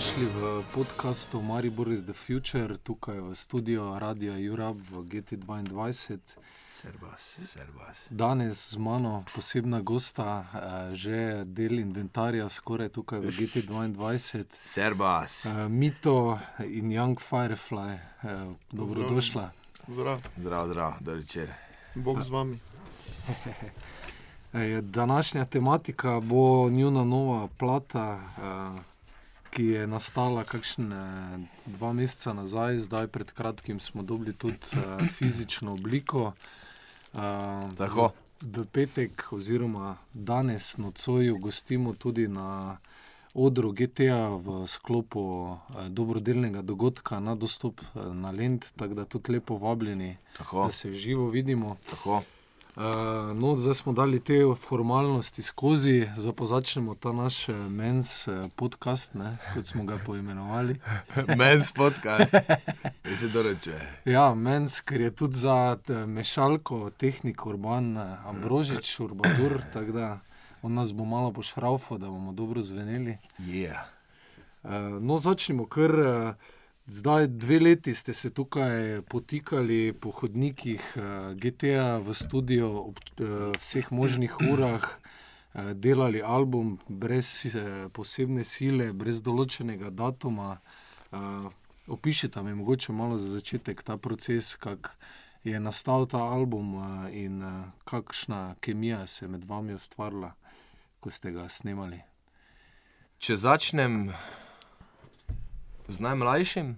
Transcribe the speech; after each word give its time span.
dobrodošli 0.00 0.26
v 0.40 0.64
podkastu 0.74 1.42
Maribor 1.42 1.92
is 1.92 2.00
the 2.08 2.12
Future, 2.16 2.76
tukaj 2.80 3.20
v 3.20 3.36
studiu 3.36 3.98
Radia 4.00 4.32
Jurab 4.40 4.80
v 4.80 5.04
GT2. 5.04 5.60
Servas, 6.56 7.36
servas. 7.44 8.08
Danes 8.08 8.72
z 8.72 8.76
mano 8.80 9.28
posebna 9.34 9.84
gosta, 9.84 10.48
eh, 10.48 10.96
že 10.96 11.44
del 11.44 11.84
inventarja, 11.84 12.48
skoraj 12.48 12.88
tukaj 12.96 13.20
v 13.20 13.28
GT2. 13.28 14.00
Servas. 14.56 15.44
Eh, 15.44 15.68
Mito 15.68 16.40
in 16.64 16.88
Young 16.88 17.20
Firefly, 17.20 17.92
eh, 17.92 18.00
dobrodošla. 18.72 19.52
Zdrav, 19.88 20.20
Zdrav, 20.36 20.68
zdrav, 20.68 20.92
da 21.00 21.12
večer. 21.12 21.52
Bog 21.94 22.22
z 22.24 22.28
vami. 22.28 22.58
Današnja 24.82 25.44
tematika 25.44 26.20
bo 26.20 26.70
njuna 26.70 27.04
nova 27.04 27.48
plata, 27.58 28.16
eh, 28.16 28.89
ki 29.50 29.64
je 29.66 29.86
nastala 29.86 30.44
kakšne 30.44 31.00
dva 31.66 31.92
meseca 31.92 32.32
nazaj, 32.32 32.78
zdaj 32.80 33.06
pred 33.08 33.32
kratkim 33.32 33.80
smo 33.80 34.02
dobili 34.02 34.32
tudi 34.32 34.58
eh, 34.72 35.06
fizično 35.08 35.72
obliko. 35.72 36.32
Eh, 37.14 37.18
Tako. 37.76 38.12
V, 38.40 38.62
v 38.62 38.66
petek, 38.66 39.32
oziroma 39.32 39.96
danes 40.12 40.76
nocoj, 40.76 41.34
gostimo 41.38 41.94
tudi 41.94 42.28
na 42.28 42.78
odru 43.34 43.72
GTA 43.72 44.28
v 44.36 44.66
sklopu 44.66 45.22
eh, 45.68 45.88
dobrodelnega 45.88 46.62
dogodka 46.62 47.20
na 47.20 47.34
dostop 47.34 47.80
eh, 47.80 48.00
na 48.04 48.30
Lend, 48.30 48.64
tako 48.76 48.94
da 48.94 49.04
tudi 49.04 49.32
lepo 49.32 49.56
vabljeni, 49.56 50.16
Tako, 50.36 50.64
da 50.64 50.70
se 50.72 50.90
v 50.90 50.94
živo 50.94 51.28
vidimo. 51.28 51.76
tako. 51.90 52.22
Uh, 52.76 52.82
no, 53.38 53.56
zdaj 53.56 53.74
smo 53.74 53.92
dali 53.92 54.20
te 54.20 54.38
formalnosti 54.68 55.42
skozi, 55.42 56.08
pa 56.36 56.44
začnemo 56.44 56.94
ta 56.94 57.12
naš 57.12 57.48
eh, 57.48 57.52
mens 57.52 58.28
eh, 58.28 58.48
podcast, 58.56 59.14
ne, 59.14 59.36
kot 59.54 59.64
smo 59.64 59.84
ga 59.84 59.98
poimenovali. 60.06 60.76
Men's 61.38 61.72
podcast. 61.72 62.34
Kaj 63.02 63.16
se 63.16 63.32
to 63.32 63.42
reče? 63.42 63.74
Ja, 64.04 64.34
mens, 64.34 64.80
ker 64.80 65.00
je 65.00 65.10
tudi 65.10 65.38
za 65.38 65.76
mešalko, 66.06 66.90
tehnik 66.90 67.46
Urban 67.46 67.98
Ambrožič, 68.26 69.00
Urbadur, 69.00 69.58
tako 69.74 69.92
da 69.92 70.18
on 70.62 70.74
nas 70.74 70.92
bo 70.92 71.04
malo 71.04 71.32
pošraufal, 71.32 71.98
da 71.98 72.06
bomo 72.06 72.32
dobro 72.32 72.62
zveneli. 72.62 73.18
Yeah. 73.38 73.82
Uh, 74.62 74.70
no, 75.00 75.18
začnimo 75.18 75.66
kar. 75.66 75.90
Uh, 75.90 76.34
Zdaj, 76.92 77.26
dve 77.26 77.60
leti 77.60 77.94
ste 77.94 78.14
se 78.14 78.30
tukaj 78.30 79.02
potikali 79.02 79.92
po 80.00 80.10
hodnikih 80.10 80.96
uh, 80.96 81.02
GTA 81.38 81.98
v 82.02 82.14
studio 82.14 82.70
ob 82.82 82.98
uh, 82.98 83.26
vseh 83.58 83.92
možnih 83.92 84.34
urah, 84.50 84.82
uh, 84.82 85.70
delali 85.72 86.22
album 86.22 86.80
brez 86.88 87.46
posebne 87.92 88.42
sile, 88.44 88.90
brez 88.92 89.22
določenega 89.22 89.90
datuma. 89.90 90.58
Opišite 91.86 92.42
mi 92.42 92.54
mogoče 92.58 92.92
malo 92.92 93.18
za 93.18 93.38
začetek 93.38 93.82
ta 93.86 93.96
proces, 93.96 94.56
kako 94.56 94.90
je 95.44 95.60
nastal 95.60 96.10
ta 96.10 96.18
album 96.18 96.74
in 97.14 97.38
kakšna 97.84 98.56
kemija 98.60 99.06
se 99.06 99.24
je 99.24 99.28
med 99.28 99.44
vami 99.44 99.78
ustvarila, 99.78 100.34
ko 101.00 101.10
ste 101.10 101.30
ga 101.30 101.48
snemali. 101.48 102.02
Če 103.18 103.36
začnem 103.36 104.10
z 105.90 106.00
najmlajšim, 106.00 106.76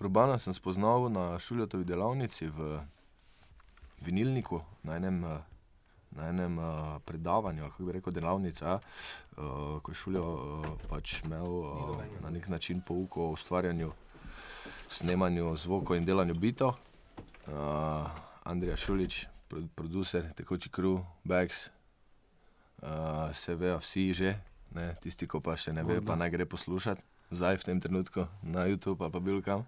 Urbana 0.00 0.38
sem 0.38 0.54
spoznal 0.54 1.10
na 1.10 1.38
Šuljatovi 1.38 1.84
delavnici 1.84 2.46
v 2.46 2.78
Vinilniku, 4.00 4.60
na 4.82 4.96
enem, 4.96 5.24
eh, 5.24 5.40
na 6.10 6.28
enem 6.28 6.58
eh, 6.58 6.62
predavanju, 7.04 7.70
kako 7.70 7.84
bi 7.84 7.92
rekel, 7.92 8.12
delavnica, 8.12 8.66
ja, 8.66 8.78
eh, 8.78 9.80
ko 9.82 9.90
je 9.90 9.94
Šuljo 9.94 10.22
eh, 10.22 10.68
pač 10.88 11.24
imel 11.24 11.46
eh, 11.46 12.20
na 12.22 12.30
nek 12.30 12.48
način 12.48 12.80
pouk 12.80 13.16
o 13.16 13.30
ustvarjanju, 13.30 13.92
snemanju 14.88 15.56
zvokov 15.56 15.96
in 15.96 16.04
delanju 16.04 16.34
bitov. 16.34 16.76
Uh, 17.46 18.10
Andrija 18.44 18.76
Šulič, 18.76 19.26
pro, 19.48 19.60
producer, 19.74 20.32
tekoči 20.34 20.68
kru, 20.68 21.04
Bags, 21.24 21.68
uh, 22.82 23.30
se 23.34 23.54
vejo 23.54 23.78
vsi 23.78 24.12
že, 24.12 24.34
ne, 24.74 24.94
tisti, 25.02 25.26
ko 25.26 25.40
pa 25.40 25.54
še 25.56 25.72
ne 25.72 25.82
vejo, 25.86 26.02
pa 26.02 26.16
naj 26.18 26.30
gre 26.30 26.46
poslušati 26.46 27.15
zdaj 27.30 27.58
v 27.58 27.64
tem 27.64 27.80
trenutku 27.80 28.26
na 28.42 28.66
YouTube 28.66 29.02
ali 29.02 29.12
pa 29.12 29.20
bil 29.20 29.42
kam. 29.42 29.66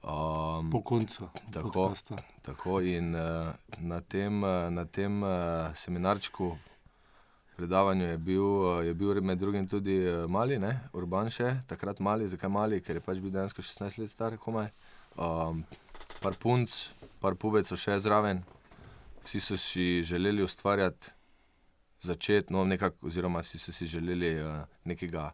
Um, 0.00 0.70
Po 0.70 0.80
koncu 0.80 1.28
Tako. 1.52 1.70
podcasta. 1.70 2.16
Tako 2.42 2.80
in 2.80 3.14
uh, 3.14 3.52
na 3.78 4.00
tem, 4.00 4.42
uh, 4.42 4.70
na 4.70 4.84
tem 4.84 5.22
uh, 5.22 5.76
seminarčku, 5.76 6.56
predavanju 7.56 8.06
je 8.06 8.18
bil, 8.18 8.42
uh, 8.42 8.86
je 8.86 8.94
bil 8.94 9.20
med 9.20 9.38
drugim 9.38 9.68
tudi 9.68 10.00
uh, 10.00 10.24
mali, 10.30 10.58
ne? 10.58 10.80
Urban 10.92 11.28
še, 11.28 11.60
takrat 11.68 12.00
mali, 12.00 12.28
zakaj 12.28 12.48
mali, 12.48 12.80
ker 12.80 12.96
je 12.96 13.04
pač 13.04 13.20
bil 13.20 13.30
dejansko 13.30 13.62
16 13.62 14.00
let 14.00 14.10
star, 14.10 14.38
komaj. 14.40 14.70
Um, 15.20 15.64
par 16.22 16.38
punc, 16.40 16.72
par 17.20 17.36
pubecev 17.36 17.76
še 17.76 17.98
zraven, 18.00 18.40
vsi 19.26 19.40
so 19.40 19.58
si 19.60 20.00
želeli 20.00 20.40
ustvarjati, 20.42 21.12
začeti, 22.00 22.54
no, 22.56 22.64
nekako, 22.64 23.10
oziroma 23.10 23.44
vsi 23.44 23.60
so 23.60 23.72
si 23.76 23.84
želeli 23.84 24.32
uh, 24.40 24.64
nekega 24.88 25.28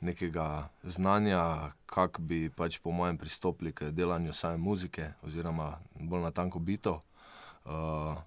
nekega 0.00 0.68
znanja, 0.82 1.72
kako 1.86 2.22
bi 2.22 2.50
pač 2.50 2.78
po 2.78 2.92
mojem 2.92 3.18
pristopili 3.18 3.72
k 3.72 3.90
delanju 3.90 4.32
same 4.32 4.56
muzike, 4.56 5.12
oziroma 5.22 5.78
bolj 5.94 6.22
na 6.22 6.30
tanko 6.30 6.58
bito. 6.58 7.00
Uh, 7.64 8.18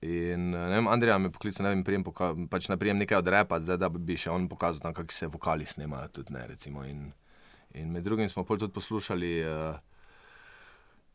in 0.00 0.50
ne 0.50 0.68
vem, 0.70 0.88
Andrej 0.88 1.18
me 1.18 1.32
poklical, 1.32 1.66
ne 1.66 1.74
vem, 1.74 1.84
prijem, 1.84 2.04
pač 2.50 2.68
naj 2.68 2.78
prijem 2.78 3.00
nekaj 3.02 3.18
odrepati, 3.18 3.66
zdaj 3.66 3.80
da 3.82 3.88
bi 3.88 4.16
še 4.16 4.30
on 4.30 4.48
pokazal, 4.48 4.94
kako 4.94 5.12
se 5.12 5.26
vokali 5.26 5.66
snemajo. 5.66 6.12
Tudi, 6.20 6.36
ne, 6.36 6.46
recimo, 6.46 6.84
in, 6.84 7.10
in 7.74 7.90
med 7.92 8.06
drugim 8.06 8.28
smo 8.28 8.44
pol 8.44 8.60
tudi 8.62 8.72
poslušali. 8.72 9.34
Uh, 9.42 9.82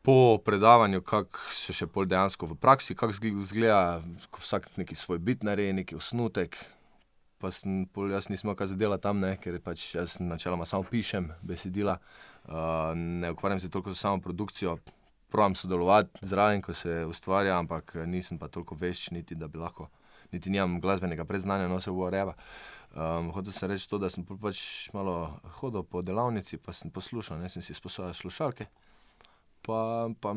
Po 0.01 0.37
predavanju, 0.39 1.01
kako 1.03 1.41
se 1.51 1.73
še 1.75 1.85
pol 1.91 2.05
dejansko 2.07 2.47
v 2.47 2.55
praksi, 2.55 2.95
kako 2.95 3.17
zgl- 3.17 3.41
izgleda, 3.43 3.99
ko 4.31 4.39
vsak 4.39 4.69
neki 4.79 4.95
svoj 4.95 5.19
bit 5.19 5.43
naredi, 5.43 5.73
neki 5.75 5.97
osnutek, 5.99 6.55
pa 7.39 7.51
sem, 7.55 7.85
pol, 7.93 8.11
jaz 8.11 8.27
imel 8.29 8.55
kaj 8.59 8.73
zadela 8.73 8.99
tam, 9.01 9.21
ne, 9.23 9.35
ker 9.41 9.57
pač 9.63 9.93
jaz 9.95 10.17
načeloma 10.19 10.67
samo 10.67 10.83
pišem 10.83 11.31
besedila, 11.41 11.97
uh, 12.47 12.91
ne 12.95 13.31
ukvarjam 13.31 13.61
se 13.63 13.69
toliko 13.71 13.93
z 13.95 14.01
samo 14.01 14.21
produkcijo, 14.21 14.77
pravim 15.29 15.55
sodelovati 15.55 16.25
zraven, 16.25 16.61
ko 16.61 16.73
se 16.73 17.05
ustvarja, 17.05 17.57
ampak 17.59 17.95
nisem 18.05 18.39
pa 18.39 18.47
toliko 18.47 18.75
vešč, 18.75 19.11
niti 19.11 19.35
da 19.35 19.47
bi 19.47 19.61
lahko, 19.61 19.87
niti 20.31 20.49
nimam 20.49 20.79
glasbenega 20.81 21.25
predznanja, 21.25 21.67
no 21.67 21.79
se 21.81 21.91
ureva. 21.91 22.35
Um, 22.89 23.29
hotel 23.31 23.53
sem 23.53 23.69
reči 23.69 23.85
to, 23.89 23.99
da 24.01 24.09
sem 24.09 24.25
pač 24.25 24.89
malo 24.93 25.39
hodil 25.59 25.85
po 25.85 26.01
delavnici, 26.01 26.57
pa 26.57 26.73
sem 26.73 26.91
poslušal, 26.91 27.37
ne 27.37 27.49
sem 27.49 27.61
si 27.61 27.77
sposojal 27.77 28.15
slušalke, 28.17 28.65
pa, 29.61 30.09
pa, 30.21 30.33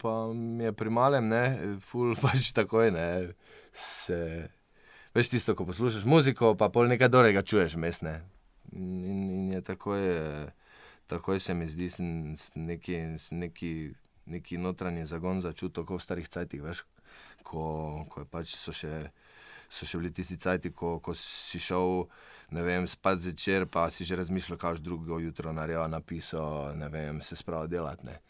pa 0.00 0.14
mi 0.32 0.64
je 0.64 0.72
pri 0.72 0.90
malem, 0.90 1.28
ne, 1.28 1.44
ful 1.84 2.16
pač 2.24 2.54
takoj, 2.56 2.90
ne, 2.96 3.08
se 3.76 4.48
Veš 5.16 5.28
tisto, 5.32 5.54
ko 5.56 5.64
poslušaš 5.64 6.04
muziko, 6.04 6.50
pa 6.60 6.68
pol 6.68 6.90
nekaj 6.92 7.08
dobrega 7.08 7.40
čuješ, 7.42 7.78
mesne. 7.80 8.18
In, 8.76 9.30
in 9.32 9.52
je 9.54 9.62
takoj, 9.64 10.02
eh, 10.12 10.50
takoj 11.08 11.40
se 11.40 11.54
mi 11.54 11.64
zdi, 11.68 11.88
neki, 12.54 12.98
neki, 13.30 13.70
neki 14.26 14.58
notranji 14.58 15.06
zagon 15.08 15.40
začutil, 15.40 15.86
kot 15.88 16.02
v 16.02 16.04
starih 16.04 16.28
cajtih, 16.28 16.60
veš, 16.60 16.84
ko, 17.48 17.64
ko 18.12 18.26
je 18.26 18.28
pač 18.28 18.52
so 18.58 18.76
še. 18.76 19.08
So 19.72 19.88
še 19.88 19.98
bili 19.98 20.12
tisti 20.14 20.36
cajti, 20.38 20.70
ko, 20.70 20.98
ko 21.02 21.10
si 21.18 21.58
šel, 21.58 22.04
vem, 22.52 22.84
spat 22.86 23.24
zvečer, 23.24 23.64
pa 23.66 23.88
si 23.90 24.04
že 24.06 24.20
razmišljal, 24.20 24.60
kaj 24.60 24.78
drugo 24.84 25.18
jutro 25.18 25.50
naredil, 25.50 25.88
napisal, 25.90 26.76
ne 26.76 26.86
vem, 26.92 27.18
se 27.24 27.34
spravil 27.40 27.72
delati. 27.72 28.06
ne. 28.06 28.20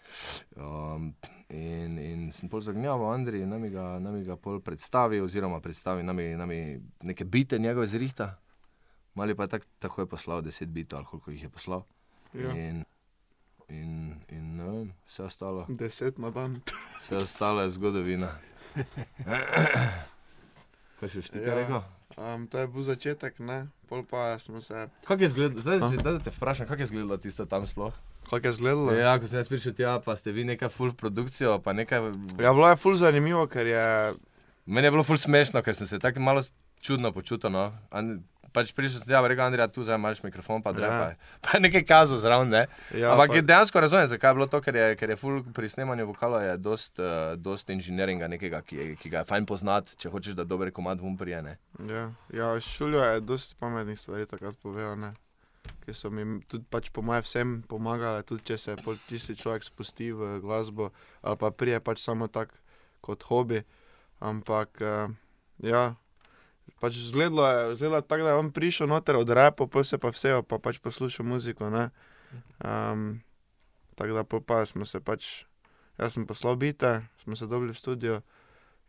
Um, 0.56 1.10
in, 1.48 1.98
in 1.98 2.32
sem 2.32 2.48
pol 2.48 2.60
zagnjaval, 2.60 3.12
Andrej, 3.12 3.46
nam 3.46 3.64
je 3.64 3.70
ga, 3.70 3.98
nam 3.98 4.16
je 4.16 4.24
ga 4.24 4.36
pol 4.36 4.60
predstavil, 4.60 5.24
oziroma 5.24 5.60
predstavil 5.60 6.04
nam 6.04 6.18
je, 6.18 6.36
nam 6.36 6.50
je 6.50 6.80
neke 7.02 7.24
bite 7.24 7.58
njegove 7.58 7.86
zrihta. 7.86 8.38
Mali 9.14 9.34
pa 9.34 9.42
je 9.42 9.48
tak, 9.48 9.66
tako 9.78 10.00
je 10.02 10.06
poslal 10.06 10.42
deset 10.42 10.68
bitov, 10.68 10.98
ali 10.98 11.06
koliko 11.06 11.30
jih 11.30 11.42
je 11.42 11.48
poslal. 11.48 11.84
Ja. 12.34 12.50
In, 12.52 12.84
in, 13.68 13.92
in 14.28 14.56
ne 14.56 14.64
vem, 14.64 14.92
vse 15.06 15.22
ostalo, 15.22 15.66
Deset 15.68 16.18
na 16.18 16.30
dan. 16.30 16.60
vse 16.98 17.16
ostalo 17.16 17.62
je 17.62 17.70
zgodovina. 17.70 18.28
Kaj 21.00 21.08
še 21.08 21.22
ti 21.22 21.38
Ja. 21.38 21.46
ja. 21.46 21.54
rekel? 21.54 21.80
Um, 22.16 22.46
to 22.46 22.58
je 22.58 22.66
bil 22.66 22.82
začetek, 22.82 23.38
ne? 23.38 23.68
Pol 23.86 24.02
pa 24.02 24.38
smo 24.38 24.60
se. 24.60 24.88
Kako 25.04 25.22
je 25.22 25.26
izgledalo, 25.26 25.60
zdaj, 25.60 25.78
zdaj 25.92 26.12
da 26.12 26.18
te 26.18 26.30
vprašam, 26.30 26.66
kako 26.66 26.80
je 26.80 26.84
izgledalo 26.84 27.16
tisto 27.16 27.44
tam 27.46 27.66
sploh? 27.66 27.92
Kako 28.26 28.36
je 28.38 28.50
izgledalo? 28.50 28.92
Ja, 28.92 29.18
ko 29.18 29.26
sem 29.26 29.38
jaz 29.38 29.48
prišel 29.48 29.72
tja, 29.72 30.00
pa 30.00 30.16
ste 30.16 30.32
vi 30.32 30.44
neka 30.44 30.68
full 30.68 30.92
produkcijo, 30.92 31.58
pa 31.58 31.72
nekaj. 31.72 31.98
ja, 32.36 32.52
bilo 32.52 32.68
je 32.68 32.76
ful 32.76 32.96
zanimivo, 32.96 33.46
ker 33.46 33.66
je. 33.66 33.84
Meni 34.66 34.86
je 34.86 34.90
bilo 34.90 35.04
full 35.04 35.16
smešno, 35.16 35.62
ker 35.62 35.74
sem 35.74 35.86
se 35.86 35.98
tako 35.98 36.20
malo 36.20 36.42
čudno 36.80 37.12
počutil. 37.12 37.50
No. 37.50 37.70
An- 37.90 38.18
pač 38.52 38.72
prišel 38.72 38.98
sem 38.98 39.08
tja, 39.08 39.20
rekel 39.20 39.44
Andrej, 39.44 39.68
tu 39.68 39.84
zdaj 39.84 39.94
imaš 39.94 40.22
mikrofon, 40.22 40.62
pa 40.62 40.70
Ja. 40.70 40.72
drepaj. 40.72 41.14
Pa 41.42 41.48
je 41.52 41.60
nekaj 41.60 41.84
kazal 41.84 42.18
zraven, 42.18 42.48
ne? 42.48 42.62
Ja, 42.90 43.12
Ampak 43.12 43.28
pa- 43.28 43.40
dejansko 43.42 43.80
razumem, 43.80 44.06
zakaj 44.06 44.30
je 44.30 44.34
bilo 44.34 44.46
to, 44.46 44.60
ker 44.60 44.74
je, 44.74 44.96
ker 44.96 45.10
je 45.10 45.16
ful 45.16 45.42
pri 45.44 45.68
snemanju 45.68 46.06
vokala 46.06 46.42
je 46.42 46.56
dost, 46.56 46.98
uh, 46.98 47.06
dost 47.36 47.68
inženiringa 47.70 48.26
nekega, 48.26 48.62
ki, 48.62 48.76
je, 48.76 48.96
ki 48.96 49.10
ga 49.10 49.18
je 49.18 49.24
fajn 49.24 49.46
poznati, 49.46 49.92
če 49.96 50.08
hočeš, 50.08 50.34
da 50.34 50.44
dober 50.44 50.72
komad 50.72 50.98
vum 50.98 51.14
prijene. 51.16 51.58
Ja, 51.80 52.08
ja 52.32 52.60
šulijo 52.60 53.04
je 53.04 53.20
dosti 53.20 53.54
pametnih 53.54 54.00
stvari 54.00 54.26
takrat 54.26 54.56
povedal, 54.56 54.96
ne. 54.96 55.12
Ki 55.84 55.94
so 55.94 56.10
mi 56.10 56.40
tudi 56.50 56.66
pač 56.70 56.90
po 56.90 57.02
mojem 57.02 57.24
vsem 57.26 57.50
pomagale, 57.70 58.24
tudi 58.26 58.44
če 58.52 58.58
se 58.58 58.76
tisti 59.08 59.36
človek 59.38 59.62
spusti 59.66 60.10
v 60.12 60.38
glasbo 60.42 60.90
ali 61.22 61.36
pa 61.38 61.50
prije 61.50 61.80
pač 61.80 62.02
samo 62.02 62.26
tak 62.26 62.54
kot 63.00 63.22
hobi. 63.30 63.62
Ampak 64.18 64.80
uh, 64.80 65.12
ja, 65.62 65.94
pač 66.80 66.98
zgledalo 66.98 67.46
je, 67.46 67.76
zgledalo 67.76 68.00
je 68.00 68.08
tako, 68.08 68.22
da 68.24 68.30
je 68.30 68.40
on 68.40 68.50
prišel 68.50 68.88
noter 68.88 69.16
od 69.16 69.30
repa, 69.30 69.66
pol 69.66 69.84
se 69.84 69.98
pa 69.98 70.10
vse, 70.10 70.34
pa 70.48 70.58
pač 70.58 70.80
poslušal 70.82 71.26
muziko, 71.26 71.70
ne. 71.70 71.90
Um, 72.64 73.20
tako 73.94 74.12
da 74.12 74.24
pa 74.24 74.64
smo 74.66 74.84
se 74.84 75.00
pač, 75.00 75.44
jaz 75.98 76.16
sem 76.16 76.26
poslal 76.26 76.56
bite, 76.56 77.06
smo 77.22 77.36
se 77.36 77.46
dobili 77.46 77.72
v 77.72 77.78
studio 77.78 78.20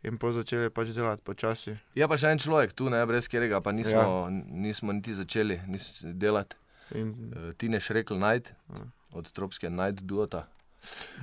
in 0.06 0.18
pol 0.18 0.32
začeli 0.32 0.70
pač 0.70 0.92
delati 0.94 1.24
počasi. 1.26 1.74
Je 1.98 2.06
pa 2.06 2.18
še 2.18 2.32
en 2.32 2.40
človek 2.42 2.72
tu, 2.76 2.90
ne, 2.92 3.00
brez 3.08 3.26
katerega 3.26 3.60
pa 3.64 3.74
nismo, 3.74 4.02
ja. 4.02 4.30
nismo 4.30 4.94
niti 4.94 5.16
začeli 5.16 5.60
nis, 5.66 5.90
delati. 6.02 6.56
In, 6.94 7.32
Uh, 7.36 7.52
Tine 7.52 7.80
Šrekl 7.80 8.14
Night 8.14 8.52
Ja. 8.68 8.80
od 9.12 9.32
Tropske 9.32 9.70
Night 9.70 10.00
Duota, 10.02 10.46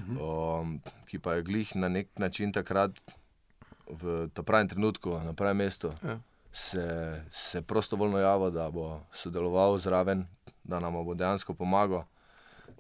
um, 0.10 0.82
ki 1.06 1.20
pa 1.20 1.34
je 1.34 1.44
glih 1.44 1.76
na 1.76 1.90
nek 1.90 2.08
način 2.18 2.52
takrat 2.52 2.92
v 3.88 4.28
tem 4.30 4.46
pravem 4.46 4.68
trenutku, 4.68 5.20
na 5.20 5.34
pravem 5.34 5.58
mestu, 5.58 5.92
Ja. 6.04 6.20
se, 6.52 6.86
se 7.32 7.62
prostovoljno 7.62 8.18
javil, 8.18 8.52
da 8.52 8.72
bo 8.72 9.02
sodeloval 9.14 9.78
zraven, 9.78 10.26
da 10.64 10.80
nam 10.80 10.94
bo 10.96 11.14
dejansko 11.14 11.54
pomagal. 11.54 12.04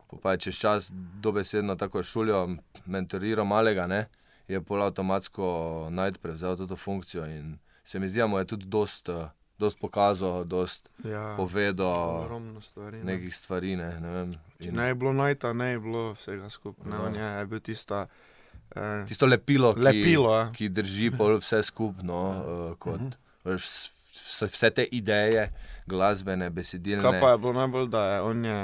Po 0.08 0.18
Pa 0.18 0.32
je 0.32 0.38
čez 0.38 0.56
čas 0.56 0.92
dobesedno 1.22 1.76
tako 1.76 2.04
šulijo, 2.04 2.56
mentoriral 2.86 3.46
malega, 3.46 3.88
ne, 3.88 4.08
je 4.48 4.62
pol 4.62 4.84
avtomatsko 4.84 5.46
Night 5.92 6.22
prevzel 6.22 6.58
to 6.58 6.76
funkcijo 6.76 7.26
in 7.26 7.58
se 7.84 8.00
mi 8.00 8.08
zdi, 8.08 8.20
da 8.20 8.28
mu 8.28 8.38
je 8.38 8.46
tudi 8.46 8.66
dost, 8.66 9.10
uh, 9.10 9.28
dost 9.60 9.80
pokazal, 9.80 10.44
dost 10.44 10.90
ja, 11.04 11.34
povedal 11.38 12.26
ogromno 12.26 12.62
stvari. 12.62 12.98
ne. 12.98 13.04
nekih 13.04 13.36
stvari. 13.36 13.76
Ne, 13.76 14.00
ne 14.00 14.10
vem, 14.10 14.34
in 14.60 14.76
ne 14.76 14.88
je 14.88 14.96
bilo 14.96 15.14
najta, 15.14 15.54
ne 15.54 15.72
je 15.72 15.80
bilo 15.80 16.14
vsega 16.14 16.50
skupaj. 16.50 16.90
Ne, 16.92 16.96
Ja. 16.96 17.02
on 17.04 17.16
je, 17.16 17.40
je 17.40 17.46
bil 17.46 17.60
tista. 17.60 18.08
Eh, 18.76 19.06
Tisto 19.08 19.26
lepilo, 19.26 19.74
ki, 19.74 19.80
Lepilo, 19.82 20.32
ja. 20.36 20.52
ki 20.52 20.70
drži 20.70 21.12
pol 21.18 21.38
vse 21.38 21.64
skupno, 21.64 22.18
uh, 22.18 22.78
kot 22.78 23.00
veš, 23.46 23.68
vse, 24.12 24.46
vse 24.46 24.70
te 24.72 24.84
ideje, 24.84 25.52
glasbene, 25.86 26.50
besedilne. 26.50 27.04
Kaj 27.04 27.22
pa 27.22 27.30
je 27.30 27.38
bilo 27.38 27.54
najbolj, 27.54 27.88
da 27.88 28.02
je 28.06 28.22
on 28.22 28.46
je 28.46 28.60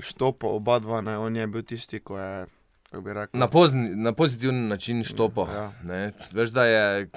štopil 0.00 0.48
oba 0.50 0.78
dva, 0.78 1.00
ne, 1.00 1.18
on 1.18 1.36
je 1.36 1.46
bil 1.46 1.62
tisti, 1.62 2.00
ko 2.00 2.18
je, 2.18 2.46
kako 2.90 3.02
bi 3.02 3.12
rekel. 3.12 3.40
Na, 3.40 3.48
pozni, 3.48 3.88
na 3.96 4.12
pozitiven 4.12 4.68
način 4.68 5.02
štopo. 5.04 5.48
Ja. 5.50 5.72
ne. 5.82 6.12
Veš, 6.32 6.50
da 6.50 6.64
je, 6.64 7.08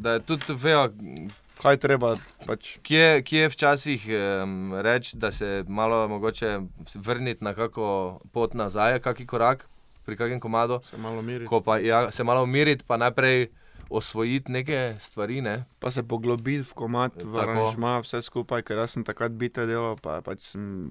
da 0.00 0.12
je 0.12 0.20
tudi 0.20 0.44
vejo, 0.48 0.88
Kaj 1.62 1.76
treba, 1.78 2.16
pač, 2.42 2.76
kje, 2.82 3.22
kje 3.22 3.48
včasih 3.52 4.06
um, 4.10 4.72
reči, 4.82 5.14
da 5.16 5.30
se 5.32 5.64
malo 5.68 6.08
mogoče 6.08 6.58
vrniti 6.94 7.44
na 7.44 7.54
kako 7.54 8.18
pot 8.34 8.54
nazaj, 8.58 8.98
kakšen 8.98 9.26
korak 9.30 9.68
pri 10.02 10.16
kakšnem 10.18 10.40
komadu. 10.40 10.80
se 10.90 10.98
malo 10.98 11.22
miriti. 11.22 11.46
Ko 11.46 11.60
pa 11.60 11.78
ja, 11.78 12.10
se 12.10 12.24
malo 12.24 12.42
umiriti, 12.42 12.84
pa 12.86 12.96
najprej 12.96 13.48
osvojiti 13.90 14.52
neke 14.52 14.94
stvari. 14.98 15.40
Ne? 15.40 15.64
Pa 15.78 15.90
se 15.90 16.02
poglobiti 16.02 16.66
v 16.66 16.74
komat, 16.74 17.22
v 17.22 17.38
aranžma, 17.38 18.00
vse 18.02 18.22
skupaj, 18.22 18.64
ker 18.66 18.82
jaz 18.82 18.96
sem 18.96 19.04
takrat 19.04 19.32
bite 19.32 19.66
delal, 19.66 19.94
pa 20.02 20.18
pač 20.24 20.54
sem 20.54 20.90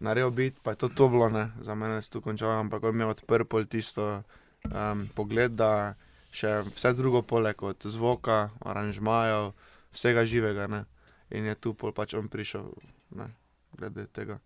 naredil 0.00 0.30
bit, 0.30 0.58
pa 0.62 0.74
je 0.74 0.82
to 0.82 0.88
to 0.88 1.08
bilo, 1.08 1.28
ne, 1.30 1.52
za 1.62 1.74
mene 1.74 2.02
se 2.02 2.10
tu 2.10 2.20
končalo, 2.20 2.58
ampak 2.58 2.82
on 2.82 2.96
mi 2.96 3.04
je 3.04 3.12
odprl 3.14 3.62
tisto 3.70 4.22
um, 4.66 5.06
pogled, 5.14 5.54
da 5.54 5.94
še 6.34 6.64
vse 6.66 6.94
drugo 6.98 7.22
poleg 7.22 7.62
od 7.62 7.78
zvoka, 7.86 8.50
aranžmajev, 8.66 9.52
vsega 9.94 10.24
živega, 10.26 10.66
ne. 10.70 10.84
In 11.30 11.46
je 11.48 11.54
tu 11.54 11.74
pol 11.74 11.94
pač 11.96 12.14
on 12.14 12.28
prišel, 12.28 12.68
ne, 13.16 13.30
glede 13.78 14.06
tega. 14.12 14.38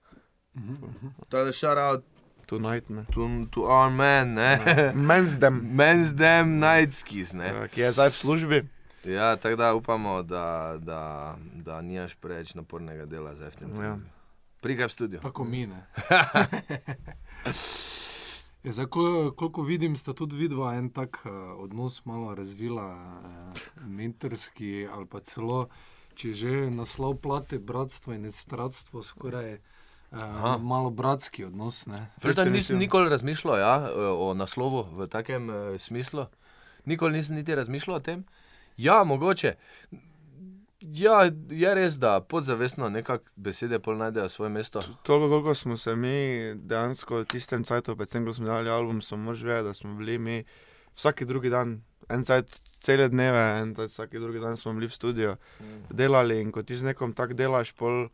To 1.29 1.45
je 1.47 1.53
shout 1.53 1.79
out 1.79 2.05
Tonight, 2.49 2.89
ne. 2.91 3.05
to, 3.13 3.29
to 3.53 3.69
our 3.69 3.91
man, 3.91 4.35
ne. 4.35 4.57
Men's 4.95 5.37
dem, 5.37 5.61
Men's 5.79 6.15
dem 6.17 6.59
nightskis, 6.61 7.35
ne. 7.37 7.53
eh, 7.53 7.69
ki 7.69 7.81
je 7.81 7.93
zdaj 7.93 8.11
v 8.11 8.17
službi. 8.17 8.59
Ja, 9.05 9.37
tako 9.37 9.57
da 9.57 9.75
upamo, 9.75 10.23
da, 10.23 10.77
da, 10.81 11.37
da 11.53 11.81
nimaš 11.81 12.17
preveč 12.17 12.55
napornega 12.55 13.07
dela 13.07 13.35
za 13.37 13.51
FTM. 13.51 13.77
Ja. 13.83 13.99
Prigaj 14.65 14.89
v 14.89 14.93
studio. 14.93 15.21
Tako 15.21 15.45
mine. 15.45 15.85
Ja, 18.69 18.73
zdaj, 18.73 18.87
ko, 18.87 19.33
koliko 19.37 19.63
vidim, 19.63 19.95
sta 19.97 20.13
tudi 20.13 20.37
vidva 20.37 20.75
en 20.77 20.91
tak 20.93 21.23
uh, 21.25 21.33
odnos 21.57 22.05
malo 22.05 22.35
razvila, 22.35 22.85
uh, 22.85 23.61
mentorski 23.87 24.89
ali 24.93 25.07
pa 25.09 25.23
celo, 25.25 25.71
če 26.15 26.33
že 26.37 26.51
naslov 26.69 27.15
plate, 27.25 27.57
bratstvo 27.59 28.13
in 28.13 28.29
stratstvo, 28.29 29.01
skoraj 29.03 29.55
uh, 29.57 30.61
malo 30.61 30.91
bratski 30.91 31.47
odnos. 31.49 31.87
Veš, 32.21 32.37
da 32.37 32.45
nisem 32.45 32.77
nikoli 32.79 33.09
razmišljal 33.09 33.59
ja, 33.59 33.73
o 34.13 34.35
naslovu 34.37 34.85
v 35.01 35.09
takem 35.09 35.49
uh, 35.49 35.81
smislu. 35.81 36.27
Nikoli 36.85 37.17
nisem 37.23 37.41
niti 37.41 37.57
razmišljal 37.57 37.97
o 37.97 38.05
tem. 38.05 38.27
Ja, 38.77 39.01
mogoče. 39.05 39.55
Ja, 40.81 41.31
je 41.51 41.75
res, 41.75 41.97
da 41.99 42.21
podzavestno 42.21 42.89
nekako 42.89 43.25
besede 43.37 43.79
pol 43.79 43.97
najdejo 43.99 44.29
svoje 44.29 44.51
mesto. 44.51 44.83
Toliko, 45.03 45.29
koliko 45.29 45.55
smo 45.55 45.77
se 45.77 45.97
mi 45.97 46.55
dejansko 46.55 47.17
v 47.17 47.25
tistem 47.25 47.65
času, 47.65 47.97
predvsem 47.97 48.27
ko 48.27 48.33
smo 48.33 48.47
dali 48.47 48.71
album, 48.71 49.03
smo 49.03 49.17
mož 49.17 49.43
vedeli, 49.43 49.67
da 49.67 49.75
smo 49.75 49.95
bili 49.95 50.19
mi 50.19 50.45
vsak 50.95 51.23
drugi 51.23 51.51
dan, 51.51 51.81
en 52.09 52.25
cajt, 52.25 52.61
cele 52.81 53.09
dneve, 53.09 53.43
en 53.59 53.75
cajt, 53.75 53.91
vsak 53.91 54.15
drugi 54.15 54.39
dan 54.39 54.57
smo 54.57 54.73
bili 54.73 54.87
v 54.87 54.95
studiu, 54.95 55.35
delali 55.91 56.41
in 56.41 56.55
ko 56.55 56.63
ti 56.63 56.77
z 56.77 56.93
nekom 56.93 57.13
tako 57.13 57.35
delaš, 57.35 57.73
pol. 57.73 58.09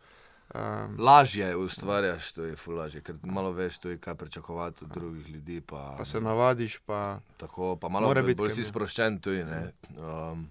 Um, 0.55 0.96
Lažje 1.00 1.56
ustvarjaš, 1.56 2.32
to 2.32 2.44
je 2.44 2.56
fulažje, 2.56 3.00
ker 3.05 3.17
malo 3.22 3.53
veš, 3.53 3.79
to 3.79 3.89
je 3.93 3.98
kaj 3.98 4.15
pričakovati 4.15 4.84
od 4.84 4.91
drugih 4.91 5.31
ljudi. 5.31 5.60
Pa, 5.60 5.94
pa 5.98 6.05
se 6.05 6.20
navadiš, 6.20 6.79
pa 6.86 7.20
tako, 7.36 7.77
pa 7.77 7.89
malo 7.89 8.15
bolj, 8.15 8.34
bolj 8.34 8.50
si 8.50 8.65
sproščen 8.65 9.20
tudi. 9.20 9.44
ne. 9.44 9.72
Um, 9.96 10.48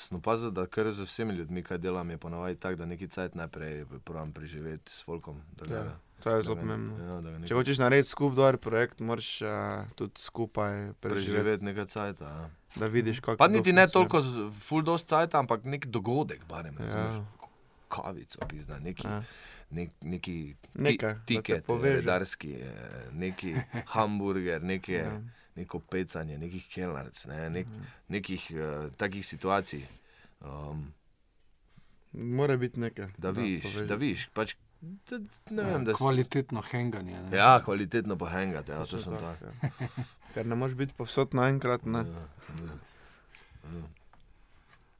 Sem 0.00 0.16
opazil, 0.16 0.50
da 0.50 0.64
kar 0.66 0.88
z 0.88 1.02
vsemi 1.02 1.34
ljudmi, 1.34 1.62
kaj 1.62 1.78
delam, 1.78 2.10
je 2.10 2.18
ponavadi 2.18 2.56
tako, 2.56 2.76
da 2.76 2.86
neki 2.86 3.08
cajt 3.08 3.34
najprej 3.34 3.74
provam 4.00 4.32
preživeti 4.32 4.92
s 4.92 5.02
folkom. 5.02 5.42
Ga, 5.58 5.74
Ja, 5.74 5.96
to 6.20 6.30
je 6.30 6.42
zelo 6.42 6.56
pomembno. 6.56 6.96
Ja, 6.96 7.20
ga 7.20 7.28
Če 7.28 7.38
nekaj 7.38 7.56
hočeš 7.56 7.78
narediti 7.78 8.08
skupaj 8.08 8.36
dober 8.36 8.56
projekt, 8.58 9.00
moraš 9.00 9.42
uh, 9.42 9.50
tudi 9.94 10.16
skupaj 10.16 10.72
preživeti, 10.94 11.30
preživeti 11.30 11.64
nekaj 11.64 11.86
cajta. 11.86 12.24
Ja. 12.26 12.48
da 12.76 12.86
vidiš, 12.86 13.20
kako 13.20 13.36
Pa 13.36 13.48
niti 13.48 13.72
ne 13.72 13.86
toliko 13.88 14.22
full 14.60 14.82
dost 14.82 15.08
cajta, 15.08 15.38
ampak 15.38 15.64
nek 15.64 15.86
dogodek, 15.88 16.44
barem, 16.46 16.74
Ja. 16.74 16.84
razumeš. 16.84 17.24
Kavico, 17.90 18.38
pizda, 18.48 18.78
neki, 18.78 19.06
Ja. 19.06 19.22
nek, 19.70 19.90
neki 20.02 20.54
Nekaj, 20.74 21.12
da 21.12 21.18
te 21.18 21.26
tiket, 21.26 21.64
poveže. 21.66 21.96
redarski, 21.96 22.52
eh, 22.54 22.72
neki 23.12 23.54
hamburger, 23.94 24.62
neki, 24.64 24.92
Ja. 24.94 25.20
Neko 25.56 25.78
pecanje, 25.80 26.38
nekih 26.38 26.68
kelnarc, 26.68 27.24
ne, 27.24 27.50
nek, 27.50 27.66
nekih 28.08 28.50
uh, 28.52 28.92
takih 28.96 29.26
situacij. 29.26 29.82
Um, 30.40 30.92
Mora 32.12 32.56
biti 32.56 32.80
nekaj. 32.80 33.08
da 33.18 33.30
vidiš, 33.30 33.62
poveže. 33.62 33.86
da 33.86 33.94
vidiš, 33.94 34.26
pač, 34.28 34.54
da, 34.80 35.18
ne 35.50 35.62
vem, 35.62 35.84
da 35.84 35.94
Kvalitetno 35.94 36.62
henganje. 36.62 37.22
ne. 37.22 37.36
Ja, 37.36 37.62
kvalitetno 37.64 38.16
pohengati, 38.16 38.70
ja, 38.70 38.78
Točno 38.78 38.98
točno 38.98 39.16
tako. 39.16 39.46
tako, 39.60 39.76
ja. 39.84 39.88
Ker 40.34 40.46
ne 40.46 40.54
moreš 40.54 40.74
biti 40.74 40.94
povsod 40.94 41.34
naenkrat. 41.34 41.84
Ne. 41.84 41.98
Ja, 41.98 42.28
ja. 43.64 43.82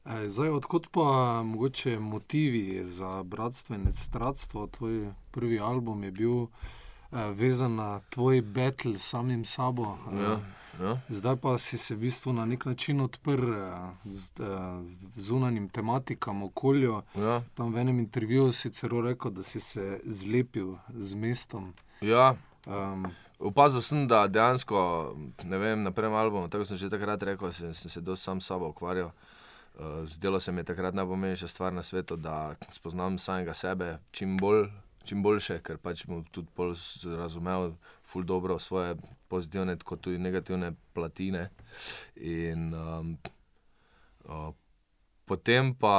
E, 0.05 0.29
Zdaj, 0.29 0.49
odkot 0.49 0.89
pa 0.91 1.03
mogoče 1.43 1.99
motivi 1.99 2.85
za 2.85 3.23
bratstvo 3.23 3.77
in 3.77 3.93
stratstvo? 3.93 4.67
Tvoj 4.67 5.13
prvi 5.31 5.61
album 5.61 6.05
je 6.05 6.11
bil 6.11 6.47
vezan 7.13 7.75
na 7.75 8.01
tvoj 8.11 8.41
battle 8.43 8.99
s 8.99 9.03
samim 9.05 9.45
sabo. 9.45 9.99
eh, 10.13 10.23
Ja, 10.23 10.41
ja. 10.81 10.97
Zdaj 11.09 11.37
pa 11.37 11.59
si 11.59 11.79
se 11.79 11.95
v 11.95 11.99
bistvu 11.99 12.33
na 12.33 12.45
nek 12.45 12.65
način 12.65 13.01
odprl 13.01 13.53
eh, 13.53 13.73
z 14.05 14.33
eh, 14.33 14.47
zunanjim 15.17 15.69
tematikam, 15.69 16.43
okolju. 16.43 17.03
Ja, 17.15 17.43
Tam 17.55 17.73
v 17.73 17.79
enem 17.79 17.99
intervjuju 17.99 18.53
si 18.53 18.71
celo 18.71 19.01
rekel, 19.01 19.31
da 19.31 19.43
si 19.43 19.61
se 19.61 20.01
zlepil 20.05 20.77
z 20.89 21.15
mestom. 21.15 21.73
ja, 22.01 22.35
Um, 22.67 23.07
Opazil 23.39 23.81
sem, 23.81 24.09
da 24.09 24.27
dejansko, 24.29 24.77
ne 25.45 25.59
vem, 25.59 25.83
na 25.83 25.91
prvem 25.91 26.13
albumu, 26.15 26.49
tako 26.49 26.65
sem 26.65 26.77
že 26.77 26.91
takrat 26.91 27.23
rekel, 27.23 27.53
sem, 27.53 27.75
sem 27.75 27.91
se 27.91 28.01
dosti 28.01 28.25
sam 28.25 28.41
s 28.41 28.47
sabo 28.47 28.69
ukvarjal. 28.69 29.11
Uh, 29.75 30.05
zdelo 30.07 30.41
se 30.41 30.53
mi 30.53 30.61
je 30.61 30.65
takrat 30.65 30.95
najpomembnejša 30.95 31.49
stvar 31.49 31.73
na 31.73 31.83
svetu, 31.83 32.17
da 32.17 32.55
spoznam 32.71 33.19
samega 33.19 33.55
sebe 33.55 33.99
čim, 34.13 34.37
bolj, 34.37 34.69
čim 35.05 35.23
boljše, 35.23 35.59
ker 35.65 35.79
pač 35.81 36.05
bom 36.07 36.25
tudi 36.33 36.49
bolj 36.57 36.77
razumel, 37.17 37.75
ful 38.05 38.25
dobro 38.25 38.59
svoje 38.59 38.97
pozitivne, 39.29 39.77
kot 39.85 40.03
tudi 40.05 40.19
negativne 40.19 40.73
platine. 40.95 41.49
In 42.17 42.75
um, 42.75 43.19
uh, 44.25 44.51
potem 45.25 45.75
pa. 45.75 45.97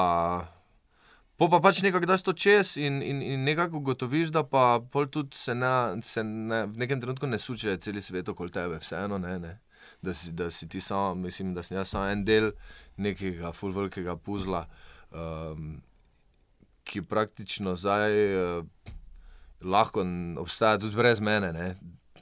Po 1.41 1.48
pa 1.50 1.58
pač 1.58 1.81
nekako 1.81 2.05
daš 2.05 2.22
to 2.22 2.34
čez 2.38 2.75
in, 2.77 3.01
in, 3.01 3.22
in 3.25 3.43
nekako 3.43 3.79
ugotoviš, 3.81 4.29
da 4.29 4.43
pa 4.46 4.77
tudi 5.10 5.34
se, 5.34 5.55
ne, 5.58 6.01
se 6.05 6.22
ne, 6.24 6.67
v 6.70 6.77
nekem 6.77 7.01
trenutku 7.01 7.25
ne 7.25 7.39
suče 7.41 7.79
cel 7.81 7.98
svet 8.01 8.29
okoli 8.29 8.53
tebe, 8.53 8.77
vseeno 8.77 9.17
ne. 9.17 9.39
ne. 9.39 9.58
Da 10.01 10.13
si, 10.13 10.31
da 10.34 10.51
si 10.51 10.70
ti 10.70 10.81
samo, 10.81 11.15
mislim, 11.15 11.53
da 11.53 11.63
sem 11.63 11.77
jaz 11.77 11.89
samo 11.89 12.10
en 12.10 12.22
del 12.25 12.51
nekega 12.98 13.51
fulvrkega 13.53 14.15
puzla, 14.17 14.67
um, 15.12 15.81
ki 16.84 17.04
praktično 17.06 17.76
zdaj 17.76 18.16
uh, 18.36 18.66
lahko 19.62 20.04
obstaja 20.42 20.80
tudi 20.82 20.98
brez 20.98 21.20
mene, 21.20 21.52
ne. 21.54 21.76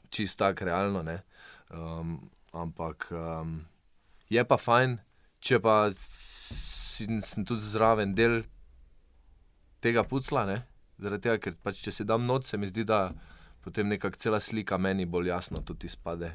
čist 0.09 0.39
tako 0.39 0.65
realno. 0.65 1.03
ne. 1.03 1.21
Um, 1.69 2.29
ampak 2.51 3.11
um, 3.11 3.65
je 4.29 4.43
pa 4.45 4.57
fajn, 4.57 4.97
če 5.39 5.59
pa 5.61 5.91
si, 5.93 7.05
sem 7.21 7.45
tudi 7.45 7.61
zraven 7.61 8.15
del 8.17 8.41
tega 9.79 10.03
pucla, 10.03 10.45
ne? 10.49 10.63
zaradi 10.99 11.27
tega, 11.27 11.39
ker 11.39 11.57
pač, 11.63 11.79
če 11.85 11.93
se 11.95 12.05
dam 12.07 12.25
noč, 12.27 12.49
se 12.49 12.57
mi 12.59 12.67
zdi, 12.67 12.83
da 12.83 13.13
potem 13.63 13.87
nekako 13.87 14.19
cela 14.19 14.39
slika 14.43 14.77
meni 14.77 15.05
bolj 15.05 15.31
jasno 15.31 15.61
tudi 15.63 15.87
izpade. 15.87 16.33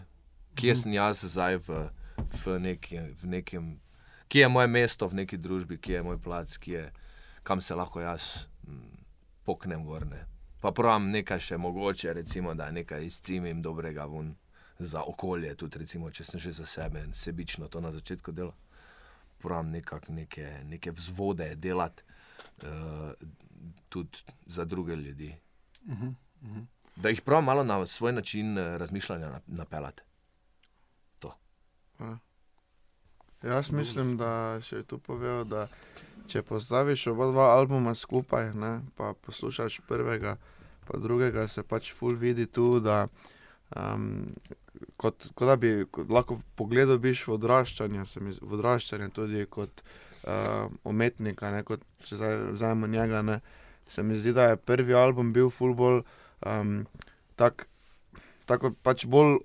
Kje 0.57 0.77
sem 0.79 0.95
jaz 0.95 1.25
zdaj 1.27 1.59
v, 1.67 1.81
v, 2.45 2.59
neki, 2.63 3.01
v 3.21 3.31
nekem, 3.37 3.73
kje 4.31 4.47
je 4.47 4.53
moje 4.53 4.71
mesto 4.71 5.09
v 5.11 5.21
neki 5.25 5.41
družbi, 5.43 5.81
kje 5.83 5.99
je 5.99 6.05
moj 6.07 6.21
plac, 6.23 6.55
kje 6.63 6.79
je, 6.79 6.87
kam 7.45 7.61
se 7.61 7.75
lahko 7.75 8.01
jaz 8.01 8.47
mm, 8.67 8.97
poknem 9.45 9.85
gorne. 9.85 10.25
Pa 10.61 10.73
pravim 10.73 11.11
nekaj 11.13 11.41
še 11.41 11.59
mogoče, 11.61 12.13
recimo, 12.17 12.55
da 12.55 12.71
nekaj 12.73 13.05
izcimim 13.05 13.63
dobrega 13.63 14.07
ven 14.09 14.35
za 14.79 15.03
okolje, 15.05 15.55
tudi 15.55 15.79
recimo, 15.79 16.11
če 16.11 16.25
sem 16.25 16.41
že 16.41 16.53
za 16.53 16.67
sebe 16.67 17.05
sebično 17.13 17.69
to 17.69 17.81
na 17.81 17.93
začetku 17.93 18.33
delal. 18.33 18.55
Pravim 19.45 19.71
nekako 19.71 20.13
neke, 20.13 20.49
neke 20.65 20.91
vzvode 20.91 21.51
delati 21.55 22.03
uh, 22.65 23.13
tudi 23.89 24.19
za 24.47 24.65
druge 24.65 24.97
ljudi. 24.97 25.35
Mhm, 25.85 26.09
mhm. 26.43 26.65
Da 26.97 27.09
jih 27.09 27.23
prav 27.23 27.43
malo 27.43 27.63
na 27.65 27.87
svoj 27.87 28.13
način 28.13 28.59
eh, 28.59 28.79
razmišljanja 28.79 29.29
nap- 29.29 29.47
napeljati. 29.47 30.03
Jaz 33.45 33.71
mislim, 33.71 34.17
da 34.17 34.59
še 34.65 34.83
tu 34.89 34.99
povedal, 34.99 35.45
da 35.45 35.67
če 36.29 36.43
postaviš 36.43 37.07
oba 37.13 37.29
dva 37.33 37.47
albuma 37.55 37.95
skupaj, 37.95 38.53
ne, 38.55 38.81
pa 38.97 39.13
poslušaš 39.27 39.81
prvega, 39.89 40.37
pa 40.89 40.99
drugega, 40.99 41.49
se 41.49 41.63
pač 41.63 41.93
ful 41.93 42.17
vidi 42.17 42.47
tu, 42.47 42.81
da 42.81 43.07
um, 43.77 44.31
kot, 44.97 45.29
kot 45.35 45.49
da 45.49 45.57
bi 45.57 45.75
kot 45.91 46.11
lahko 46.11 46.39
pogledal 46.57 46.99
biš 46.99 47.27
v 47.29 47.37
odraščanje, 47.39 48.07
se 48.07 48.21
mi 48.21 48.33
zdi- 48.33 48.45
v 48.45 48.59
odraščanje 48.59 49.11
tudi 49.17 49.45
kot 49.51 49.85
uh, 50.25 50.71
umetnika, 50.85 51.51
ne, 51.55 51.63
kot 51.65 51.85
če 52.05 52.19
zdaj 52.21 52.41
vzamemo 52.57 52.91
njega, 52.93 53.23
ne, 53.23 53.41
se 53.89 54.03
mi 54.03 54.17
zdi, 54.19 54.33
da 54.33 54.51
je 54.53 54.57
prvi 54.61 54.95
album 54.97 55.33
bil 55.33 55.51
ful 55.51 55.75
bolj 55.77 56.03
um, 56.47 56.87
tak, 57.37 57.67
tako 58.49 58.73
pač 58.83 59.07
bolj, 59.07 59.39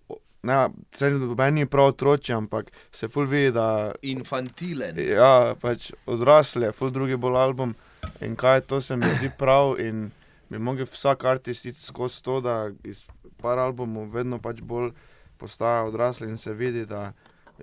ne, 0.43 0.69
se 0.95 1.09
meni 1.37 1.65
prav 1.65 1.85
otroči, 1.93 2.33
ampak 2.33 2.71
se 2.91 3.07
ful 3.07 3.25
vidi, 3.25 3.51
da 3.51 3.91
Infantilen. 4.01 4.99
Ja, 4.99 5.55
pač 5.61 5.91
odrasli 6.05 6.65
je, 6.65 6.71
ful 6.71 6.91
drugi 6.91 7.17
bolj 7.17 7.37
album. 7.37 7.75
In 8.21 8.35
kaj 8.35 8.61
to 8.61 8.81
se 8.81 8.95
mi 8.95 9.07
zdi 9.17 9.31
prav, 9.37 9.75
in 9.79 10.09
bi 10.49 10.59
mogel 10.59 10.87
vsak 10.89 11.25
artist 11.25 11.65
iti 11.65 11.81
skozi 11.83 12.23
to, 12.23 12.39
da 12.41 12.71
iz 12.83 13.03
par 13.41 13.59
albumov 13.59 14.09
vedno 14.13 14.39
pač 14.39 14.61
bolj 14.61 14.91
postaja 15.37 15.83
odrasli 15.87 16.29
in 16.29 16.37
se 16.37 16.53
vidi, 16.53 16.85
da 16.85 17.11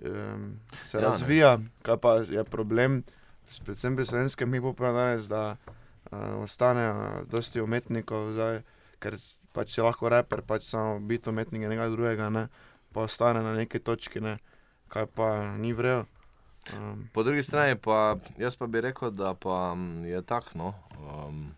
um, 0.03 0.61
se 0.85 0.99
Ja, 0.99 1.01
ja, 1.01 1.09
ne. 1.09 1.09
razvija. 1.09 1.59
Kaj 1.83 1.97
pa 1.97 2.15
je 2.29 2.45
problem, 2.45 3.03
predvsem 3.65 3.97
pri 3.97 4.07
slovenskem 4.07 4.53
hipu 4.53 4.75
danes, 4.79 5.29
da 5.29 5.57
uh, 5.57 6.43
ostane 6.43 6.91
uh, 6.91 7.29
dosti 7.31 7.61
umetnikov, 7.61 8.33
zdaj, 8.33 8.63
ker 8.99 9.19
pač 9.57 9.73
si 9.73 9.85
lahko 9.85 10.13
reper, 10.13 10.45
pač 10.45 10.69
samo 10.69 10.99
biti 11.01 11.33
umetnik 11.33 11.65
in 11.65 11.73
nekaj 11.73 11.95
drugega, 11.95 12.29
ne, 12.31 12.47
pa 12.93 13.07
ostane 13.09 13.41
na 13.45 13.55
neki 13.57 13.81
točki, 13.81 14.21
ne, 14.21 14.37
kaj 14.93 15.09
pa 15.17 15.31
ni 15.57 15.73
vrejo. 15.73 16.05
Um, 16.75 17.09
Po 17.13 17.23
drugi 17.23 17.43
strani 17.47 17.79
pa 17.79 18.17
jaz 18.39 18.57
pa 18.59 18.67
bi 18.67 18.81
rekel, 18.81 19.11
da 19.15 19.35
pa 19.35 19.75
mm, 19.75 20.05
je 20.05 20.23
tako. 20.23 20.59
No, 20.59 20.75
um, 20.99 21.55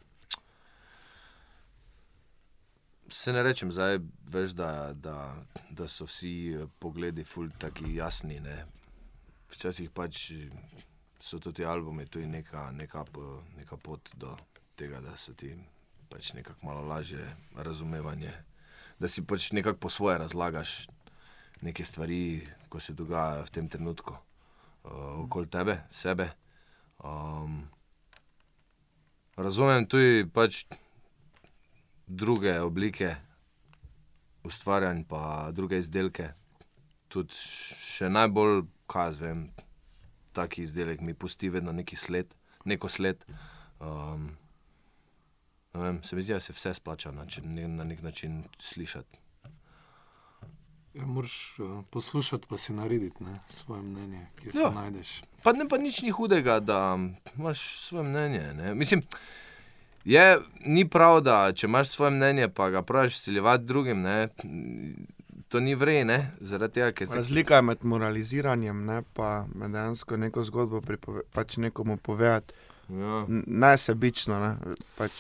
se 3.09 3.33
ne 3.33 3.43
rečem 3.43 3.73
zdaj, 3.73 3.99
veš, 4.29 4.51
da, 4.51 4.93
da, 4.93 5.35
da 5.71 5.89
so 5.89 6.05
vsi 6.05 6.35
eh, 6.53 6.67
pogledi 6.79 7.25
ful 7.25 7.49
taki 7.59 7.95
jasni. 7.95 8.41
Ne. 8.41 8.67
Včasih 9.49 9.91
pač 9.91 10.29
so 11.21 11.41
tudi 11.41 11.65
albumi, 11.65 12.07
tudi 12.07 12.27
neka, 12.27 12.71
neka, 12.71 13.05
neka 13.57 13.77
pot 13.77 14.13
do 14.15 14.37
tega, 14.77 15.01
da 15.01 15.17
so 15.17 15.33
ti 15.33 15.55
pač 16.11 16.33
nekako 16.33 16.67
malo 16.67 16.83
lažje 16.83 17.25
razumevanje. 17.57 18.33
Da 18.99 19.09
si 19.09 19.23
pač 19.27 19.53
nekako 19.53 19.79
po 19.79 19.91
svoje 19.91 20.19
razlagaš 20.19 20.89
neke 21.61 21.85
stvari, 21.85 22.47
ko 22.69 22.81
se 22.81 22.93
dogajajo 22.93 23.45
v 23.47 23.51
tem 23.51 23.69
trenutku 23.69 24.15
uh, 24.15 25.25
okoli 25.25 25.47
tebe, 25.47 25.81
sebe. 25.91 26.31
Um, 26.99 27.69
razumem 29.37 29.87
tudi 29.87 30.27
pač 30.35 30.65
druge 32.07 32.61
oblike 32.61 33.17
ustvarjanja, 34.45 35.05
pa 35.09 35.51
druge 35.53 35.79
izdelke. 35.79 36.33
Tudi 37.09 37.35
še 37.35 38.11
najbolj, 38.13 38.67
kaj 38.89 39.07
jaz 39.11 39.21
vem, 39.21 39.47
taki 40.37 40.65
izdelek 40.65 41.01
mi 41.01 41.15
pusti 41.15 41.51
vedno 41.53 41.73
neki 41.73 41.97
sled, 41.97 42.35
neko 42.69 42.89
sled. 42.89 43.25
Um, 43.81 44.31
vem, 45.79 46.03
se 46.03 46.17
mi 46.17 46.23
zdi, 46.23 46.33
da 46.33 46.41
se 46.41 46.53
vse 46.53 46.75
splača 46.75 47.11
na, 47.11 47.27
če- 47.27 47.43
ne- 47.43 47.69
na 47.69 47.85
nek 47.85 48.03
način 48.03 48.45
slišati. 48.61 49.17
Ja, 50.95 51.07
moraš 51.07 51.35
uh, 51.59 51.85
poslušati, 51.87 52.47
pa 52.49 52.57
si 52.57 52.73
narediti 52.73 53.25
ne, 53.25 53.39
svoje 53.49 53.83
mnenje, 53.83 54.27
kje 54.37 54.53
se 54.53 54.59
Ja. 54.59 54.71
najdeš. 54.71 55.23
Pa, 55.43 55.53
ne, 55.53 55.69
pa 55.69 55.79
nič 55.79 56.03
ni 56.03 56.11
hudega, 56.11 56.61
da 56.61 56.99
imaš 57.37 57.79
svoje 57.79 58.05
mnenje. 58.05 58.53
Ne? 58.55 58.75
Mislim, 58.75 59.03
je, 60.05 60.25
ni 60.61 60.89
prav, 60.89 61.21
da 61.21 61.53
če 61.53 61.67
imaš 61.67 61.89
svoje 61.89 62.11
mnenje, 62.11 62.49
pa 62.49 62.71
ga 62.71 62.83
praviš 62.83 63.19
siljevati 63.19 63.65
drugim. 63.65 64.01
Ne? 64.01 64.29
To 65.49 65.61
ni 65.61 65.75
vredno, 65.75 66.19
zaradi 66.41 66.75
tega, 66.75 66.93
ker 66.93 67.09
te- 67.09 67.15
Razlika 67.15 67.57
je 67.57 67.63
med 67.63 67.85
moraliziranjem 67.85 68.91
in 68.91 69.05
pa 69.13 69.29
med 69.55 69.71
dejansko 69.71 70.17
neko 70.17 70.45
zgodbo 70.45 70.81
pripove, 70.81 71.23
pač 71.33 71.57
nekomu 71.59 71.97
povedati, 71.99 72.55
Ja. 72.91 73.27
N- 73.29 73.45
ne 73.47 73.77
sebično. 73.77 74.41
Ne, 74.41 74.57
pač, 74.97 75.13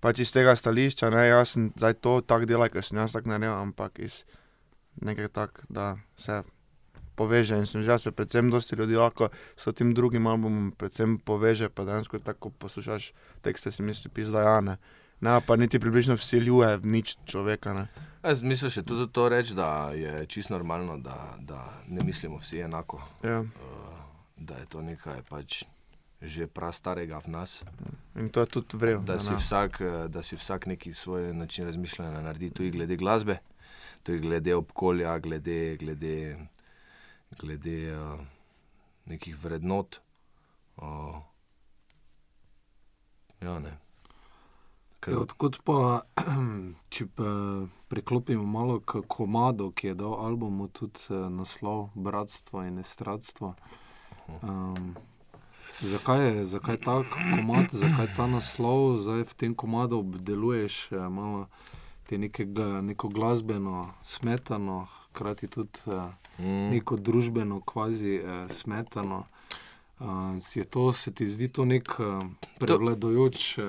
pač 0.00 0.22
iz 0.22 0.32
tega 0.34 0.54
stališča, 0.56 1.10
ne, 1.10 1.26
jaz 1.28 1.56
sem 1.56 1.70
zdaj 1.76 1.98
to 2.02 2.20
tako 2.20 2.48
delal, 2.48 2.70
ker 2.72 2.84
sem 2.84 3.00
jaz 3.00 3.14
tako 3.14 3.32
naredil, 3.32 3.56
ampak 3.56 3.98
iz 4.04 4.22
nekaj 5.02 5.28
tak, 5.34 5.60
da 5.68 5.96
se 6.16 6.42
poveže 7.18 7.58
in 7.58 7.66
sem 7.66 7.82
že 7.82 7.98
se 7.98 8.12
predvsem 8.12 8.50
dosti 8.50 8.76
ljudi 8.78 8.96
lahko 8.96 9.28
s 9.56 9.66
tem 9.74 9.94
drugim 9.94 10.26
albumom 10.26 10.70
predvsem 10.78 11.18
poveže, 11.18 11.68
pa 11.68 11.84
dejansko 11.84 12.18
tako 12.18 12.50
poslušaš 12.50 13.12
tekste, 13.42 13.70
si 13.70 13.82
misliš, 13.82 14.12
pizda 14.14 14.42
ja, 14.42 14.60
ne. 14.60 14.78
Ne, 15.20 15.40
pa 15.42 15.56
niti 15.56 15.80
približno 15.82 16.14
vsiljuje 16.14 16.78
nič 16.86 17.16
človeka. 17.26 17.74
Ne. 17.74 17.88
Jaz 18.22 18.42
mislim 18.42 18.70
še 18.70 18.84
tudi 18.86 19.08
to 19.12 19.26
reči, 19.28 19.54
da 19.54 19.90
je 19.90 20.26
čisto 20.30 20.54
normalno, 20.54 20.98
da, 21.02 21.34
da 21.42 21.82
ne 21.88 22.04
mislimo 22.06 22.38
vsi 22.38 22.62
enako. 22.68 23.02
Ja. 23.26 23.40
Uh, 23.40 23.98
da 24.36 24.62
je 24.62 24.66
to 24.70 24.82
nekaj 24.82 25.22
pač 25.26 25.64
že 26.22 26.46
prastarega 26.50 27.22
v 27.22 27.28
nas. 27.30 27.62
In 28.18 28.30
to 28.30 28.42
je 28.42 28.46
tudi 28.46 28.76
vredno. 28.76 29.06
Da 29.06 29.18
si, 29.22 29.30
vsak, 29.34 29.80
eh, 29.80 30.08
da 30.08 30.22
si 30.22 30.36
vsak 30.36 30.66
neki 30.66 30.92
svoj 30.92 31.34
način 31.34 31.64
razmišljanja 31.64 32.20
naredi, 32.20 32.50
tudi 32.50 32.70
glede 32.70 32.96
glasbe, 32.96 33.38
tudi 34.02 34.18
glede 34.18 34.54
okolja, 34.54 35.18
glede, 35.18 35.76
glede, 35.76 36.36
glede 37.38 37.78
uh, 37.94 38.20
nekih 39.06 39.36
vrednot. 39.44 40.00
Uh, 40.76 41.22
ja, 43.40 43.58
ne. 43.58 43.78
Ker, 45.00 45.14
Ja, 45.14 45.20
odkud 45.22 45.60
pa, 45.62 46.02
če 46.94 47.06
pa 47.14 47.30
preklopimo 47.88 48.42
malo 48.42 48.80
k 48.80 49.04
komadu, 49.06 49.70
ki 49.70 49.92
je 49.92 49.94
dal 49.94 50.18
albumu 50.18 50.66
tudi 50.74 51.14
naslov 51.30 51.90
Bratstvo 51.94 52.66
in 52.66 52.82
Estradstvo. 52.82 53.54
Um, 54.42 54.96
zakaj, 55.80 56.26
je, 56.26 56.46
zakaj 56.46 56.76
ta 56.76 57.02
komad, 57.02 57.66
zakaj 57.72 58.06
ta 58.16 58.26
naslov, 58.26 58.98
zdaj 58.98 59.22
v 59.22 59.34
tem 59.34 59.54
komadu 59.54 59.98
obdeluješ 59.98 60.92
eh, 60.92 61.08
malo 61.08 61.46
te 62.06 62.18
neke, 62.18 62.46
neko 62.82 63.08
glasbeno 63.08 63.94
smetano, 64.02 64.86
hkrati 65.08 65.48
tudi 65.48 65.80
eh, 65.86 66.10
mm, 66.38 66.70
neko 66.70 66.96
družbeno 66.96 67.60
kvazi 67.60 68.14
eh, 68.14 68.48
smetano. 68.48 69.26
Uh, 69.98 70.06
je 70.54 70.64
to, 70.64 70.92
se 70.92 71.10
ti 71.14 71.26
zdi 71.26 71.48
to 71.48 71.64
nek 71.64 71.88
uh, 71.98 72.22
prevladojoč 72.58 73.58
uh, 73.58 73.66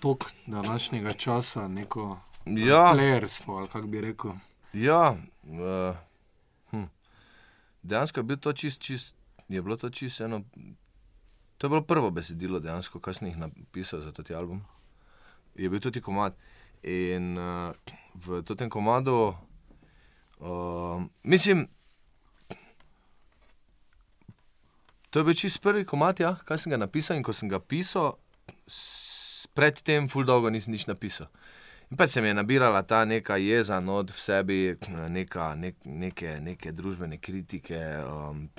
tok 0.00 0.24
današnjega 0.46 1.12
časa, 1.12 1.68
neko 1.68 2.18
ja, 2.46 2.90
plejerstvo 2.92 3.56
ali 3.56 3.68
kako 3.68 3.86
bi 3.86 4.00
rekel. 4.00 4.32
ja 4.72 5.16
uh, 5.42 5.96
hm. 6.70 6.82
dejansko 7.82 8.20
je, 8.20 8.24
bil 8.24 8.36
to 8.36 8.52
čist, 8.52 8.80
čist, 8.80 9.14
je 9.48 9.62
bilo 9.62 9.76
to 9.76 9.90
čisto 9.90 10.24
eno 10.24 10.42
To 11.58 11.66
je 11.66 11.68
bilo 11.68 11.82
prvo 11.82 12.10
besedilo, 12.10 12.60
dejansko, 12.60 13.00
kar 13.00 13.14
sem 13.14 13.28
jih 13.28 13.36
napisal 13.38 14.00
za 14.00 14.12
ta 14.12 14.22
album. 14.36 14.60
Je 15.54 15.70
bil 15.70 15.80
tudi 15.80 16.00
komat. 16.00 16.34
In 16.82 17.38
uh, 17.38 17.72
v 18.14 18.42
tem 18.42 18.70
komadu, 18.70 19.34
uh, 20.40 21.02
mislim, 21.22 21.68
to 25.10 25.18
je 25.18 25.24
bil 25.24 25.34
čist 25.34 25.62
prvi 25.62 25.84
komat, 25.84 26.20
ja, 26.20 26.34
kaj 26.44 26.58
sem 26.58 26.70
ga 26.70 26.76
napisal. 26.76 27.16
In 27.16 27.22
ko 27.22 27.32
sem 27.32 27.48
ga 27.48 27.62
pisal, 27.62 28.18
predtem, 29.54 30.10
ful 30.12 30.26
dolgo 30.26 30.50
nisem 30.50 30.74
nič 30.74 30.84
napisal. 30.90 31.30
In 31.88 31.96
pa 31.96 32.06
se 32.06 32.20
mi 32.20 32.28
je 32.28 32.34
nabirala 32.34 32.82
ta 32.82 33.04
neka 33.04 33.36
jeza 33.40 33.78
od 33.78 34.10
v 34.10 34.20
sebi, 34.20 34.76
neka, 35.08 35.54
nek, 35.54 35.80
neke, 35.84 36.40
neke 36.40 36.72
družbene 36.72 37.16
kritike. 37.16 37.78
Um, 38.04 38.50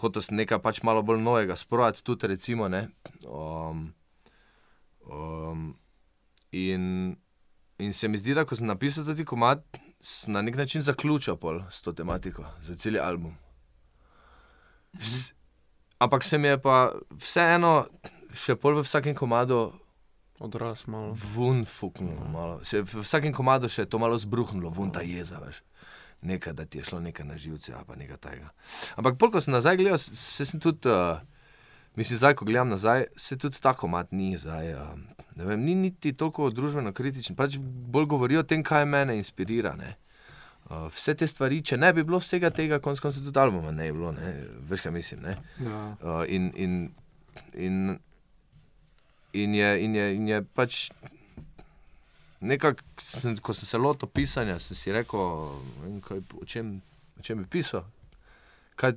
hotel 0.00 0.24
sem 0.24 0.38
nekaj 0.40 0.60
pač 0.64 0.82
malo 0.86 1.02
bolj 1.06 1.20
novega, 1.22 1.56
sproti 1.56 2.04
tudi, 2.04 2.30
recimo. 2.32 2.68
Um, 3.28 3.82
um, 5.06 5.66
in, 6.52 7.16
in 7.78 7.92
se 7.92 8.08
mi 8.08 8.18
zdi, 8.18 8.34
da 8.34 8.44
ko 8.44 8.56
sem 8.56 8.68
napisal 8.70 9.06
tudi 9.08 9.26
komat, 9.28 9.64
sem 10.00 10.32
na 10.34 10.42
nek 10.42 10.56
način 10.56 10.82
zaključil 10.82 11.36
s 11.70 11.82
to 11.82 11.92
tematiko, 11.92 12.44
za 12.60 12.74
cel 12.74 13.00
album. 13.02 13.36
Vs, 14.92 15.32
ampak 15.98 16.24
se 16.24 16.38
mi 16.38 16.48
je 16.48 16.58
pa 16.62 16.92
vseeno, 17.10 17.86
še 18.34 18.56
pol 18.56 18.80
v 18.80 18.86
vsakem 18.86 19.14
komadu. 19.14 19.70
Odraz 20.40 20.86
malo. 20.88 21.12
Vun 21.12 21.66
fuknilo. 21.68 22.60
Se, 22.64 22.80
v 22.80 23.02
vsakem 23.04 23.32
komadu 23.36 23.68
še 23.68 23.84
je 23.84 23.90
to 23.92 23.98
malo 24.00 24.16
zbruhnilo, 24.18 24.72
vun 24.72 24.88
ta 24.90 25.04
jeza. 25.04 25.36
Veš 25.44 25.60
nekaj, 26.22 26.52
da 26.52 26.64
ti 26.64 26.78
je 26.78 26.84
šlo 26.84 27.00
nekaj 27.00 27.26
na 27.26 27.36
živce, 27.36 27.72
pa 27.86 27.96
nekaj 27.96 28.16
tega. 28.16 28.50
Ampak, 28.96 29.18
ko 29.32 29.40
sem 29.40 29.52
nazaj 29.52 29.76
gledal, 29.76 29.98
se 29.98 30.44
sem 30.44 30.60
tudi, 30.60 30.88
uh, 30.88 31.20
mislim, 31.96 32.18
zdaj, 32.18 32.34
ko 32.34 32.44
gledam 32.44 32.68
nazaj, 32.68 33.06
se 33.16 33.38
tudi 33.38 33.60
tako 33.60 33.88
mat 33.88 34.12
ni 34.12 34.36
zdaj. 34.36 34.74
Uh, 34.74 34.88
vem, 35.36 35.60
ni 35.64 35.74
niti 35.74 36.12
toliko 36.12 36.50
družbeno 36.50 36.92
kritičen, 36.92 37.36
pač 37.36 37.56
bolj 37.60 38.06
govori 38.06 38.36
o 38.36 38.42
tem, 38.42 38.62
kaj 38.62 38.84
me 38.84 39.04
inspirira. 39.16 39.74
Ne? 39.76 39.96
Uh, 40.70 40.86
vse 40.94 41.14
te 41.14 41.26
stvari, 41.26 41.62
če 41.62 41.76
ne 41.80 41.92
bi 41.92 42.04
bilo 42.04 42.20
vsega 42.20 42.50
tega, 42.54 42.78
konc 42.78 43.00
koncev 43.00 43.24
tudi 43.26 43.40
albuma 43.40 43.72
ne 43.72 43.88
bi 43.90 43.98
bilo, 43.98 44.12
ne? 44.12 44.34
veš 44.68 44.84
kaj 44.84 44.92
mislim. 44.92 45.24
Ja. 45.24 45.80
Uh, 46.02 46.22
in, 46.28 46.52
in, 46.56 46.76
in, 47.54 47.98
in, 49.32 49.54
je, 49.54 49.72
in, 49.84 49.94
je, 49.94 50.14
in 50.14 50.28
je 50.28 50.42
pač 50.54 50.90
nekako, 52.40 52.82
ko 53.42 53.54
sem 53.54 53.66
se 53.66 53.78
lotil 53.78 54.08
pisanja, 54.08 54.58
sem 54.58 54.76
si 54.76 54.92
rekel, 54.92 55.52
kaj, 56.06 56.22
o, 56.40 56.44
čem, 56.44 56.80
o 57.18 57.22
čem 57.22 57.42
bi 57.42 57.48
pisal, 57.48 57.84
kaj, 58.80 58.96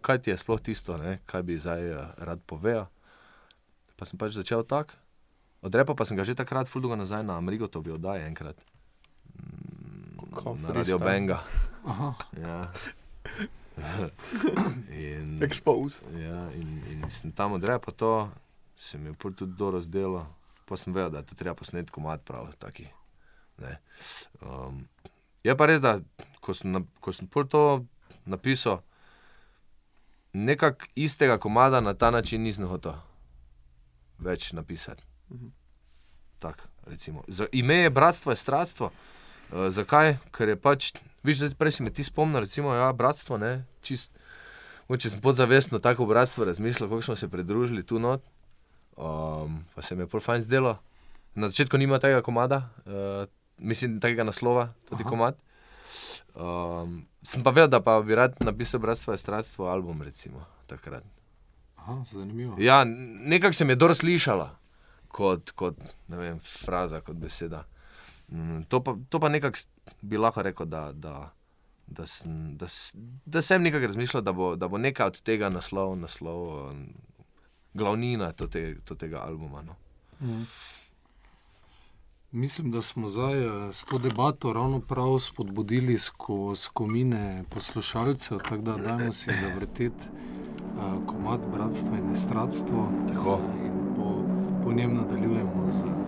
kaj 0.00 0.22
ti 0.24 0.32
je 0.32 0.40
sploh 0.40 0.60
tisto, 0.60 0.96
ne, 0.96 1.20
kaj 1.28 1.44
bi 1.46 1.60
zdaj 1.60 1.82
uh, 1.92 2.02
rad 2.16 2.40
povedal. 2.46 2.88
Pa 3.96 4.08
sem 4.08 4.18
pač 4.18 4.34
začel 4.34 4.64
tako. 4.66 4.98
Odrepa 5.62 5.94
pa 5.94 6.02
sem 6.02 6.18
ga 6.18 6.26
že 6.26 6.34
takrat, 6.34 6.66
fuldo 6.66 6.90
nazaj 6.90 7.22
na 7.22 7.38
Amerigo, 7.38 7.70
to 7.70 7.78
bi 7.84 7.94
oddal 7.94 8.18
enkrat. 8.18 8.58
Mm, 9.38 10.34
na 10.58 10.74
radio 10.74 10.98
Benga. 10.98 11.44
Ja. 12.34 12.66
in, 14.90 15.38
Expose. 15.44 16.02
Ja, 16.18 16.50
in, 16.58 16.82
in 16.90 17.06
sem 17.06 17.30
tam 17.30 17.54
odrepa 17.60 17.94
to, 17.94 18.26
se 18.74 18.98
mi 18.98 19.12
je 19.12 19.14
tudi 19.36 19.54
dobro 19.54 19.78
razdelo 19.78 20.26
pa 20.72 20.80
sem 20.80 20.94
vedel, 20.96 21.10
da 21.12 21.20
je 21.20 21.28
to 21.28 21.36
treba 21.36 21.54
posneti 21.58 21.92
komat 21.92 22.24
prav. 22.24 22.48
Taki, 22.58 22.88
um, 24.40 24.86
je 25.44 25.56
pa 25.56 25.68
res, 25.68 25.82
da 25.84 25.98
ko 26.40 26.56
sem, 26.56 26.72
na, 26.72 26.80
ko 27.04 27.12
sem 27.12 27.28
to 27.28 27.84
napisal, 28.24 28.80
nekako 30.32 30.88
istega 30.96 31.36
komada 31.38 31.80
na 31.84 31.92
ta 31.94 32.10
način 32.10 32.42
nisem 32.42 32.64
hotel 32.68 32.96
več 34.18 34.52
napisati. 34.52 35.02
Mhm. 35.30 35.52
Tak, 36.38 36.68
Za 37.28 37.46
ime 37.52 37.74
je 37.74 37.90
bratstvo, 37.90 38.32
je 38.32 38.36
stratstvo. 38.36 38.90
Uh, 39.52 39.68
zakaj? 39.70 40.16
Ker 40.34 40.48
je 40.48 40.56
pač, 40.56 40.88
viš, 41.22 41.44
prej 41.58 41.76
si 41.76 41.82
me 41.82 41.92
ti 41.94 42.02
spomnil, 42.04 42.40
recimo, 42.42 42.74
ja, 42.74 42.88
bratstvo, 42.92 43.38
ne, 43.38 43.64
čist. 43.82 44.10
Če 44.92 45.08
sem 45.14 45.20
podzavestno 45.22 45.78
tako 45.78 46.04
bratstvo 46.06 46.44
razmišljal, 46.44 46.88
kako 46.90 47.02
smo 47.02 47.16
se 47.16 47.28
pridružili 47.28 47.86
tu 47.86 47.98
not, 48.02 48.24
Um, 48.96 49.64
pa 49.74 49.82
se 49.82 49.96
mi 49.96 50.02
je 50.02 50.06
pol 50.06 50.20
fajn 50.20 50.40
zdelo. 50.40 50.76
Na 51.34 51.48
začetku 51.48 51.78
nima 51.80 51.98
tega 51.98 52.20
komada, 52.22 52.68
uh, 52.84 53.24
mislim, 53.56 54.00
tega 54.00 54.24
naslova, 54.24 54.74
tudi 54.88 55.02
Aha. 55.02 55.10
komad. 55.10 55.38
Um, 56.34 57.06
sem 57.22 57.42
pa 57.44 57.50
vedel, 57.50 57.70
da 57.72 57.80
pa 57.80 58.00
bi 58.04 58.14
rad 58.14 58.36
napisal 58.40 58.80
Bratstvo 58.80 59.12
in 59.12 59.18
Stratstvo 59.18 59.68
album, 59.68 60.02
recimo, 60.02 60.44
takrat. 60.66 61.04
Aha, 61.76 62.02
zanimivo. 62.04 62.56
Ja, 62.60 62.84
nekako 62.84 63.52
se 63.52 63.64
mi 63.64 63.72
je 63.72 63.76
dobro 63.76 63.94
slišalo, 63.94 64.50
kot, 65.08 65.50
kot 65.50 65.76
vem, 66.08 66.38
fraza, 66.38 67.00
kot 67.00 67.16
beseda. 67.16 67.64
Um, 68.28 68.64
to 68.68 68.82
pa, 68.84 68.96
pa 69.20 69.28
nekako 69.28 69.58
bi 70.00 70.20
lahko 70.20 70.42
rekel, 70.42 70.66
da, 70.66 70.92
da, 70.92 71.30
da, 71.86 72.06
sem, 72.06 72.56
da, 72.56 72.66
da 73.24 73.42
sem 73.42 73.62
nekako 73.62 73.86
razmišljal, 73.86 74.22
da 74.22 74.32
bo, 74.32 74.56
da 74.56 74.68
bo 74.68 74.78
nekaj 74.78 75.06
od 75.06 75.20
tega 75.22 75.48
naslov, 75.48 75.96
naslov 76.00 76.44
um, 76.70 76.86
glavnina 77.74 78.32
to 78.32 78.46
te, 78.46 78.76
to 78.84 78.94
tega 78.94 79.20
albuma. 79.20 79.62
No. 79.62 79.74
Mm. 80.20 80.46
Mislim, 82.32 82.70
da 82.70 82.82
smo 82.82 83.08
zdaj 83.08 83.44
eh, 83.44 83.72
s 83.72 83.84
to 83.84 83.98
debato 83.98 84.52
ravno 84.52 84.80
prav 84.80 85.18
spodbudili 85.18 85.98
skozi 85.98 86.68
komine 86.74 87.44
poslušalcev, 87.50 88.38
tako 88.38 88.56
da 88.56 88.76
dajmo 88.76 89.12
si 89.12 89.30
zavrteti 89.40 90.04
uh, 90.08 91.06
komat 91.06 91.40
bratstva 91.54 91.98
in 91.98 92.06
nestratstvo. 92.06 92.78
Uh, 92.78 93.38
in 93.66 93.94
po, 93.96 94.24
po 94.64 94.72
njem 94.72 94.94
nadaljujemo 94.94 95.68
z. 95.70 96.01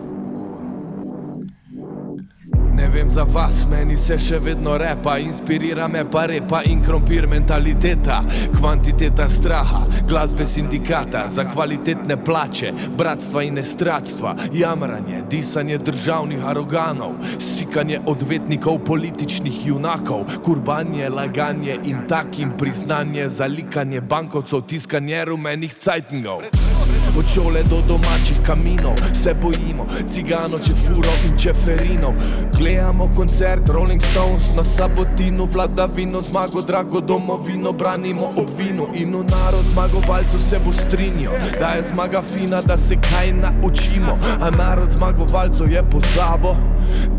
Ne 2.75 2.87
vem 2.87 3.09
za 3.09 3.23
vas, 3.23 3.61
meni 3.71 3.95
se 3.97 4.17
še 4.19 4.39
vedno 4.43 4.73
repa, 4.77 5.13
inspirira 5.23 5.87
me 5.87 6.01
pa 6.11 6.25
repa 6.27 6.59
in 6.67 6.81
krompir 6.83 7.23
mentaliteta, 7.31 8.17
kvantiteta 8.57 9.29
straha, 9.31 9.85
glasbe 10.09 10.45
sindikata, 10.45 11.21
za 11.31 11.45
kvalitetne 11.47 12.17
plače, 12.23 12.73
bratstva 12.97 13.45
in 13.47 13.55
nestratstva, 13.61 14.35
jamranje, 14.53 15.23
disanje 15.31 15.77
državnih 15.87 16.43
aroganov, 16.51 17.15
sikanje 17.39 18.01
odvetnikov 18.11 18.81
političnih 18.85 19.65
junakov, 19.69 20.27
kurbanje, 20.43 21.09
laganje 21.09 21.79
in 21.83 22.03
takim 22.09 22.57
priznanje, 22.59 23.29
zalikanje 23.29 24.01
bankovcev, 24.01 24.67
tiskanje 24.67 25.25
rumenih 25.31 25.79
cajtngov. 25.79 26.74
Od 27.17 27.27
šole 27.33 27.63
do 27.63 27.81
domačih 27.87 28.37
kaminov 28.45 28.95
se 29.13 29.33
bojimo, 29.41 29.85
cigano, 30.07 30.57
če 30.59 30.73
furo 30.75 31.11
in 31.25 31.37
če 31.39 31.53
ferino. 31.53 32.13
Gledamo 32.57 33.07
koncert 33.15 33.69
Rolling 33.69 34.01
Stones 34.11 34.49
na 34.55 34.65
sabotinu, 34.65 35.47
vladavino, 35.53 36.21
zmago, 36.21 36.61
drago 36.61 36.99
domovino, 37.01 37.71
branimo 37.71 38.33
ob 38.35 38.49
vinu 38.57 38.87
in 38.93 39.15
v 39.15 39.23
narod 39.31 39.65
zmagovalcev 39.71 40.39
se 40.39 40.59
bo 40.59 40.73
strinjal, 40.73 41.33
da 41.59 41.69
je 41.77 41.83
zmaga 41.83 42.21
fina, 42.21 42.61
da 42.61 42.77
se 42.77 42.95
kaj 42.95 43.31
naučimo, 43.33 44.17
a 44.39 44.51
narod 44.57 44.91
zmagovalcev 44.91 45.71
je 45.71 45.83
pozabo, 45.89 46.55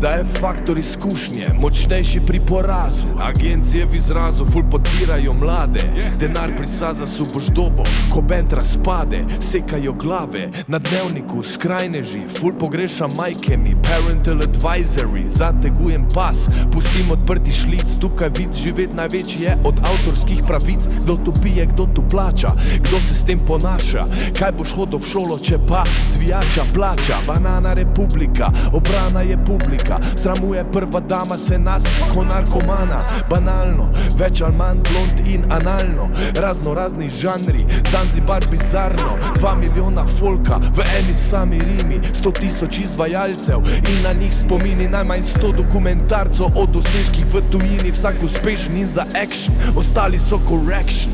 da 0.01 0.09
je 0.09 0.25
faktor 0.39 0.77
izkušnje, 0.77 1.49
močnejši 1.59 2.21
pri 2.27 2.39
porazu. 2.39 3.07
Agencije 3.19 3.85
v 3.85 3.95
izrazu 3.95 4.45
ful 4.45 4.63
podpirajo 4.71 5.33
mlade, 5.33 5.89
denar 6.19 6.53
prisaza 6.57 7.07
su 7.07 7.25
boš 7.33 7.47
dobo, 7.47 7.83
ko 8.13 8.21
bend 8.21 8.53
razpade, 8.53 9.25
sekajo 9.39 9.86
glave 9.93 10.49
na 10.67 10.79
dnevniku, 10.79 11.43
skrajneži, 11.43 12.21
ful 12.39 12.53
pogreša 12.59 13.07
majke 13.17 13.57
mi, 13.57 13.75
parental 13.83 14.41
advisory 14.41 15.25
zategujem 15.33 16.07
pas, 16.13 16.47
pustim 16.73 17.11
odprti 17.11 17.51
šlic, 17.51 17.95
tukaj 18.01 18.29
vid 18.37 18.53
živeti 18.53 18.93
največji 18.93 19.43
je 19.43 19.57
od 19.63 19.79
avtorskih 19.79 20.43
pravic. 20.47 20.87
Kdo 21.03 21.17
tu 21.25 21.33
pije, 21.43 21.65
kdo 21.65 21.87
tu 21.95 22.03
plača, 22.11 22.51
kdo 22.79 22.99
se 22.99 23.15
s 23.15 23.25
tem 23.25 23.39
ponaša, 23.39 24.05
kaj 24.39 24.51
boš 24.51 24.73
hodil 24.75 24.99
v 24.99 25.09
šolo, 25.11 25.39
če 25.39 25.59
pa 25.67 25.83
zvijača 26.13 26.65
plača. 26.73 27.21
Banana 27.27 27.73
republika, 27.73 28.51
obrana 28.73 29.21
je 29.21 29.37
publika, 29.45 29.99
sramuje 30.15 30.65
prva 30.71 30.99
dama 30.99 31.37
se 31.37 31.59
nas, 31.59 31.83
ko 32.13 32.23
narkomana, 32.23 33.03
banalno, 33.29 33.89
več 34.19 34.41
ali 34.41 34.55
manj 34.55 34.83
blond 34.89 35.27
in 35.27 35.45
analno, 35.51 36.09
razno 36.35 36.73
razni 36.73 37.09
žanri, 37.09 37.65
Zanzibar 37.91 38.45
bizarno, 38.51 39.17
dva 39.39 39.55
milijona 39.55 39.76
folka 40.19 40.59
v 40.73 40.79
eni 40.99 41.13
sami 41.13 41.59
Rimi, 41.59 41.99
sto 42.13 42.31
tisoč 42.31 42.77
izvajalcev 42.77 43.59
in 43.65 44.03
na 44.03 44.13
njih 44.13 44.33
spomini 44.35 44.87
najmanj 44.87 45.23
sto 45.23 45.51
dokumentarcev 45.51 46.45
o 46.55 46.65
dosežkih 46.65 47.25
v 47.25 47.41
tujini, 47.51 47.91
vsak 47.91 48.15
uspešen 48.23 48.77
in 48.77 48.89
za 48.89 49.05
action, 49.15 49.55
ostali 49.75 50.19
so 50.19 50.39
correction. 50.49 51.11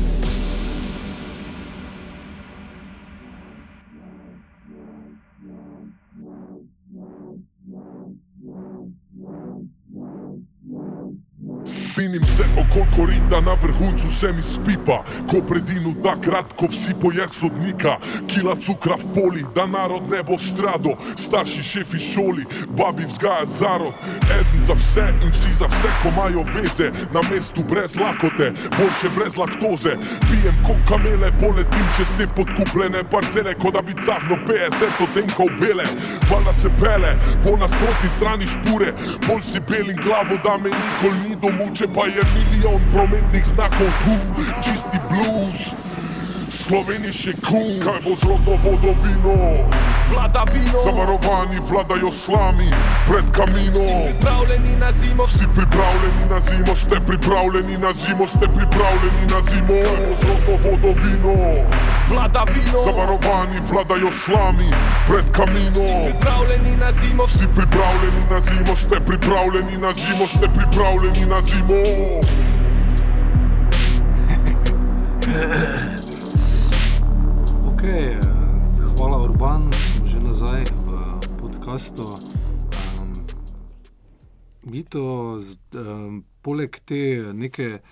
Vinim 11.96 12.24
se 12.36 12.44
okol 12.58 12.86
korida, 12.96 13.40
na 13.40 13.54
vrhuncu 13.62 14.10
se 14.10 14.32
mi 14.32 14.42
spipa, 14.42 14.98
ko 15.30 15.38
predinu 15.48 15.94
da 16.02 16.16
kratko 16.24 16.66
vsi 16.66 16.94
pojed 17.02 17.30
sodnika, 17.30 17.96
kila 18.26 18.56
cukra 18.56 18.96
v 18.96 19.06
poli, 19.14 19.44
da 19.54 19.66
narod 19.66 20.10
ne 20.10 20.22
bo 20.22 20.38
strado, 20.38 20.96
starši 21.16 21.62
šefi 21.62 21.98
šoli, 21.98 22.44
babi 22.78 23.06
vzgaja 23.06 23.46
zarod, 23.46 23.94
eden 24.38 24.62
za 24.66 24.74
vse 24.74 25.04
in 25.22 25.30
vsi 25.30 25.52
za 25.60 25.68
vse, 25.70 25.92
ko 26.02 26.10
imajo 26.10 26.42
veze, 26.54 26.90
na 27.14 27.22
mestu 27.30 27.62
brez 27.70 27.94
lakote, 27.96 28.50
boljše 28.78 29.08
brez 29.16 29.36
laktoze, 29.36 29.94
pijem 30.26 30.58
kot 30.66 30.82
kamele, 30.88 31.30
poletim 31.40 31.86
čez 31.96 32.10
te 32.18 32.26
podkupljene 32.36 33.04
parcele, 33.10 33.54
kot 33.62 33.78
da 33.78 33.82
bi 33.82 33.94
cahno 34.06 34.40
50 34.48 35.04
odtenkov 35.06 35.54
bele, 35.60 35.86
vala 36.30 36.54
se 36.54 36.68
pele, 36.82 37.14
po 37.44 37.54
nasprotni 37.62 38.10
strani 38.16 38.50
špure, 38.54 38.90
bolj 39.28 39.42
si 39.52 39.62
bel 39.68 39.86
in 39.90 40.02
glavo, 40.02 40.34
da 40.44 40.58
me 40.58 40.74
nikoli 40.74 41.28
ni 41.28 41.36
domuče, 41.42 41.86
pa 41.94 42.10
je 42.10 42.23
milijon 42.34 42.80
prometnih 42.92 43.44
znakov 43.46 43.90
tu, 44.04 44.14
čisti 44.62 44.98
blues. 45.10 45.74
Sloveni 46.64 47.12
še 47.12 47.36
kul, 47.44 47.76
kaj 47.76 48.00
bo 48.00 48.16
z 48.16 48.24
rodno 48.24 48.56
vodovino? 48.64 49.36
Vlada 50.08 50.44
vino, 50.48 50.80
Zavarovani 50.80 51.60
vladajo 51.60 52.08
slami 52.08 52.72
pred 53.04 53.28
kaminom. 53.36 53.84
pripravljeni 54.08 54.72
na 54.80 54.88
zimo, 54.92 55.28
Vsi 55.28 55.44
pripravljeni 55.54 56.24
na 56.30 56.40
zimo, 56.40 56.72
ste 56.76 56.96
pripravljeni 57.06 57.76
na 57.78 57.92
zimo, 57.92 58.26
ste 58.26 58.48
pripravljeni 58.48 59.24
na 59.28 59.40
zimo. 59.44 59.76
Kaj 59.84 60.08
bo 60.08 60.14
z 60.16 60.24
rodno 60.24 60.54
vodovino? 60.64 61.34
vlada 62.08 62.44
vino, 62.48 62.78
Zavarovani 62.84 63.60
vladajo 63.68 64.10
slami 64.10 64.68
pred 65.04 65.28
kaminom. 65.36 66.08
pripravljeni 66.08 66.76
na 66.80 66.92
zimo, 66.92 67.24
Vsi 67.24 67.44
pripravljeni 67.56 68.24
na 68.30 68.40
zimo, 68.40 68.76
ste 68.76 68.96
pripravljeni 69.04 69.76
na 69.76 69.92
zimo, 69.92 70.26
ste 70.26 70.48
pripravljeni 70.48 71.26
na 71.28 71.40
zimo. 71.44 71.76
Okay, 77.84 78.16
hvala, 78.96 79.20
Urban, 79.28 79.68
smo 79.68 80.08
že 80.08 80.16
nazaj 80.16 80.64
v 80.64 80.88
podkastu. 81.36 82.16
Um, 82.96 83.12
mi 84.64 84.80
to, 84.80 85.36
z- 85.36 85.60
um, 85.76 86.24
poleg 86.40 86.80
te 86.80 87.20
neke 87.36 87.84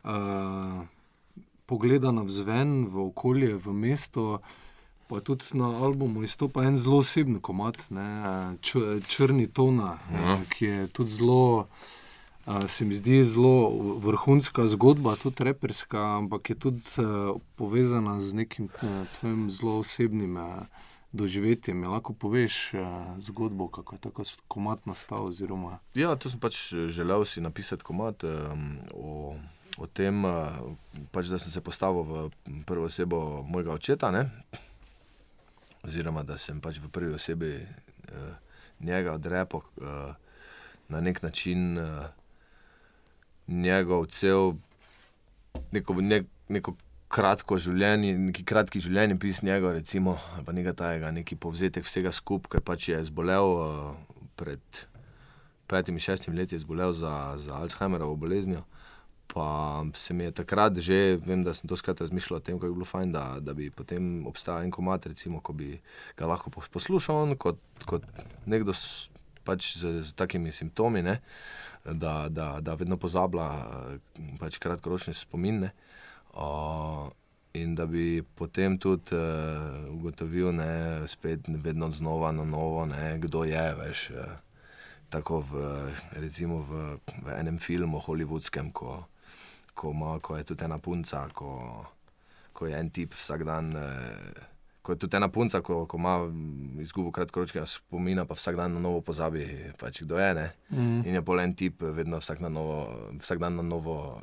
uh, 0.00 0.80
pogleda 1.68 2.08
na 2.08 2.24
vzven, 2.24 2.88
v 2.88 3.12
okolje, 3.12 3.60
v 3.60 3.68
mesto, 3.76 4.40
pa 5.12 5.20
tudi 5.20 5.44
na 5.60 5.76
albumu 5.76 6.24
izstopa 6.24 6.64
en 6.64 6.80
zelo 6.80 7.04
osebni 7.04 7.36
komat, 7.36 7.84
ne, 7.92 8.56
č, 8.64 8.80
Črni 9.04 9.44
tona, 9.52 10.00
ja. 10.08 10.40
ki 10.48 10.64
je 10.64 10.80
tudi 10.88 11.20
zelo. 11.20 11.68
Se 12.44 12.84
mi 12.84 12.94
zdi 12.94 13.24
zelo 13.24 13.70
vrhunska 13.98 14.66
zgodba, 14.66 15.16
tudi 15.16 15.44
reperska, 15.44 16.16
ampak 16.18 16.50
je 16.50 16.54
tudi 16.54 16.84
uh, 17.00 17.40
povezana 17.56 18.20
z 18.20 18.34
nekim 18.34 18.68
uh, 18.68 19.06
tvojim 19.16 19.50
zelo 19.50 19.78
osebnim 19.78 20.36
uh, 20.36 20.68
doživetjem. 21.12 21.80
Mi 21.80 21.86
lahko 21.86 22.12
poveš 22.12 22.72
zgodbo, 23.16 23.68
kako 23.68 23.94
je 23.94 24.00
tako 24.00 24.22
komat 24.48 24.86
nastal? 24.86 25.26
Oziroma, 25.26 25.78
Ja, 25.94 26.16
to 26.16 26.30
sem 26.30 26.40
pač 26.40 26.72
eh, 26.72 26.88
želel 26.92 27.24
si 27.24 27.40
napisati 27.40 27.84
komat 27.84 28.24
um, 28.24 28.78
o, 28.92 29.36
o 29.78 29.86
tem, 29.86 30.20
pač, 31.14 31.30
da 31.32 31.38
sem 31.38 31.52
se 31.52 31.60
postavil 31.60 32.02
v 32.02 32.28
prvo 32.66 32.90
osebo 32.90 33.42
mojega 33.48 33.72
očeta, 33.72 34.10
ne? 34.10 34.28
oziroma 35.84 36.22
da 36.22 36.38
sem 36.38 36.60
pač 36.60 36.80
v 36.80 36.88
prvi 36.88 37.14
osebi 37.14 37.56
uh, 37.60 38.36
njega 38.80 39.14
odrepel 39.14 39.60
uh, 39.60 40.12
na 40.88 41.00
nek 41.00 41.22
način. 41.22 41.78
Uh, 41.78 42.04
njegov 43.48 44.06
cel, 44.06 44.54
neko, 45.72 45.96
ne, 46.00 46.22
neko 46.48 46.76
kratko 47.14 47.58
življenje, 47.60 48.14
neki 48.18 48.44
kratki 48.48 48.82
življenjepis 48.82 49.42
njegov, 49.46 49.76
recimo, 49.76 50.16
ali 50.34 50.44
pa 50.46 50.54
nekaj 50.56 50.76
tajega, 50.80 51.12
neki 51.14 51.38
povzetek 51.38 51.86
vsega 51.86 52.12
skupaj, 52.14 52.56
ker 52.56 52.64
pač 52.64 52.88
je 52.90 53.00
zbolel 53.06 53.54
uh, 53.54 54.18
pred 54.40 54.84
petimi, 55.70 56.02
šestimi 56.02 56.36
leti, 56.36 56.56
je 56.56 56.64
zbolel 56.64 56.92
za, 56.92 57.34
za 57.40 57.60
Alzheimerovo 57.60 58.16
boleznijo. 58.16 58.64
Pa 59.34 59.82
se 59.94 60.14
mi 60.14 60.26
je 60.26 60.34
takrat 60.36 60.76
že, 60.78 61.16
vem, 61.24 61.42
da 61.42 61.54
sem 61.56 61.66
doskrat 61.66 62.02
razmišljal 62.02 62.38
o 62.38 62.42
tem, 62.44 62.58
kako 62.58 62.72
bi 62.72 62.78
bilo 62.78 62.86
fajn, 62.86 63.14
da, 63.14 63.24
da 63.40 63.54
bi 63.56 63.70
potem 63.70 64.26
obstajal 64.28 64.66
en 64.66 64.74
komat, 64.74 65.06
recimo, 65.10 65.40
ko 65.40 65.54
bi 65.56 65.78
ga 66.18 66.28
lahko 66.30 66.52
pos- 66.54 66.68
poslušal 66.70 67.22
on 67.24 67.38
kot, 67.40 67.58
kot 67.88 68.04
nekdo 68.46 68.74
pač 69.44 69.76
z, 69.78 70.00
z 70.02 70.14
takimi 70.18 70.52
simptomi, 70.52 71.02
ne, 71.02 71.18
da, 71.84 72.28
da, 72.28 72.60
da 72.60 72.74
vedno 72.80 72.96
pozablja 72.96 73.48
pač 74.40 74.58
kratkoročne 74.58 75.14
spomine. 75.14 75.74
Uh, 76.34 77.12
in 77.54 77.76
da 77.78 77.86
bi 77.86 78.18
potem 78.34 78.78
tudi 78.82 79.14
uh, 79.14 79.84
ugotovil, 79.94 80.50
ne, 80.56 81.04
spet 81.06 81.46
vedno 81.46 81.90
znova 81.94 82.32
na 82.34 82.44
novo, 82.44 82.82
ne, 82.90 83.18
kdo 83.22 83.44
je, 83.46 83.66
veš. 83.78 84.08
Uh, 84.10 84.32
tako 85.14 85.46
v, 85.46 85.52
recimo 86.18 86.66
v, 86.66 86.98
v 87.22 87.26
enem 87.38 87.62
filmu, 87.62 88.02
hollywoodskem, 88.02 88.74
ko, 88.74 89.06
ko, 89.70 89.94
ima, 89.94 90.18
ko 90.18 90.34
je 90.34 90.50
tudi 90.50 90.66
ena 90.66 90.82
punca, 90.82 91.28
ko, 91.30 91.86
ko 92.50 92.66
je 92.66 92.74
en 92.74 92.90
tip 92.90 93.14
vsak 93.14 93.46
dan. 93.46 93.70
Eh, 93.78 94.53
Ko 94.84 94.92
je 94.92 95.00
tudi 95.00 95.16
ena 95.16 95.30
punca, 95.32 95.62
ko, 95.64 95.86
ko 95.88 95.96
ima 95.96 96.18
mm, 96.26 96.80
izgubo 96.84 97.08
kratkoročnega 97.16 97.64
spomina, 97.66 98.26
pa 98.28 98.36
vsak 98.36 98.58
dan 98.60 98.76
na 98.76 98.82
novo 98.84 99.00
pozabi, 99.00 99.46
pač 99.80 100.02
kdo 100.04 100.20
je. 100.20 100.30
Ne? 100.36 100.50
mm. 100.68 100.98
In 101.08 101.16
je 101.16 101.22
pol 101.24 101.40
en 101.40 101.54
tip, 101.56 101.80
vedno 101.80 102.20
vsak, 102.20 102.42
na 102.44 102.52
novo, 102.52 102.84
vsak 103.16 103.40
dan 103.40 103.56
na 103.56 103.64
novo 103.64 104.20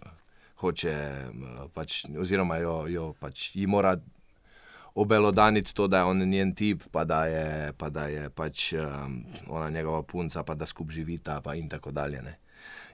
hoče, 0.61 0.93
eh, 0.93 1.61
pač, 1.73 2.03
oziroma 2.13 2.61
jo, 2.61 2.75
jo 2.87 3.05
pač 3.17 3.55
ji 3.55 3.65
mora 3.65 3.95
obelodaniti 4.95 5.73
to, 5.73 5.87
da 5.87 6.03
je 6.03 6.03
on 6.03 6.23
njen 6.29 6.53
tip, 6.55 6.83
pa 6.91 7.03
da 7.03 7.25
je, 7.25 7.73
pa 7.77 7.89
da 7.89 8.05
je 8.11 8.29
pač 8.29 8.73
um, 8.73 9.21
ona 9.47 9.69
njegova 9.69 10.03
punca, 10.03 10.43
pa 10.43 10.55
da 10.55 10.65
skupaj 10.65 10.95
živita, 10.95 11.41
pa 11.41 11.55
in 11.55 11.69
tako 11.69 11.91
dalje. 11.91 12.21
Ne. 12.21 12.37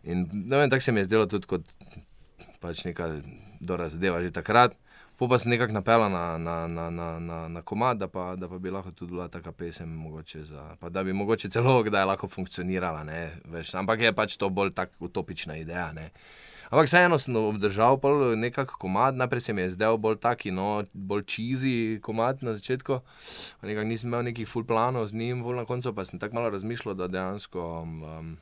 In 0.03 0.27
ne 0.31 0.57
vem, 0.57 0.69
tako 0.69 0.83
se 0.83 0.91
mi 0.91 0.99
je 0.99 1.09
zdelo 1.09 1.25
tudi 1.25 1.47
kot 1.49 1.65
pač 2.61 2.85
neka 2.85 3.09
dobra 3.59 3.89
zadeva 3.89 4.21
že 4.21 4.31
takrat. 4.31 4.77
Po 5.17 5.27
pa 5.27 5.39
sem 5.41 5.49
nekako 5.49 5.73
napeljal 5.73 6.11
na, 6.11 6.37
na, 6.37 6.67
na, 6.67 6.89
na, 6.89 7.19
na, 7.19 7.37
na 7.47 7.61
komad, 7.61 7.97
da 7.97 8.07
pa, 8.07 8.35
da 8.35 8.49
pa 8.49 8.59
bi 8.61 8.69
lahko 8.69 8.91
tudi 8.91 9.11
bila 9.11 9.27
taka 9.27 9.51
pesem, 9.51 9.89
mogoče 9.89 10.43
za, 10.43 10.75
pa 10.79 10.89
da 10.89 11.03
bi 11.03 11.13
mogoče 11.13 11.49
celo 11.49 11.83
kdaj 11.83 12.05
lahko 12.05 12.27
funkcionirala. 12.27 13.03
Ne, 13.03 13.31
veš, 13.45 13.73
ampak 13.75 14.01
je 14.01 14.13
pač 14.13 14.37
to 14.37 14.49
bolj 14.49 14.75
tako 14.77 15.09
utopična 15.09 15.57
ideja. 15.57 15.89
Ne. 15.91 16.11
Ampak 16.69 16.85
vseeno 16.85 17.17
sem 17.17 17.35
obdržal 17.35 17.97
pol 17.97 18.35
nekako 18.35 18.75
komad, 18.77 19.15
najprej 19.15 19.41
se 19.41 19.53
mi 19.53 19.61
je 19.61 19.71
zdel 19.71 19.97
bolj 19.97 20.19
taki, 20.19 20.51
no, 20.51 20.83
bolj 20.93 21.23
čizi 21.23 21.99
komad 22.03 22.43
na 22.43 22.53
začetku. 22.53 22.99
Nekako 23.63 23.87
nisem 23.87 24.09
imel 24.11 24.27
nekih 24.27 24.49
full 24.49 24.67
planov 24.67 25.07
z 25.07 25.15
njim, 25.15 25.41
na 25.55 25.65
koncu 25.65 25.95
pa 25.95 26.05
sem 26.05 26.19
tako 26.19 26.35
malo 26.35 26.49
razmišljal, 26.49 26.93
da 26.93 27.07
dejansko 27.07 27.63
um, 27.81 28.37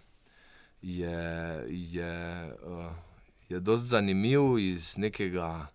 je, 0.82 1.22
je, 1.70 2.52
uh, 2.66 2.92
je 3.50 3.60
dosti 3.60 3.88
zanimiv 3.88 4.58
iz 4.60 4.98
nekega, 4.98 5.68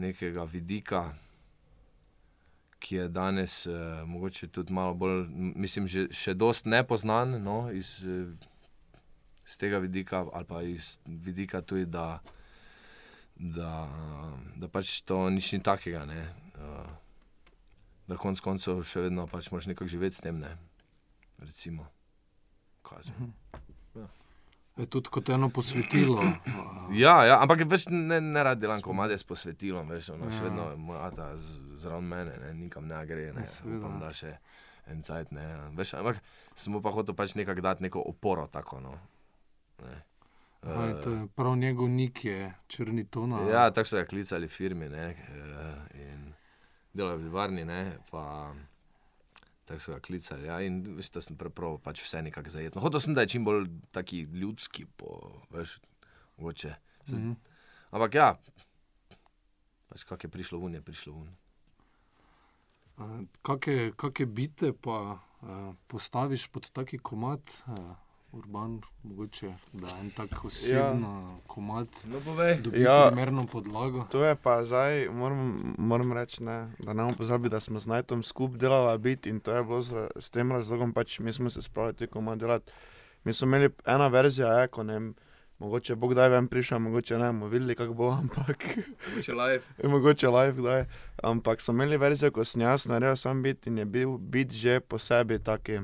nekega 0.00 0.44
vidika, 0.48 1.10
ki 2.80 2.96
je 2.96 3.08
danes 3.08 3.66
uh, 3.66 3.74
mogoče 4.08 4.48
tudi 4.48 4.72
malo 4.72 4.94
bolj, 4.94 5.26
mislim, 5.36 5.86
že, 5.86 6.06
še 6.16 6.34
dosti 6.34 6.72
nepoznan 6.72 7.36
no, 7.44 7.68
iz, 7.72 7.98
eh, 8.08 8.30
z 9.44 9.60
tega 9.60 9.78
vidika, 9.84 10.24
ali 10.32 10.48
pa 10.48 10.62
iz 10.64 10.94
vidika 11.04 11.60
tudi, 11.60 11.84
da, 11.84 12.22
da, 13.36 13.74
da 14.56 14.68
pač 14.72 15.00
to 15.04 15.26
nič 15.30 15.52
ni 15.52 15.62
takega. 15.62 16.06
Ne, 16.08 16.24
uh, 16.56 16.88
da 18.08 18.16
konec 18.18 18.40
koncev 18.42 18.80
še 18.82 19.06
vedno 19.06 19.28
pač 19.30 19.52
moraš 19.52 19.68
nekako 19.70 19.92
živeti 19.92 20.16
s 20.16 20.24
tem. 20.24 20.40
Ne, 20.40 20.56
recimo. 21.38 21.90
Kaj 22.82 23.04
jaz 23.04 23.12
vem. 23.18 23.34
Je 24.80 24.86
tudi 24.88 25.12
kot 25.12 25.28
eno 25.28 25.50
posvetilo. 25.52 26.22
uh, 26.24 26.80
Ja, 26.96 27.20
ja, 27.24 27.36
ampak 27.42 27.62
več 27.70 27.86
ne, 27.92 28.18
ne 28.20 28.42
rad 28.42 28.58
delam 28.58 28.80
komade 28.82 29.14
s 29.18 29.26
posvetilom, 29.28 29.88
veš, 29.92 30.10
ono, 30.16 30.30
še 30.32 30.40
Ja. 30.40 30.48
vedno 30.48 30.70
je 30.72 30.76
moja 30.80 31.04
ata 31.06 31.28
zraven 31.78 32.08
mene, 32.08 32.32
ne, 32.42 32.54
nikam 32.64 32.88
ne 32.88 32.98
gre, 33.06 33.28
ne, 33.36 33.44
Ja, 33.46 33.76
upam, 33.76 34.00
da 34.02 34.10
še 34.16 34.32
en 34.90 35.02
cajt, 35.06 35.30
ne, 35.36 35.44
veš, 35.78 35.94
ampak 36.00 36.18
mu 36.66 36.80
pa 36.82 36.90
hotel 36.90 37.14
pač 37.14 37.36
nekako 37.38 37.62
dati 37.62 37.86
neko 37.86 38.02
oporo, 38.10 38.48
tako, 38.50 38.80
no. 38.82 38.96
Ne. 39.84 40.00
Aj, 40.66 40.96
to 41.00 41.10
je 41.14 41.20
prav 41.36 41.54
njegov 41.56 41.88
nik 41.88 42.24
je 42.24 42.50
črni 42.68 43.06
tona. 43.08 43.38
Ja, 43.48 43.70
tako 43.70 43.88
so 43.88 43.96
ga 43.96 44.04
klicali 44.04 44.48
firmi, 44.48 44.88
ne, 44.92 45.06
eh, 45.14 46.02
in 46.02 46.26
delal 46.92 47.16
v 47.22 47.30
varni, 47.32 47.64
ne, 47.64 47.96
pa 48.10 48.52
tako 49.70 49.84
so 49.84 49.92
ga 49.94 50.00
klicali, 50.02 50.48
ja, 50.48 50.58
in 50.66 50.80
veš, 50.96 51.12
da 51.14 51.22
sem 51.22 51.36
preproval 51.38 51.78
pač 51.78 52.02
vse 52.02 52.24
nekako 52.26 52.50
zajetno. 52.50 52.82
Hotel 52.82 53.02
sem, 53.04 53.14
da 53.14 53.22
je 53.22 53.36
čim 53.36 53.44
bolj 53.46 53.68
taki 53.94 54.24
ljudski, 54.26 54.88
po, 54.98 55.20
veš, 55.54 55.76
mogoče. 56.40 56.74
Mhm. 57.08 57.36
Ampak 57.94 58.18
ja, 58.18 58.28
pač 59.90 60.04
kak 60.08 60.26
je 60.26 60.30
prišlo 60.30 60.58
ven, 60.64 60.74
je 60.78 60.82
prišlo 60.82 61.14
ven. 61.20 61.30
Uh, 63.00 63.22
Kakšne 63.46 64.26
bite 64.26 64.74
pa 64.74 64.98
uh, 65.16 65.72
postaviš 65.86 66.50
pod 66.50 66.66
taki 66.74 66.98
komat? 66.98 67.54
Uh, 67.70 67.94
Urban, 68.32 68.80
mogoče, 69.02 69.52
da 69.72 69.88
je 69.88 70.00
en 70.00 70.10
tak 70.10 70.44
oseben 70.44 71.02
ja. 71.02 71.36
komat, 71.46 71.88
No, 72.04 72.20
dobi 72.20 72.82
Ja. 72.82 73.06
primerno 73.06 73.46
podlago. 73.46 74.04
To 74.04 74.24
je 74.24 74.34
pa 74.36 74.64
zdaj, 74.64 75.08
moram, 75.08 75.40
moram 75.78 76.12
reči, 76.12 76.42
ne, 76.42 76.68
da 76.78 76.92
ne 76.92 77.02
bomo 77.02 77.16
pozabili, 77.16 77.50
da 77.50 77.60
smo 77.60 77.80
z 77.80 77.86
Najtom 77.86 78.22
skupaj 78.22 78.58
delali 78.58 78.98
bit 78.98 79.26
in 79.26 79.40
to 79.40 79.52
je 79.52 79.64
bilo 79.64 79.82
z, 79.82 80.08
s 80.16 80.30
tem 80.30 80.52
razlogom, 80.52 80.92
pač 80.92 81.18
mi 81.18 81.32
smo 81.32 81.50
se 81.50 81.62
spravili 81.62 81.94
te 81.94 82.06
komad 82.06 82.38
delati. 82.38 82.72
Mi 83.24 83.32
smo 83.32 83.46
imeli 83.46 83.70
ena 83.84 84.08
verzija, 84.08 84.48
je, 84.48 84.68
ko 84.68 84.82
ne 84.82 84.92
vem, 84.92 85.14
mogoče 85.58 85.94
bo 85.94 86.08
kdaj 86.08 86.28
ven 86.28 86.48
prišel, 86.48 86.78
mogoče 86.78 87.18
ne, 87.18 87.26
bomo 87.26 87.46
videli, 87.46 87.74
kako 87.74 87.94
bo, 87.94 88.10
ampak 88.12 88.64
Če 89.24 89.32
live. 89.34 89.62
mogoče 89.84 90.28
live 90.28 90.52
kdaj. 90.52 90.84
Ampak 91.22 91.60
smo 91.60 91.74
imeli 91.74 91.96
verzijo, 91.96 92.30
ko 92.30 92.44
sem 92.44 92.62
jaz 92.62 92.86
naredil 92.86 93.16
sam 93.16 93.42
bit 93.42 93.66
in 93.66 93.78
je 93.78 93.84
bil 93.84 94.18
bit 94.18 94.52
že 94.52 94.80
po 94.80 94.98
sebi 94.98 95.38
taki 95.38 95.80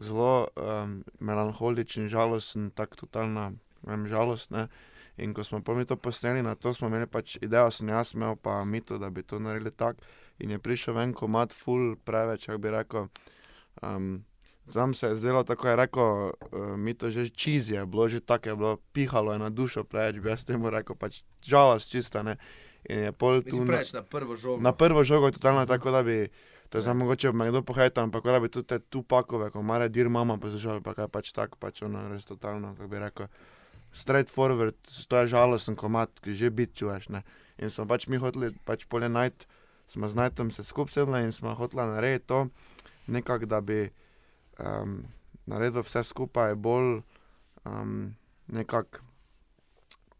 zelo 0.00 0.48
um, 0.56 1.04
melanholičen, 1.20 2.08
žalosten, 2.08 2.70
tak 2.70 2.96
totalna 2.96 3.52
vem, 3.82 4.06
žalost. 4.06 4.50
Ne? 4.50 4.68
In 5.20 5.34
ko 5.34 5.44
smo 5.44 5.60
pa 5.62 5.74
mi 5.74 5.84
to 5.84 5.96
posneli, 5.96 6.42
na 6.42 6.54
to 6.54 6.74
smo 6.74 6.88
imeli 6.88 7.06
pač 7.06 7.36
idejo, 7.42 7.70
sem 7.70 7.88
jaz 7.88 8.14
imel 8.14 8.36
pa 8.36 8.64
mito, 8.64 8.98
da 8.98 9.10
bi 9.10 9.22
to 9.22 9.38
naredili 9.38 9.70
tako. 9.70 10.00
In 10.40 10.50
je 10.50 10.58
prišel 10.58 10.94
ven 10.96 11.12
komat, 11.12 11.52
full 11.52 11.96
preveč, 12.04 12.46
kako 12.46 12.58
bi 12.58 12.70
rekel. 12.70 13.08
Um, 13.82 14.24
Znam 14.70 14.94
se 14.94 15.06
je 15.06 15.14
zdelo, 15.14 15.42
tako 15.42 15.68
je 15.68 15.76
rekel, 15.76 16.30
uh, 16.30 16.76
mi 16.78 16.94
to 16.94 17.10
že 17.10 17.28
čizi 17.28 17.74
je 17.74 17.86
bilo, 17.86 18.08
že 18.08 18.20
tako 18.20 18.48
je 18.48 18.56
bilo, 18.56 18.76
pihalo 18.92 19.32
je 19.32 19.38
na 19.38 19.50
dušo 19.50 19.84
preveč, 19.84 20.20
bi 20.22 20.30
jaz 20.30 20.44
temu 20.44 20.70
rekel, 20.70 20.96
pač 20.96 21.22
žalost 21.42 21.90
čista, 21.90 22.22
ne. 22.22 22.36
In 22.88 22.98
je 22.98 23.12
pol 23.12 23.42
tu 23.42 23.46
Mislim, 23.46 23.66
na, 23.66 23.76
preč 23.76 23.92
na 23.92 24.02
prvo 24.02 24.36
žogo. 24.36 24.62
na 24.62 24.72
prvo 24.72 25.04
žogo 25.04 25.26
je 25.26 25.32
totalno 25.32 25.66
tako, 25.66 25.90
da 25.90 26.02
bi, 26.02 26.28
to 26.70 26.78
je 26.78 26.82
zdaj 26.82 26.94
mogoče 26.94 27.32
me 27.32 27.48
kdo 27.50 27.62
pohajta, 27.62 28.02
ampak 28.06 28.24
da 28.24 28.40
bi 28.40 28.48
tudi 28.48 28.68
te 28.70 28.78
tu 28.78 29.02
pakove, 29.02 29.50
ko 29.50 29.62
mare 29.62 29.88
dir 29.88 30.08
mama 30.08 30.36
poslušali, 30.38 30.82
pa 30.82 30.94
kaj 30.94 31.08
pač 31.08 31.32
tako, 31.34 31.58
pač 31.58 31.82
ono 31.82 32.08
res 32.08 32.24
totalno, 32.24 32.74
kako 32.78 32.88
bi 32.88 32.98
rekel, 33.02 33.26
straight 33.92 34.30
forward, 34.30 34.74
to 35.08 35.16
je 35.18 35.32
žalosten 35.34 35.76
komat, 35.76 36.10
ki 36.22 36.34
že 36.34 36.50
bit 36.50 36.74
čuješ, 36.78 37.08
ne. 37.10 37.22
In 37.58 37.70
smo 37.70 37.86
pač 37.90 38.06
mi 38.06 38.16
hoteli 38.22 38.52
pač 38.64 38.86
polje 38.86 39.08
najti, 39.10 39.46
smo 39.90 40.08
z 40.08 40.14
najtom 40.14 40.50
se 40.54 40.62
skup 40.64 40.90
sedli 40.94 41.24
in 41.26 41.32
smo 41.34 41.54
hoteli 41.58 41.88
narediti 41.90 42.26
to, 42.30 42.46
nekako, 43.10 43.46
da 43.50 43.60
bi 43.60 43.90
um, 44.62 45.02
naredil 45.50 45.82
vse 45.82 46.04
skupaj 46.06 46.54
bolj 46.54 47.00
um, 47.66 48.14
nekako, 48.46 49.02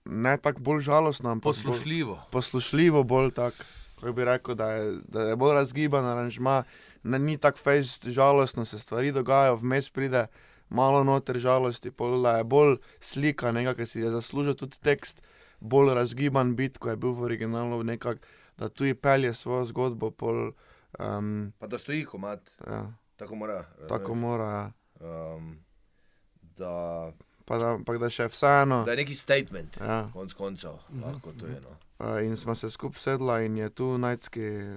ne 0.05 0.35
tako 0.43 0.61
bolj 0.61 0.81
žalostno, 0.91 1.31
ampak 1.31 1.55
bolj, 1.55 1.63
Poslušljivo. 1.63 2.19
poslušljivo, 2.31 3.05
bolj 3.05 3.31
tako, 3.39 3.63
kako 4.01 4.13
bi 4.13 4.25
rekel, 4.25 4.55
da 4.55 4.71
je, 4.71 4.85
da 5.07 5.23
je 5.23 5.37
bolj 5.37 5.55
razgiban 5.55 6.05
aranžma, 6.07 6.63
ne, 7.03 7.19
ni 7.21 7.39
tako 7.39 7.59
fejst 7.59 8.09
žalostno, 8.09 8.65
se 8.65 8.79
stvari 8.79 9.13
dogajajo, 9.13 9.57
vmes 9.57 9.91
pride 9.91 10.27
malo 10.71 11.05
noter 11.05 11.39
žalosti, 11.39 11.91
pol, 11.91 12.23
da 12.23 12.37
je 12.37 12.45
bolj 12.47 12.77
slika, 13.01 13.53
nekaj, 13.53 13.75
ker 13.75 13.87
si 13.87 14.01
je 14.01 14.11
zaslužil 14.11 14.55
tudi 14.55 14.79
tekst, 14.79 15.23
bolj 15.61 15.95
razgiban 15.95 16.55
bit, 16.55 16.79
ko 16.79 16.89
je 16.89 16.97
bil 16.97 17.13
v 17.13 17.23
originalu, 17.23 17.83
nekak, 17.85 18.23
da 18.57 18.69
tu 18.69 18.85
ji 18.85 18.95
pelje 18.95 19.35
svojo 19.35 19.65
zgodbo, 19.67 20.11
pol, 20.11 20.53
um, 20.99 21.53
Pa 21.59 21.67
da 21.67 21.79
stoji 21.79 22.05
komat, 22.05 22.41
ja, 22.63 22.87
tako 23.17 23.35
mora. 23.37 23.65
tako 23.89 24.15
mora. 24.15 24.73
Ja. 25.01 25.35
Um, 25.35 25.59
da, 26.57 27.13
Pa 27.45 27.59
da, 27.59 27.73
ampak 27.73 27.99
da 27.99 28.07
še 28.07 28.29
vseeno. 28.29 28.85
da 28.85 28.91
je 28.91 28.97
neki 28.97 29.15
statement, 29.15 29.77
Ja. 29.81 30.09
konc 30.13 30.33
koncev, 30.35 30.77
lahko 30.95 31.33
to 31.33 31.47
je. 31.47 31.59
No. 31.61 31.75
In 32.23 32.37
smo 32.37 32.55
se 32.55 32.71
skupaj 32.71 32.99
sedla 32.99 33.41
in 33.41 33.57
je 33.57 33.71
tu 33.71 33.99
najtski 33.99 34.41
uh, 34.41 34.69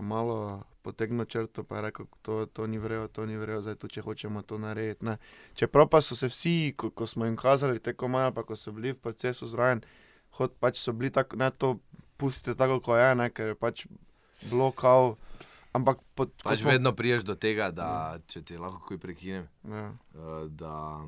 malo 0.00 0.36
potegnil 0.82 1.24
črto, 1.24 1.62
pa 1.62 1.76
je 1.76 1.82
rekel, 1.82 2.06
to, 2.22 2.46
to 2.46 2.66
ni 2.66 2.78
vrejo, 2.78 3.08
to 3.08 3.22
ni 3.22 3.36
vrejo, 3.36 3.62
zdaj 3.62 3.74
tu 3.76 3.88
če 3.88 4.02
hočemo 4.02 4.42
to 4.42 4.58
narediti. 4.58 5.04
Ne. 5.04 5.14
Čeprav 5.54 5.86
pa 5.86 6.00
so 6.00 6.16
se 6.16 6.26
vsi, 6.26 6.74
ko, 6.76 6.90
ko 6.90 7.06
smo 7.06 7.24
jim 7.24 7.36
kazali 7.36 7.78
te 7.78 7.94
komaje, 7.94 8.32
pa 8.32 8.42
ko 8.42 8.56
so 8.56 8.72
bili 8.72 8.90
v 8.90 8.98
procesu 8.98 9.46
zraven, 9.46 9.84
hod 10.32 10.56
pač 10.58 10.78
so 10.78 10.92
bili 10.92 11.10
tako, 11.10 11.36
ne 11.36 11.50
to 11.52 11.76
pustite 12.16 12.54
tako, 12.56 12.80
kot 12.80 12.98
je, 12.98 13.14
ne, 13.14 13.30
ker 13.30 13.48
je 13.48 13.54
pač 13.56 13.86
bilo 14.42 14.72
kao. 14.72 15.14
Ampak 15.72 16.02
pod, 16.14 16.34
Pač 16.42 16.58
smo- 16.58 16.70
vedno 16.70 16.92
priješ 16.92 17.22
do 17.22 17.34
tega, 17.34 17.70
da 17.70 17.88
če 18.26 18.42
ti 18.42 18.58
lahko 18.58 18.82
kaj 18.84 18.98
prekinem, 18.98 19.46
Ja, 19.64 19.86
da 20.48 20.98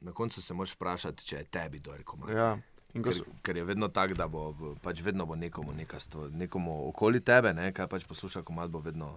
na 0.00 0.12
koncu 0.12 0.42
se 0.42 0.54
moraš 0.54 0.74
vprašati, 0.74 1.24
če 1.24 1.36
je 1.36 1.44
tebi 1.46 1.80
dobro 1.80 2.04
komat. 2.04 2.30
ja. 2.30 2.52
Ker, 2.92 3.14
so, 3.14 3.24
ker 3.42 3.56
je 3.56 3.64
vedno 3.64 3.88
tako, 3.88 4.14
da 4.14 4.28
bo 4.28 4.52
bo- 4.52 4.74
pač 4.76 5.00
vedno 5.00 5.24
bo 5.26 5.34
nekomu, 5.34 5.72
neka 5.72 5.96
stvar, 5.98 6.30
nekomu 6.30 6.88
okoli 6.88 7.20
tebe, 7.20 7.52
ne, 7.52 7.72
kaj 7.72 7.86
pač 7.86 8.04
posluša, 8.04 8.42
komat 8.42 8.70
bo 8.70 8.78
vedno 8.78 9.14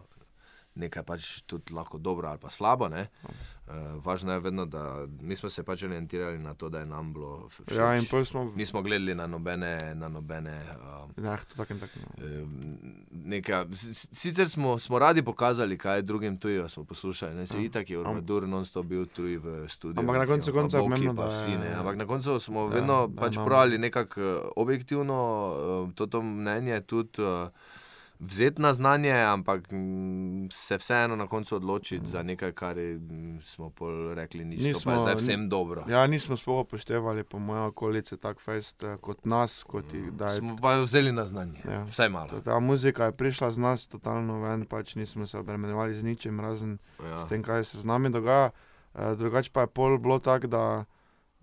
nekaj 0.75 1.03
pač 1.03 1.41
tudi 1.41 1.73
lahko 1.73 1.97
dobro 1.97 2.27
ali 2.27 2.37
pa 2.37 2.49
slabo. 2.49 2.87
Ne. 2.89 3.07
Uh, 3.65 3.73
važno 3.99 4.31
je 4.31 4.39
vedno, 4.41 4.65
da 4.67 4.81
mi 5.19 5.35
smo 5.35 5.49
se 5.49 5.63
pač 5.63 5.83
orientirali 5.83 6.37
na 6.37 6.53
to, 6.53 6.69
da 6.69 6.79
je 6.79 6.85
nam 6.85 7.13
bilo 7.13 7.49
všeč. 7.49 7.71
ja, 7.71 7.95
in 7.95 8.05
pol 8.05 8.21
smo. 8.21 8.51
Nismo 8.55 8.81
gledali 8.81 9.15
na 9.15 9.25
nobene, 9.25 9.71
na 9.95 10.07
nobene 10.07 10.61
uh, 10.71 11.09
Ja, 11.19 11.37
to 11.39 11.55
tako 11.55 11.73
in 11.73 11.79
tako. 11.79 11.99
No. 12.01 12.45
Neka, 13.11 13.65
s- 13.67 13.83
s- 13.95 14.09
sicer 14.13 14.45
smo, 14.47 14.77
smo 14.77 14.99
radi 14.99 15.23
pokazali, 15.23 15.77
kaj 15.77 15.97
je 15.97 16.01
drugim 16.03 16.37
tujo, 16.37 16.69
smo 16.69 16.83
poslušali. 16.85 17.35
Ne, 17.35 17.47
se 17.47 17.57
Ja. 17.57 17.63
itak 17.63 17.89
je 17.89 17.97
Urbadur 17.99 18.45
non-stop 18.45 18.85
bil 18.85 19.05
tuj 19.07 19.37
v 19.37 19.65
studiu. 19.67 19.99
Ampak 19.99 20.17
na 20.17 20.25
koncu 20.27 20.53
koncev 20.53 20.77
je 20.77 20.83
pomembno, 20.83 21.13
da 21.15 21.27
vsi, 21.27 21.51
je- 21.51 21.57
ne. 21.57 21.73
Ampak 21.73 21.95
na 21.95 22.05
koncu 22.05 22.39
smo 22.39 22.59
Ja, 22.61 22.65
vedno 22.67 23.07
da 23.07 23.21
pač 23.21 23.33
imamo- 23.33 23.47
pravili 23.47 23.77
nekako 23.79 24.21
eh, 24.21 24.39
objektivno 24.55 25.17
eh, 25.87 25.93
to, 25.93 26.05
to 26.05 26.21
mnenje 26.21 26.81
tudi. 26.83 27.09
eh, 27.17 27.49
Vzeti 28.19 28.61
na 28.61 28.73
znanje, 28.73 29.11
ampak 29.13 29.71
mm, 29.71 30.47
se 30.49 30.77
vseeno 30.77 31.15
na 31.15 31.27
koncu 31.27 31.55
odločiti 31.55 32.07
za 32.07 32.23
nekaj, 32.23 32.51
kar 32.51 32.77
mm, 32.77 33.39
smo 33.41 33.71
rekli, 34.13 34.45
nič, 34.45 34.59
to 34.63 34.79
pa 34.81 34.91
je 34.91 34.97
Nismo- 34.97 35.15
vsem 35.15 35.49
dobro. 35.49 35.83
Ja, 35.87 36.07
nismo 36.07 36.37
sploh 36.37 36.59
upoštevali, 36.59 37.23
po 37.23 37.39
mojem 37.39 37.63
okolici, 37.65 38.17
tako 38.17 38.39
fejst 38.41 38.83
eh, 38.83 38.97
kot 38.97 39.25
nas, 39.25 39.63
kot 39.63 39.93
jih, 39.93 40.11
da 40.11 40.27
je 40.27 40.37
Smo 40.37 40.55
pa 40.55 40.75
vzeli 40.75 41.11
na 41.11 41.25
znanje, 41.25 41.59
Ja. 41.65 41.83
vsaj 41.83 42.09
malo. 42.09 42.29
To- 42.29 42.41
Ta 42.41 42.59
muzika 42.59 43.05
je 43.05 43.11
prišla 43.13 43.51
z 43.51 43.57
nas 43.57 43.87
totalno 43.87 44.39
ven, 44.39 44.65
pač 44.65 44.95
nismo 44.95 45.27
se 45.27 45.37
obremenjevali 45.37 45.93
z 45.93 46.03
ničem, 46.03 46.39
razen 46.39 46.77
Ja. 47.01 47.17
s 47.17 47.27
tem, 47.27 47.43
kaj 47.43 47.63
se 47.63 47.77
z 47.77 47.85
nami 47.85 48.09
dogaja. 48.09 48.49
E, 48.93 49.15
drugače 49.15 49.49
pa 49.51 49.61
je 49.61 49.67
pol 49.67 49.97
bilo 49.97 50.19
tako, 50.19 50.47
da 50.47 50.85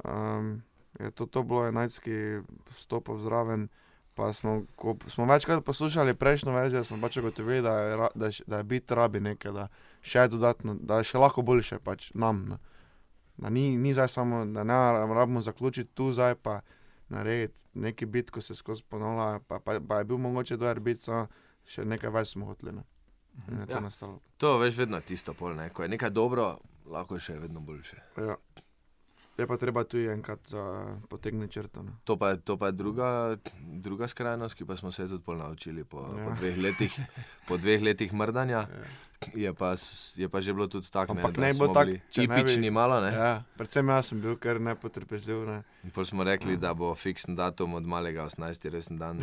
um, 0.05 0.63
je 0.99 1.11
to, 1.11 1.27
to 1.27 1.43
bilo 1.43 1.67
enajstki 1.67 2.41
vstopov 2.71 3.19
zraven. 3.19 3.69
Pa 4.15 4.33
smo, 4.33 4.63
ko 4.77 4.97
smo 5.07 5.25
večkrat 5.25 5.65
poslušali 5.65 6.15
prejšnjo 6.15 6.53
verzijo, 6.53 6.85
smo 6.85 7.01
pač 7.01 7.17
ugotovili, 7.17 7.63
da 7.63 7.79
je, 7.79 7.97
da, 8.15 8.27
je, 8.27 8.45
da 8.47 8.57
je 8.57 8.65
bit 8.65 8.91
rabi 8.91 9.21
nekaj, 9.21 9.53
da 9.53 9.69
še 10.03 10.27
dodatno, 10.29 10.75
da 10.77 10.99
je 10.99 11.05
še 11.05 11.19
lahko 11.19 11.43
boljše 11.43 11.79
pač 11.79 12.11
nam. 12.15 12.43
Ne. 12.47 12.59
Da 13.39 13.49
ni, 13.49 13.77
ni 13.77 13.95
zdaj 13.95 14.09
samo, 14.11 14.45
da 14.47 14.65
ne 14.65 14.77
rabimo 15.09 15.41
zaključiti 15.41 15.95
tu, 15.95 16.11
zdaj 16.13 16.35
pa 16.35 16.61
narediti 17.09 17.65
neki 17.75 18.07
bit, 18.07 18.31
ko 18.31 18.41
se 18.41 18.55
skozi 18.55 18.85
ponavlja, 18.85 19.41
pa, 19.49 19.59
pa, 19.59 19.79
pa 19.81 19.99
je 19.99 20.05
bil 20.05 20.17
mogoče 20.19 20.57
dober 20.57 20.81
bit, 20.81 21.03
samo 21.03 21.27
še 21.65 21.85
nekaj 21.85 22.11
več 22.11 22.29
smo 22.29 22.47
hoteli. 22.47 22.73
Ne. 22.73 22.85
Je 23.51 23.67
to 23.67 23.73
Ja. 23.73 23.81
nastalo. 23.81 24.21
To 24.37 24.59
veš 24.59 24.77
vedno 24.77 25.01
tisto 25.01 25.33
pol, 25.35 25.55
ne? 25.55 25.71
ko 25.71 25.83
je 25.83 25.89
nekaj 25.89 26.11
dobro, 26.11 26.59
lahko 26.87 27.15
je 27.15 27.21
še 27.21 27.39
vedno 27.39 27.61
boljše. 27.61 27.97
Ja. 28.19 28.37
Je 29.43 29.47
pa 29.47 29.57
treba 29.59 29.83
tu 29.85 29.99
enkrat 29.99 30.39
za 30.47 30.63
potegniti 31.11 31.53
črto. 31.53 31.83
Ne. 31.83 31.99
To 32.07 32.15
pa 32.17 32.31
je, 32.31 32.41
to 32.47 32.55
pa 32.57 32.71
je 32.71 32.79
druga, 32.79 33.37
druga 33.59 34.07
skrajnost, 34.09 34.55
ki 34.55 34.65
pa 34.65 34.77
smo 34.79 34.93
se 34.95 35.09
tudi 35.09 35.39
naučili 35.39 35.85
po, 35.85 36.07
ja. 36.15 36.25
po, 36.25 36.35
dveh, 36.39 36.59
letih, 36.59 37.01
po 37.49 37.59
dveh 37.59 37.83
letih 37.83 38.15
mrdanja. 38.15 38.61
Ja. 38.71 39.11
Je 39.33 39.53
pa, 39.53 39.75
je 40.15 40.29
pa 40.29 40.41
že 40.41 40.53
bilo 40.53 40.67
tudi 40.67 40.87
tako, 40.87 41.13
Ampak 41.13 41.37
ne, 41.37 41.47
ne 41.47 41.55
bo 41.55 41.69
tako, 41.69 41.87
ne 41.87 41.93
bi- 41.93 42.01
tipični 42.09 42.71
malo. 42.71 43.01
Ne? 43.01 43.11
Ja, 43.11 43.43
predvsem 43.55 43.89
jaz 43.89 44.07
sem 44.07 44.19
bil 44.19 44.37
kar 44.37 44.59
nepotrpežljiv. 44.59 45.45
Ne. 45.45 45.63
In 45.83 45.91
Pol 45.91 46.05
smo 46.05 46.23
rekli, 46.23 46.57
da 46.57 46.73
bo 46.73 46.95
fiksen 46.95 47.35
datum 47.35 47.75
od 47.75 47.83
malega 47.85 48.23
18. 48.25 48.39
resen 48.69 48.97
dan. 48.97 49.19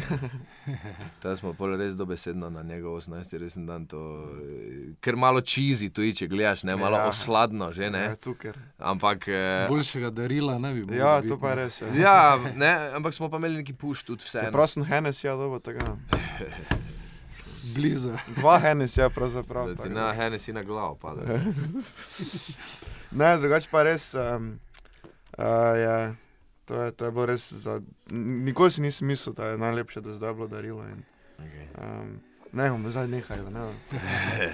Ta 1.22 1.36
smo 1.36 1.54
pol 1.54 1.76
res 1.76 1.94
dobesedno 1.94 2.50
na 2.50 2.62
njegov 2.62 2.98
18. 2.98 3.38
resen 3.38 3.66
dan. 3.66 3.86
To, 3.86 4.00
ker 5.00 5.16
malo 5.16 5.42
čizi 5.42 5.90
tu, 5.90 6.04
če 6.04 6.28
gledaš, 6.28 6.64
ne, 6.64 6.76
malo 6.76 6.98
Ja. 6.98 7.04
ja. 7.04 7.10
osladno 7.10 7.72
že, 7.72 7.90
ne. 7.90 8.00
Ja, 8.02 8.16
cuker. 8.16 8.58
Ampak. 8.78 9.28
eh, 9.28 9.66
Boljšega 9.68 10.10
darila 10.12 10.58
ne 10.58 10.74
bi 10.74 10.84
bilo. 10.84 10.98
Ja, 10.98 11.22
to 11.22 11.38
pa 11.38 11.54
res. 11.54 11.82
Ja. 11.82 11.88
Ja, 11.96 12.18
ne, 12.56 12.72
ampak 12.92 13.14
smo 13.14 13.30
pa 13.30 13.38
imeli 13.38 13.56
neki 13.58 13.74
puš 13.74 14.04
tudi 14.04 14.22
vse. 14.22 14.40
Čeprav 14.42 14.68
sem 14.68 14.84
Henes, 14.84 15.24
ja, 15.24 15.34
dobro, 15.34 15.60
tega. 15.60 15.86
Blizu. 17.76 18.12
Dva 18.30 18.60
Henes, 18.60 18.98
ja, 18.98 19.10
pravzaprav. 19.10 19.68
Da 19.68 19.84
ti 19.84 19.90
na. 19.90 20.14
Hennessy 20.14 20.54
na 20.54 20.64
glavo 20.64 20.96
pada. 20.96 21.22
Ne, 23.12 23.38
drugače 23.38 23.68
pa 23.72 23.84
res. 23.84 24.14
Um, 24.14 24.60
uh, 25.38 25.44
je, 25.76 26.16
to, 26.66 26.76
je, 26.76 26.92
to 26.92 27.06
je 27.06 27.12
bilo 27.12 27.26
res. 27.26 27.54
Za, 27.54 27.82
nikoli 28.12 28.72
si 28.72 28.82
nisem 28.82 29.08
mislil, 29.08 29.34
da 29.34 29.46
je 29.46 29.58
najlepše, 29.58 30.02
da 30.02 30.14
zdaj 30.14 30.34
bilo 30.34 30.48
darilo. 30.48 30.84
In, 30.84 31.04
Okay. 31.40 31.68
um, 32.02 32.20
ne, 32.52 32.70
bomo 32.70 32.90
zdaj 32.90 33.08
da 33.08 33.50
Ne, 33.50 33.74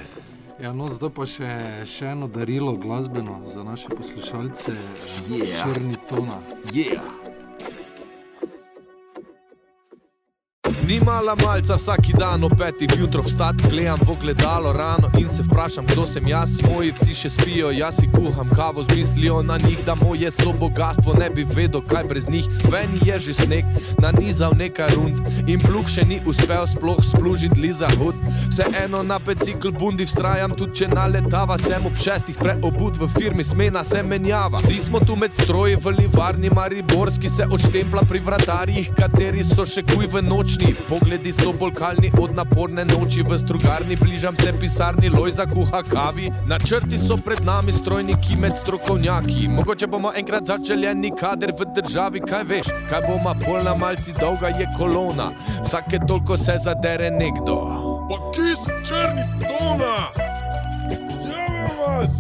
Ja, 0.60 0.73
no, 0.73 0.89
zdaj 0.89 1.10
pa 1.10 1.25
še, 1.25 1.49
še 1.86 2.06
eno 2.06 2.28
darilo 2.28 2.78
glasbeno 2.78 3.41
za 3.45 3.63
naše 3.63 3.89
poslušalce, 3.89 4.71
Yeah. 5.28 5.63
črni 5.63 5.95
tona. 6.10 6.39
Yeah. 6.65 7.24
Ni 10.87 10.99
mala 10.99 11.35
malca 11.35 11.75
vsak 11.75 12.13
dan 12.19 12.43
ob 12.43 12.53
petih 12.57 12.89
jutro 12.99 13.23
vstat, 13.25 13.55
gledam 13.69 13.99
v 14.05 14.11
ogledalo 14.11 14.73
rano 14.73 15.09
in 15.17 15.29
se 15.29 15.43
vprašam, 15.43 15.85
kdo 15.85 16.05
sem 16.05 16.27
jaz, 16.27 16.59
moji 16.61 16.91
vsi 16.93 17.13
še 17.13 17.29
spijo, 17.29 17.71
jaz 17.73 17.97
si 17.97 18.05
kuham 18.13 18.49
kavo 18.53 18.83
z 18.83 18.93
mislijo 18.93 19.41
na 19.41 19.57
njih, 19.57 19.81
da 19.85 19.95
moje 19.95 20.29
so 20.31 20.53
bogatstvo, 20.53 21.13
ne 21.17 21.29
bi 21.29 21.41
vedel, 21.43 21.81
kaj 21.81 22.03
brez 22.03 22.29
njih. 22.29 22.45
Veni 22.69 22.99
je 23.01 23.17
že 23.19 23.33
sneg, 23.33 23.65
nanizal 23.97 24.53
nekaj 24.53 24.93
rund 24.93 25.49
in 25.49 25.57
plug 25.59 25.89
še 25.89 26.05
ni 26.05 26.19
uspel 26.25 26.67
sploh 26.69 27.01
splužiti 27.01 27.59
liza 27.59 27.89
hud. 27.97 28.13
Vseeno 28.53 29.01
na 29.03 29.17
pecikl 29.19 29.73
bundi 29.73 30.05
vztrajam, 30.05 30.53
tudi 30.53 30.83
če 30.83 30.91
naletava, 30.93 31.57
sem 31.57 31.85
ob 31.85 31.97
šestih 31.97 32.37
preobud 32.37 33.01
v 33.01 33.09
firmi, 33.17 33.43
smena 33.43 33.81
se 33.83 34.03
menjava. 34.03 34.61
Vsi 34.61 34.77
smo 34.85 35.01
tu 35.01 35.17
med 35.17 35.33
stroji 35.33 35.81
v 35.81 35.97
livarni, 35.97 36.53
mariborski 36.53 37.29
se 37.29 37.49
odštempla 37.49 38.05
pri 38.05 38.21
vratarjih, 38.21 38.93
kateri 38.93 39.41
so 39.41 39.65
še 39.65 39.81
kuj 39.81 40.13
v 40.13 40.21
nočni. 40.29 40.74
Pogledi 40.89 41.31
so 41.33 41.53
bolj 41.53 41.73
kalni 41.73 42.11
od 42.21 42.35
naporne 42.35 42.85
noči 42.85 43.23
v 43.23 43.39
strugarni, 43.39 43.95
bližam 43.95 44.35
se 44.35 44.53
pisarni, 44.59 45.09
loj 45.09 45.31
za 45.31 45.45
kuha 45.45 45.83
kavi. 45.83 46.31
Načrti 46.47 46.97
so 46.97 47.17
pred 47.17 47.41
nami, 47.45 47.73
strojniki 47.73 48.35
med 48.35 48.55
strokovnjaki. 48.61 49.47
Mogoče 49.47 49.88
bomo 49.88 50.11
enkrat 50.15 50.45
začeljeni 50.45 51.11
kader 51.19 51.53
v 51.59 51.65
državi, 51.75 52.21
kaj 52.29 52.43
veš, 52.43 52.69
kaj 52.89 53.01
bomo 53.07 53.33
polna 53.45 53.75
malci 53.75 54.13
dolga 54.19 54.47
je 54.47 54.67
kolona. 54.77 55.31
Vsake 55.63 55.99
toliko 56.07 56.38
se 56.38 56.57
zadere 56.63 57.11
nekdo. 57.11 57.57
Pa 58.09 58.17
kje 58.35 58.55
si 58.55 58.71
črni 58.88 59.25
tona? 59.41 59.95
Jebe 60.89 61.67
vas! 61.79 62.11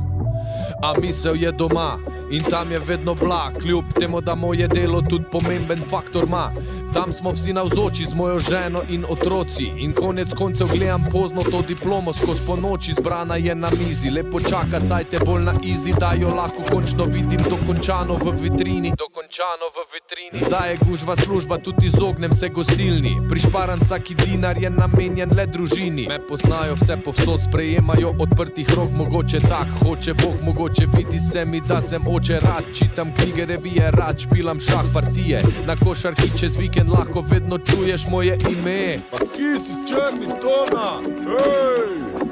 A 0.83 0.93
misel 1.01 1.35
je 1.35 1.51
doma 1.51 1.97
in 2.31 2.43
tam 2.43 2.71
je 2.71 2.79
vedno 2.79 3.15
blag, 3.15 3.57
kljub 3.61 3.85
temu, 3.99 4.21
da 4.21 4.35
moje 4.35 4.67
delo 4.67 5.01
tudi 5.01 5.25
pomemben 5.31 5.83
faktor 5.89 6.23
ima. 6.23 6.51
Tam 6.93 7.13
smo 7.13 7.31
vsi 7.31 7.53
navzoči 7.53 8.05
z 8.05 8.15
mojo 8.15 8.39
ženo 8.39 8.81
in 8.89 9.05
otroci. 9.09 9.71
In 9.77 9.93
konec 9.93 10.33
koncev 10.37 10.67
gledam 10.67 11.05
pozno 11.11 11.43
to 11.43 11.61
diplomo, 11.61 12.13
skozi 12.13 12.41
po 12.47 12.55
noči 12.55 12.93
zbrana 12.93 13.35
je 13.35 13.55
na 13.55 13.69
mizi. 13.79 14.09
Lepo 14.09 14.39
čaka, 14.39 14.79
cajte 14.87 15.19
bolj 15.25 15.43
na 15.43 15.53
izi, 15.63 15.91
da 15.99 16.13
jo 16.19 16.29
lahko 16.35 16.63
končno 16.71 17.03
vidim 17.03 17.43
dokončano 17.49 18.15
v 18.15 18.31
vitrini. 18.41 18.93
Dokončano 18.97 19.67
v 19.75 19.77
vitrini. 19.93 20.45
Zdaj 20.45 20.71
je 20.71 20.77
gužva 20.87 21.15
služba, 21.15 21.57
tudi 21.57 21.85
izognem 21.85 22.33
se 22.33 22.49
gostilni. 22.49 23.17
Prišparan 23.29 23.79
vsaki 23.79 24.15
dinar 24.15 24.57
je 24.57 24.69
namenjen 24.69 25.29
le 25.37 25.45
družini. 25.45 26.07
Me 26.07 26.19
poznajo 26.27 26.75
vse 26.75 26.97
povsod, 27.05 27.43
sprejemajo 27.49 28.13
odprtih 28.19 28.69
rok, 28.75 28.89
mogoče 28.91 29.39
tak, 29.39 29.67
hoče 29.83 30.13
Bog, 30.13 30.39
mogoče 30.41 30.87
vidi 30.95 31.19
se 31.19 31.45
mi, 31.45 31.61
da 31.61 31.81
sem 31.81 32.07
oče 32.15 32.39
rad. 32.39 32.63
Čitam 32.73 33.13
knjige, 33.15 33.45
revije, 33.45 33.91
rad 33.91 34.19
špilam 34.19 34.59
šah 34.59 34.85
partije. 34.93 35.43
Na 35.67 35.75
košarki 35.75 36.39
čez 36.39 36.57
vikend 36.57 36.89
lahko 36.89 37.23
vedno 37.31 37.57
čuješ 37.57 38.07
moje 38.09 38.37
ime. 38.51 38.99
Pa 39.11 39.17
kje 39.17 39.55
si 39.59 39.73
črni 39.91 40.27
tona? 40.41 41.01
Hej! 41.03 42.24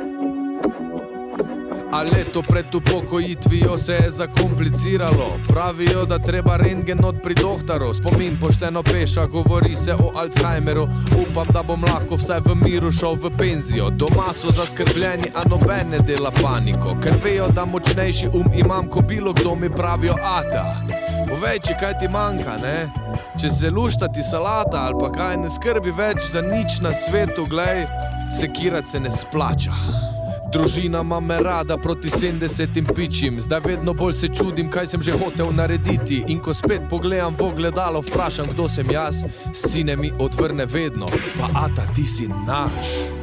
A 1.94 2.02
leto 2.02 2.42
pred 2.42 2.76
upokojitvijo 2.76 3.78
se 3.78 3.94
je 3.94 4.12
zakompliciralo. 4.12 5.40
Pravijo, 5.48 6.06
da 6.06 6.20
treba 6.20 6.58
rengen 6.58 7.06
od 7.06 7.16
pridohtarov. 7.24 7.94
Spomin 7.94 8.38
pošteno 8.42 8.84
peša, 8.84 9.26
govori 9.26 9.76
se 9.76 9.94
o 9.94 10.12
Alzheimeru. 10.16 10.88
Upam, 11.22 11.48
da 11.54 11.64
bom 11.64 11.84
lahko 11.84 12.16
vsaj 12.16 12.40
v 12.40 12.56
miru 12.56 12.92
šel 12.92 13.14
v 13.14 13.30
penzijo. 13.38 13.90
Doma 13.90 14.34
so 14.34 14.52
zaskrbljeni, 14.52 15.30
a 15.36 15.46
noben 15.50 15.90
ne 15.90 16.00
dela 16.00 16.32
paniko. 16.42 16.98
Ker 17.04 17.14
vejo, 17.24 17.48
da 17.48 17.66
močnejši 17.66 18.28
um 18.34 18.50
imam, 18.56 18.90
ko 18.90 19.02
bilo 19.02 19.34
kdo 19.34 19.56
mi 19.56 19.70
pravijo 19.70 20.16
ata. 20.24 20.66
Povej, 21.30 21.60
če 21.68 21.78
kaj 21.80 21.94
ti 22.00 22.10
manjka, 22.10 22.58
ne? 22.58 22.90
Če 23.42 23.50
se 23.50 23.70
lušta 23.70 24.08
ti 24.08 24.24
salata 24.24 24.82
ali 24.82 24.98
pa 25.00 25.12
kaj 25.12 25.38
ne 25.38 25.50
skrbi 25.50 25.94
več 25.94 26.26
za 26.34 26.42
nič 26.42 26.82
na 26.82 26.94
svetu, 26.94 27.46
glej, 27.46 27.86
sekirati 28.40 28.90
se 28.90 29.00
ne 29.00 29.12
splača. 29.12 30.13
Družina 30.54 31.02
ima 31.02 31.20
me 31.20 31.40
rada 31.40 31.78
proti 31.78 32.10
70 32.10 32.94
pičim, 32.96 33.42
zdaj 33.42 33.60
vedno 33.66 33.94
bolj 33.94 34.14
se 34.14 34.28
čudim, 34.28 34.70
kaj 34.70 34.88
sem 34.88 35.02
že 35.02 35.18
hotel 35.18 35.50
narediti. 35.52 36.24
In 36.28 36.40
ko 36.40 36.54
spet 36.54 36.82
pogledam 36.90 37.36
v 37.40 37.48
ogledalo, 37.50 38.02
vprašam, 38.02 38.54
kdo 38.54 38.70
sem 38.70 38.92
jaz, 38.92 39.24
sine 39.54 39.96
mi 39.96 40.12
odvrne 40.20 40.66
vedno, 40.66 41.10
pa 41.40 41.50
ata 41.66 41.90
ti 41.96 42.06
si 42.06 42.28
naš. 42.28 43.23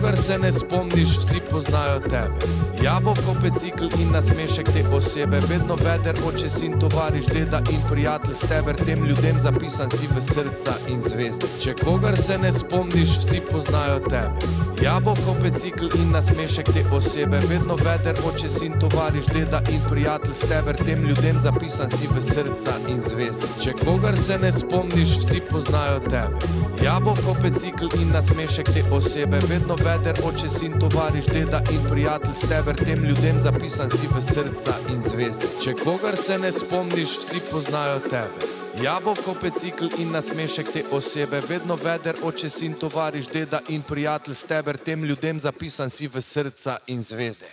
Če 0.00 0.06
kogar 0.06 0.16
se 0.16 0.38
ne 0.38 0.52
spomniš, 0.52 1.16
vsi 1.18 1.40
poznajo 1.50 1.98
tebe. 2.00 2.48
Jabolko, 2.80 3.34
pecikl 3.42 3.90
in 4.00 4.14
nasmešek 4.14 4.70
te 4.72 4.80
osebe, 4.96 5.40
vedno 5.48 5.74
veder, 5.76 6.16
oče, 6.24 6.48
sin, 6.48 6.78
tovariš, 6.80 7.26
deda 7.28 7.60
in 7.68 7.82
prijatelj, 7.90 8.34
steber 8.34 8.78
tem 8.80 9.04
ljudem 9.04 9.40
zapisan 9.40 9.90
si 9.92 10.08
v 10.08 10.22
srca 10.24 10.78
in 10.88 11.02
zvezde. 11.04 11.50
Če 11.60 11.74
kogar 11.82 12.16
se 12.16 12.38
ne 12.40 12.52
spomniš, 12.52 13.18
vsi 13.20 13.42
poznajo 13.50 13.98
tebe. 14.06 14.48
Jabolko, 14.80 15.34
pecikl 15.42 15.92
in 16.00 16.14
nasmešek 16.14 16.72
te 16.72 16.86
osebe, 16.96 17.42
vedno 17.50 17.76
veder, 17.76 18.16
oče, 18.24 18.48
sin, 18.48 18.78
tovariš, 18.80 19.28
deda 19.34 19.60
in 19.68 19.84
prijatelj, 19.90 20.34
steber 20.40 20.80
tem 20.80 21.04
ljudem 21.04 21.40
zapisan 21.44 21.92
si 21.92 22.08
v 22.08 22.24
srca 22.24 22.78
in 22.88 23.04
zvezde. 23.04 23.52
Če 23.60 23.76
kogar 23.84 24.16
se 24.16 24.40
ne 24.40 24.52
spomniš, 24.52 25.18
vsi 25.20 25.44
poznajo 25.50 26.00
tebe. 26.08 26.56
Jabolko, 26.80 27.36
pecikl 27.44 27.92
in 28.00 28.16
nasmešek 28.16 28.72
te 28.72 28.88
osebe, 28.88 29.44
vedno 29.44 29.76
veder, 29.76 29.89
oče, 29.98 30.48
sin, 30.48 30.78
tovariš, 30.80 31.26
deda 31.26 31.62
in 31.72 31.90
prijatelj, 31.90 32.34
steber 32.34 32.76
tem 32.84 33.04
ljudem 33.04 33.40
zapisan 33.40 33.90
si 33.90 34.06
v 34.06 34.20
srca 34.22 34.74
in 34.92 35.00
zvezde. 35.02 35.48
Če 35.62 35.74
kogar 35.74 36.16
se 36.16 36.38
ne 36.38 36.52
spomniš, 36.52 37.18
vsi 37.18 37.40
poznajo 37.50 37.98
tebe. 38.06 38.46
Jabolko, 38.82 39.34
pecikl 39.42 39.90
in 39.98 40.12
nasmešek 40.14 40.72
te 40.72 40.84
osebe, 40.90 41.40
vedno 41.48 41.74
veder, 41.76 42.16
oče, 42.22 42.50
sin, 42.50 42.74
tovariš, 42.78 43.28
deda 43.34 43.60
in 43.68 43.82
prijatelj, 43.82 44.34
steber 44.34 44.78
tem 44.78 45.04
ljudem 45.04 45.40
zapisan 45.40 45.90
si 45.90 46.06
v 46.06 46.22
srca 46.22 46.78
in 46.86 47.02
zvezde. 47.02 47.50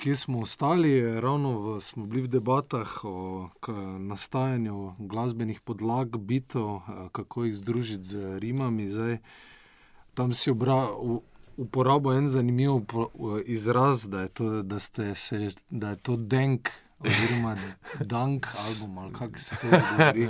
Kje 0.00 0.16
smo 0.16 0.40
ostali, 0.40 1.20
ravno 1.20 1.58
v, 1.60 1.80
smo 1.80 2.06
bili 2.06 2.24
v 2.24 2.28
debatah 2.28 3.04
o 3.04 3.48
k, 3.60 3.72
nastajanju 3.98 4.94
glasbenih 4.98 5.60
podlag, 5.60 6.16
bitov, 6.16 6.76
eh, 6.76 7.08
kako 7.12 7.44
jih 7.44 7.56
združiti 7.56 8.04
z 8.04 8.38
rimami. 8.38 8.88
Zdaj, 8.88 9.18
tam 10.14 10.32
si 10.32 10.50
obra, 10.50 10.90
u, 10.96 11.22
uporabil 11.56 12.12
en 12.12 12.28
zanimiv 12.28 12.70
izraz, 13.44 14.08
da 14.08 14.20
je 14.20 14.28
to, 14.28 14.62
da 14.62 14.80
se, 14.80 15.14
da 15.70 15.88
je 15.88 15.96
to 15.96 16.16
denk. 16.16 16.68
Oziroma, 17.04 17.56
dank 18.14 18.46
album, 18.66 18.98
ali 18.98 19.12
kako 19.12 19.38
se 19.38 19.56
to 19.56 19.66
zgodi. 19.80 20.28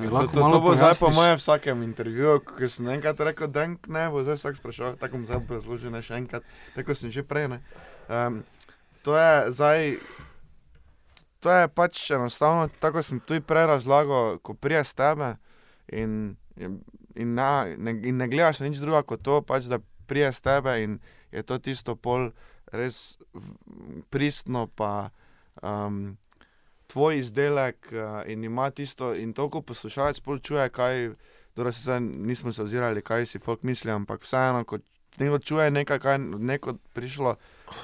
Mi 0.00 0.08
To, 0.08 0.14
lahko 0.14 0.32
to, 0.32 0.40
malo 0.40 0.54
to 0.54 0.60
bo 0.60 0.74
zdaj 0.74 0.92
po 1.00 1.10
mojem 1.10 1.36
vsakem 1.36 1.82
intervjuju, 1.82 2.40
ko 2.40 2.68
sem 2.68 2.88
enkrat 2.88 3.20
rekel, 3.20 3.48
da 3.48 3.66
ne 3.66 4.10
bo 4.10 4.22
zdaj 4.22 4.34
vsak 4.34 4.56
sprašoval, 4.56 4.96
tako 4.96 5.12
bom 5.12 5.26
zdaj 5.26 5.40
razložil 5.48 5.92
ne 5.92 6.02
še 6.02 6.14
enkrat, 6.14 6.42
tako 6.74 6.94
sem 6.94 7.10
že 7.14 7.22
prej. 7.22 7.48
Ne. 7.48 7.60
Um, 8.08 8.42
to 9.02 9.14
je 9.18 9.52
zdaj, 9.52 9.96
to 11.40 11.52
je 11.52 11.68
pač 11.68 12.10
enostavno, 12.10 12.68
tako 12.80 13.02
sem 13.02 13.20
tudi 13.20 13.40
prej 13.40 13.66
razlagal, 13.66 14.38
ko 14.42 14.54
prije 14.54 14.84
s 14.84 14.94
tebe 14.98 15.36
in, 15.86 16.34
in, 16.56 16.80
in, 17.16 17.34
na, 17.34 17.64
ne, 17.76 17.96
in 18.04 18.20
ne 18.20 18.28
gledaš 18.28 18.60
na 18.60 18.70
nič 18.70 18.82
drugega 18.82 19.06
kot 19.06 19.24
to, 19.26 19.40
pač, 19.42 19.70
da 19.70 19.80
prije 20.06 20.32
s 20.32 20.40
tebe 20.40 20.76
in 20.82 20.98
je 21.32 21.42
to 21.42 21.58
tisto 21.58 21.96
pol 21.96 22.30
res 22.72 23.18
pristno 24.10 24.66
pa. 24.66 25.10
Um, 25.62 26.16
tvoj 26.86 27.18
izdelek 27.18 27.88
uh, 27.92 28.30
in 28.30 28.44
ima 28.44 28.70
tisto, 28.70 29.14
in 29.14 29.32
to, 29.32 29.48
ko 29.50 29.62
poslušalec 29.62 30.20
pol 30.20 30.38
čuje, 30.38 30.68
kaj, 30.70 31.10
torej 31.54 31.72
se 31.72 31.82
zdaj 31.82 32.00
nismo 32.00 32.52
se 32.52 32.62
ozirali, 32.62 33.02
kaj 33.02 33.26
si 33.26 33.38
folk 33.38 33.62
misli, 33.62 33.90
ampak 33.90 34.22
vseeno, 34.22 34.64
ko 34.64 34.78
nekdo 35.18 35.38
čuje 35.38 35.70
nekaj, 35.70 35.98
kaj 35.98 36.14
je 36.14 36.34
od 36.34 36.42
nekod 36.42 36.78
prišlo 36.92 37.36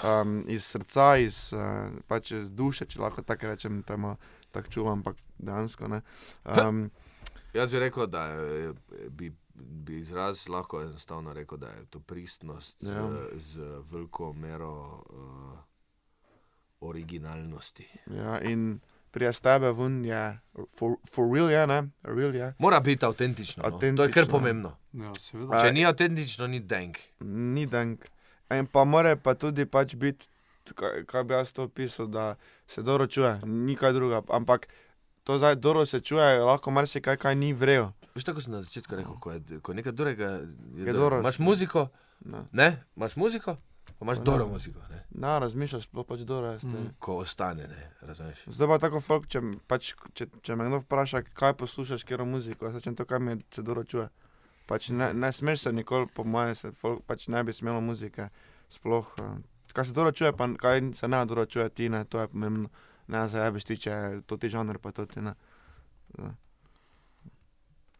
um, 0.05 0.45
iz 0.49 0.65
srca, 0.65 1.17
iz, 1.17 1.53
uh, 1.57 1.91
pač 2.07 2.33
iz 2.37 2.51
duše, 2.51 2.87
če 2.87 3.01
lahko 3.01 3.23
tako 3.23 3.53
rečem, 3.53 3.83
ima 3.95 4.17
tako 4.53 4.69
čuvam, 4.69 5.01
ampak 5.01 5.17
dejansko 5.39 5.89
ne. 5.89 6.03
Um, 6.45 6.91
Jaz 7.53 7.71
bi 7.71 7.79
rekel, 7.79 8.07
da 8.07 8.25
je, 8.25 8.73
bi, 9.11 9.33
bi 9.55 9.99
izraz 9.99 10.49
lahko 10.49 10.83
enostavno 10.83 11.33
rekel, 11.33 11.59
da 11.59 11.69
je 11.69 11.85
to 11.87 12.01
pristnost 12.01 12.77
z, 12.81 12.91
Ja. 12.91 13.09
z 13.35 13.59
veliko 13.91 14.33
mero 14.33 14.73
uh, 15.05 15.59
originalnosti. 16.81 17.87
ja, 18.07 18.41
in 18.41 18.81
prije 19.11 19.33
tebe 19.33 19.73
ven 19.73 20.05
je, 20.05 20.39
for, 20.71 20.97
for 21.07 21.35
real 21.35 21.51
je, 21.51 21.67
ne, 21.67 21.83
real 22.03 22.35
je. 22.35 22.55
Mora 22.59 22.81
biti 22.81 23.05
avtentično. 23.05 23.63
No. 23.63 23.71
To 23.71 23.85
je 23.85 23.93
kar 23.93 23.99
Avtentično. 23.99 24.27
pomembno. 24.31 24.77
Ja, 24.93 25.15
seveda. 25.15 25.61
Če 25.61 25.73
ni 25.73 25.87
avtentično, 25.87 26.47
ni 26.47 26.61
denk. 26.61 26.99
ni 27.21 27.67
denk. 27.67 28.05
In 28.51 28.67
pa 28.67 28.85
mora 28.85 29.17
pa 29.17 29.35
tudi 29.35 29.67
pač 29.67 29.95
biti, 29.95 30.27
kaj, 30.75 31.05
kaj 31.05 31.25
bi 31.25 31.35
jaz 31.35 31.53
to 31.53 31.63
opisal, 31.63 32.07
da 32.07 32.35
se 32.67 32.83
dobro 32.83 33.07
čuje, 33.07 33.41
ni 33.45 33.77
kaj 33.77 33.93
druga. 33.93 34.23
Ampak 34.29 34.67
to 35.25 35.39
zdaj 35.39 35.57
dobro 35.57 35.87
se 35.87 36.01
čuje, 36.01 36.41
lahko 36.41 36.71
marsikaj, 36.71 37.17
kaj 37.17 37.35
ni 37.35 37.53
vrejo. 37.53 37.93
Veš, 38.15 38.25
tako 38.25 38.41
sem 38.41 38.53
na 38.53 38.63
začetku 38.63 38.97
rekel, 38.97 39.15
ko 39.17 39.33
je, 39.33 39.61
ko 39.63 39.73
je 39.73 39.77
nekaj 39.77 39.93
drugega. 39.93 40.29
Je 40.75 40.87
Je 40.87 40.93
dobro. 40.93 41.19
Imaš 41.19 41.39
muziko, 41.39 41.89
Ne, 42.25 42.39
ne, 42.53 42.85
imaš 42.97 43.17
muziko, 43.17 43.57
pa 43.99 44.05
imaš 44.05 44.19
Ja. 44.19 44.25
dobro 44.25 44.47
muziko, 44.49 44.79
ne? 44.91 45.05
ne 45.11 45.41
razmišljaš, 45.41 45.85
sploh 45.85 46.07
pač 46.07 46.21
dobro 46.21 46.47
je. 46.47 46.59
Mm. 46.63 46.95
ko 46.99 47.17
ostane, 47.17 47.67
ne, 47.67 47.91
razumeš? 48.01 48.45
Zdaj 48.47 48.69
pa 48.69 48.79
tako, 48.79 49.01
folk, 49.01 49.27
če, 49.27 49.41
pač, 49.67 49.95
če, 50.15 50.27
če 50.43 50.57
me 50.57 50.69
kdo 50.69 50.79
vpraša, 50.79 51.23
kaj 51.35 51.55
poslušaš, 51.55 52.05
kjer 52.05 52.23
muziko, 52.25 52.67
jaz 52.67 52.75
rečem 52.75 52.95
to, 52.95 53.05
kar 53.05 53.19
mi 53.19 53.41
se 53.51 53.63
dobro 53.63 53.85
čuje. 53.85 54.07
Pač 54.67 54.89
ne, 54.91 55.11
ne 55.15 55.33
smeš 55.33 55.61
se 55.61 55.73
nikoli, 55.73 56.07
po 56.07 56.23
mojem, 56.25 56.55
se 56.55 56.71
folk, 56.73 57.03
pač 57.03 57.27
ne 57.29 57.43
bi 57.45 57.53
smelo 57.53 57.81
muzike. 57.81 58.29
Sploh, 58.69 59.15
eh, 59.19 59.43
kaj 59.73 59.85
se 59.85 59.93
dobro 59.93 60.13
čuje, 60.13 60.31
pa 60.33 60.47
kaj 60.57 60.93
se 60.95 61.09
ne 61.09 61.25
dobro 61.27 61.47
čuje, 61.47 61.69
ti 61.69 61.89
ne, 61.89 62.05
to 62.05 62.21
je 62.21 62.29
pomembno. 62.29 62.69
Ne, 63.07 63.29
za 63.29 63.45
jebiš 63.45 63.65
ti, 63.65 63.77
če 63.77 63.91
je 63.91 64.23
to 64.27 64.37
ti 64.37 64.49
žanr, 64.49 64.79
pa 64.79 64.93
to 64.93 65.07
ti 65.07 65.21
ne. 65.21 65.35
Ja. 66.19 66.35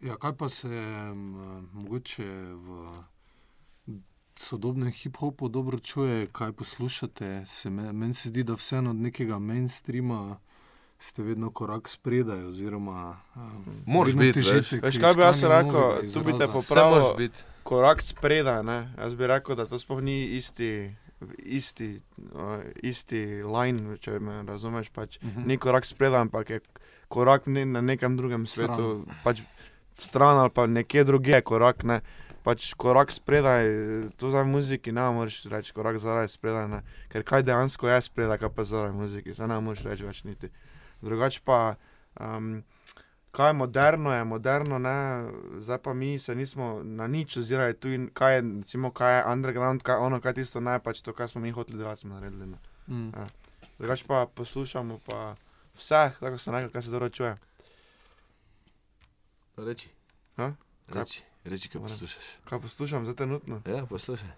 Ja, 0.03 0.17
kaj 0.19 0.33
pa 0.35 0.49
se 0.49 0.69
um, 0.69 1.43
mogoče 1.73 2.27
v 2.59 2.87
sodobnem 4.37 4.91
hip-hopu 4.91 5.49
dobro 5.49 5.79
čuje, 5.79 6.27
kaj 6.33 6.53
poslušate? 6.53 7.43
Se 7.47 7.71
me, 7.71 7.93
meni 7.93 8.15
se 8.15 8.29
zdi, 8.29 8.43
da 8.43 8.55
vseeno 8.55 8.91
od 8.91 8.97
nekega 8.97 9.39
mainstreama 9.39 10.39
ste 10.99 11.23
vedno 11.23 11.51
korak 11.51 11.89
spredaj. 11.89 12.45
Oziroma, 12.45 13.21
um, 13.37 13.65
Moraš 13.87 14.15
biti, 14.15 14.39
veš. 14.39 14.49
težite 14.49 14.81
k 14.81 14.85
Veš, 14.85 14.99
kaj 14.99 15.15
bi 15.15 15.23
jaz 15.23 15.43
rekel? 15.43 16.13
Tu 16.15 16.25
bi 16.25 16.39
te 16.39 16.47
biti. 17.19 17.43
Korak 17.63 18.03
spredaj, 18.03 18.63
ne? 18.63 18.95
jaz 18.99 19.15
bi 19.15 19.27
rekel, 19.27 19.57
da 19.57 19.67
to 19.67 19.79
sploh 19.79 20.03
ni 20.03 20.25
isti, 20.37 20.95
isti, 21.39 22.01
uh, 22.33 22.63
isti 22.83 23.43
line, 23.43 23.97
če 24.01 24.19
me 24.21 24.43
razumeš. 24.47 24.91
Pač. 24.95 25.19
Mhm. 25.23 25.47
ni 25.47 25.59
korak 25.59 25.87
spredaj, 25.87 26.29
ampak 26.29 26.51
je 26.51 26.61
korak 27.13 27.47
ne, 27.47 27.65
na 27.69 27.81
nekem 27.81 28.17
drugem 28.17 28.47
svetu, 28.47 29.05
pač 29.25 29.43
stran 30.01 30.39
ali 30.39 30.51
pa 30.51 30.67
nekje 30.67 31.05
drugje, 31.05 31.43
korak 31.43 31.85
ne. 31.85 32.01
Pač 32.43 32.73
korak 32.75 33.13
spredaj, 33.15 33.69
to 34.19 34.33
za 34.35 34.43
muziki 34.43 34.91
ne 34.93 35.05
moreš 35.15 35.45
reči, 35.47 35.71
korak 35.77 36.01
zadaj 36.03 36.27
spredaj, 36.33 36.67
ne. 36.69 36.81
ker 37.13 37.23
kaj 37.23 37.45
dejansko 37.47 37.87
je 37.87 38.01
spredaj, 38.03 38.41
kaj 38.43 38.51
pa 38.57 38.65
zadaj 38.67 38.91
muziki, 38.97 39.35
zdaj 39.37 39.53
ne 39.53 39.61
moreš 39.63 39.85
reči 39.87 40.09
več 40.09 40.25
niti. 40.27 40.51
Drugače 41.07 41.43
pa, 41.47 41.77
um, 42.19 42.65
kaj 43.33 43.49
je 43.49 43.55
moderno, 43.55 44.13
je 44.13 44.25
moderno, 44.27 44.79
ne, 44.79 44.97
zdaj 45.59 45.79
pa 45.79 45.95
mi 45.95 46.19
se 46.19 46.35
nismo 46.35 46.81
na 46.85 47.07
nič 47.07 47.37
ozirali 47.37 47.75
tu 47.75 47.89
in 47.89 48.11
kaj 48.11 48.35
je, 48.35 48.43
recimo, 48.59 48.91
kaj 48.91 49.17
je 49.17 49.25
underground, 49.27 49.83
kaj 49.83 49.95
je 49.95 49.99
ono, 50.01 50.21
kaj 50.21 50.31
je 50.31 50.35
tisto 50.35 50.61
ne, 50.61 50.79
pač 50.79 51.01
to, 51.01 51.13
kar 51.13 51.29
smo 51.29 51.41
mi 51.41 51.51
hoteli 51.51 51.79
delati, 51.79 52.01
smo 52.01 52.15
naredili. 52.15 52.47
Ne. 52.47 52.59
Mm. 52.89 53.13
Drugače 53.79 54.05
pa 54.07 54.27
poslušamo 54.29 54.99
pa 55.01 55.35
vse, 55.75 56.13
tako 56.21 56.39
sem 56.39 56.55
rekel, 56.55 56.71
kaj 56.71 56.83
se 56.83 56.91
dobro 56.91 57.09
čuje. 57.09 57.37
Reči. 59.57 59.89
A? 60.37 60.53
Kaj- 60.89 61.01
Reči, 61.01 61.23
reči, 61.45 61.69
kaj 61.69 61.81
poslušaš. 61.81 62.25
Kaj 62.45 62.61
poslušam 62.61 63.07
za 63.07 63.15
trenutno? 63.15 63.61
Ja, 63.67 63.87
poslušaj. 63.87 64.29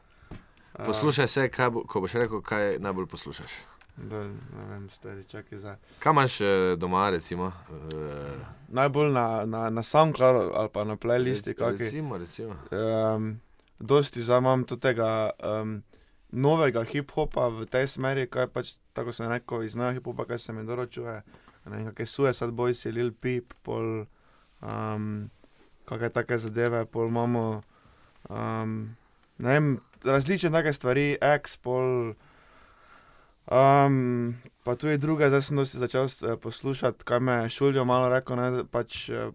Poslušaj 0.77 1.29
se, 1.29 1.49
kaj 1.49 1.71
bo, 1.71 1.83
ko 1.83 2.01
boš 2.01 2.13
rekel, 2.15 2.43
kaj 2.43 2.79
najbolj 2.79 3.07
poslušaš. 3.07 3.53
Da, 3.97 4.19
ne 4.19 4.65
vem, 4.69 4.91
stari, 4.91 5.25
čakaj 5.25 5.59
za. 5.59 5.77
Kaj 5.99 6.11
imaš 6.11 6.41
eh, 6.41 6.47
doma, 6.77 7.11
recimo? 7.11 7.53
eh, 7.71 8.39
Najbolj 8.69 9.13
na, 9.13 9.45
na, 9.47 9.71
na 9.71 9.83
SoundCloudu 9.83 10.51
ali 10.55 10.69
pa 10.69 10.85
na 10.85 10.97
playlisti, 10.97 11.51
rec- 11.51 11.59
kaki. 11.59 11.83
Recimo, 11.85 12.19
recimo. 12.19 12.57
Um, 12.71 13.41
dosti 13.79 14.23
zdaj 14.23 14.39
imam 14.39 14.65
tega 14.65 15.31
um, 15.41 15.83
novega 16.29 16.83
hip-hopa 16.83 17.49
v 17.51 17.67
tej 17.67 17.87
smeri, 17.87 18.27
kaj 18.27 18.47
pač, 18.47 18.75
tako 18.93 19.13
sem 19.13 19.31
rekel, 19.31 19.63
iz 19.63 19.75
novega 19.75 20.01
hip-hopa, 20.01 20.27
kaj 20.27 20.39
se 20.39 20.53
mi 20.53 20.67
dobro 20.67 20.87
čuje. 20.87 21.23
Ne 21.65 21.77
vem, 21.77 21.87
kakšne 21.87 22.07
Suicide 22.07 22.53
Boys, 22.53 22.83
je 22.85 22.93
Lil 22.93 23.13
Peep, 23.13 23.55
pol, 23.63 24.07
um, 24.61 25.31
kakšne 25.87 26.11
take 26.11 26.39
zadeve, 26.39 26.83
pol 26.85 27.07
imamo, 27.09 27.63
um, 28.29 28.97
ne 29.39 29.49
vem, 29.49 29.71
različne 30.03 30.51
take 30.51 30.73
stvari, 30.73 31.15
X, 31.23 31.57
pol, 31.57 32.13
um, 33.51 34.35
pa 34.65 34.75
tudi 34.77 34.97
druge, 34.99 35.29
zdaj 35.29 35.43
sem 35.43 35.57
dosti 35.61 35.79
začel 35.79 36.07
eh, 36.07 36.37
poslušati, 36.41 37.05
kaj 37.05 37.21
me 37.21 37.33
je 37.33 37.49
šulijo 37.49 37.85
malo 37.85 38.09
rekel, 38.09 38.37
ne, 38.37 38.65
pač, 38.65 39.09
eh, 39.09 39.31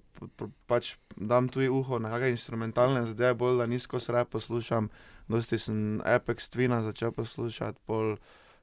pač 0.66 0.96
dam 1.16 1.50
tu 1.50 1.62
uho 1.62 2.00
na 2.00 2.10
kakšne 2.10 2.34
instrumentalne 2.34 3.06
zadeve, 3.06 3.34
bolj 3.38 3.62
da 3.62 3.68
nizko 3.70 4.00
sre 4.00 4.26
poslušam, 4.26 4.90
dosti 5.30 5.60
sem 5.60 6.02
Apex 6.06 6.50
Twina 6.50 6.82
začel 6.82 7.12
poslušati, 7.12 7.80
pol 7.86 8.18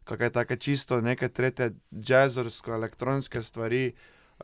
kakšne 0.04 0.30
take 0.30 0.56
čisto 0.56 1.00
neke 1.00 1.28
tretje 1.28 1.74
jazzersko, 1.90 2.74
elektronske 2.74 3.42
stvari, 3.42 3.94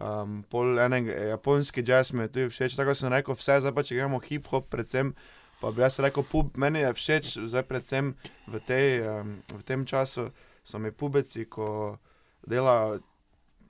um, 0.01 0.43
pol 0.51 0.79
enega 0.79 1.35
japonski 1.35 1.83
jazz 1.87 2.13
mi 2.13 2.23
je 2.23 2.33
tudi 2.33 2.55
všeč, 2.55 2.79
tako 2.79 2.95
sem 2.95 3.11
rekel, 3.11 3.35
vse 3.35 3.61
zdaj 3.61 3.75
pa 3.75 3.83
če 3.83 3.99
gremo 3.99 4.23
hip-hop 4.23 4.71
predvsem, 4.71 5.15
pa 5.61 5.71
bi 5.75 5.83
jaz 5.83 5.99
rekel, 6.03 6.23
pub, 6.23 6.55
meni 6.55 6.87
je 6.87 6.95
všeč 6.95 7.37
zdaj 7.51 7.67
predvsem 7.67 8.15
v, 8.47 8.63
tej, 8.67 9.03
um, 9.11 9.37
v 9.51 9.63
tem 9.67 9.87
času, 9.87 10.31
so 10.65 10.79
mi 10.79 10.93
pubeci, 10.93 11.45
ko 11.45 11.99
delajo 12.47 13.01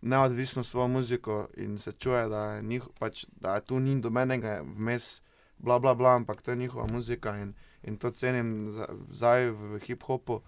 neodvisno 0.03 0.65
svojo 0.65 0.89
muziko 0.89 1.49
in 1.57 1.79
se 1.79 1.93
čuje, 1.93 2.29
da 2.29 2.61
njih, 2.61 2.83
pač, 2.99 3.25
da 3.41 3.61
tu 3.61 3.81
ni 3.81 4.01
dobenega 4.01 4.61
vmes, 4.63 5.23
bla, 5.59 5.79
bla, 5.79 5.95
bla, 5.95 6.15
ampak 6.15 6.43
to 6.43 6.51
je 6.51 6.57
njihova 6.57 6.87
muzika 6.93 7.37
in, 7.39 7.55
in 7.83 7.97
to 7.97 8.11
cenim 8.11 8.75
zdaj 9.11 9.51
v 9.51 9.79
hip-hopu. 9.79 10.41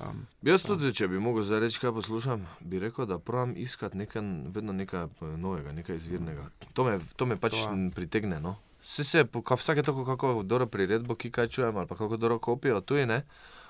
Um, 0.00 0.26
Jaz 0.42 0.62
tudi, 0.62 0.92
če 0.94 1.08
bi 1.08 1.18
mogel 1.18 1.42
zdaj 1.44 1.60
reči, 1.60 1.80
kaj 1.82 1.92
poslušam, 1.92 2.46
bi 2.60 2.78
rekel, 2.78 3.06
da 3.06 3.18
pravim 3.18 3.54
iskati 3.56 3.98
nekaj, 3.98 4.22
vedno 4.54 4.72
nekaj 4.72 5.04
eh, 5.04 5.36
novega, 5.36 5.72
nekaj 5.72 5.96
izvirnega. 5.96 6.46
To 6.72 6.84
me, 6.84 6.98
to 7.16 7.26
me 7.26 7.36
pač 7.36 7.58
To 7.58 7.72
m, 7.74 7.90
pritegne. 7.90 8.38
No. 8.40 8.56
Vse 8.82 9.04
se, 9.04 9.24
ka- 9.44 9.58
vsake 9.58 9.82
tako, 9.82 10.04
kako 10.04 10.42
dobro 10.42 10.66
priredbo, 10.66 11.14
ki 11.14 11.30
kaj 11.30 11.48
čujem, 11.48 11.76
ali 11.76 11.86
pa 11.86 11.94
kako 11.94 12.16
dobro 12.16 12.38
kopijo, 12.38 12.80
tu 12.80 12.96
je 12.96 13.06
ne. 13.06 13.22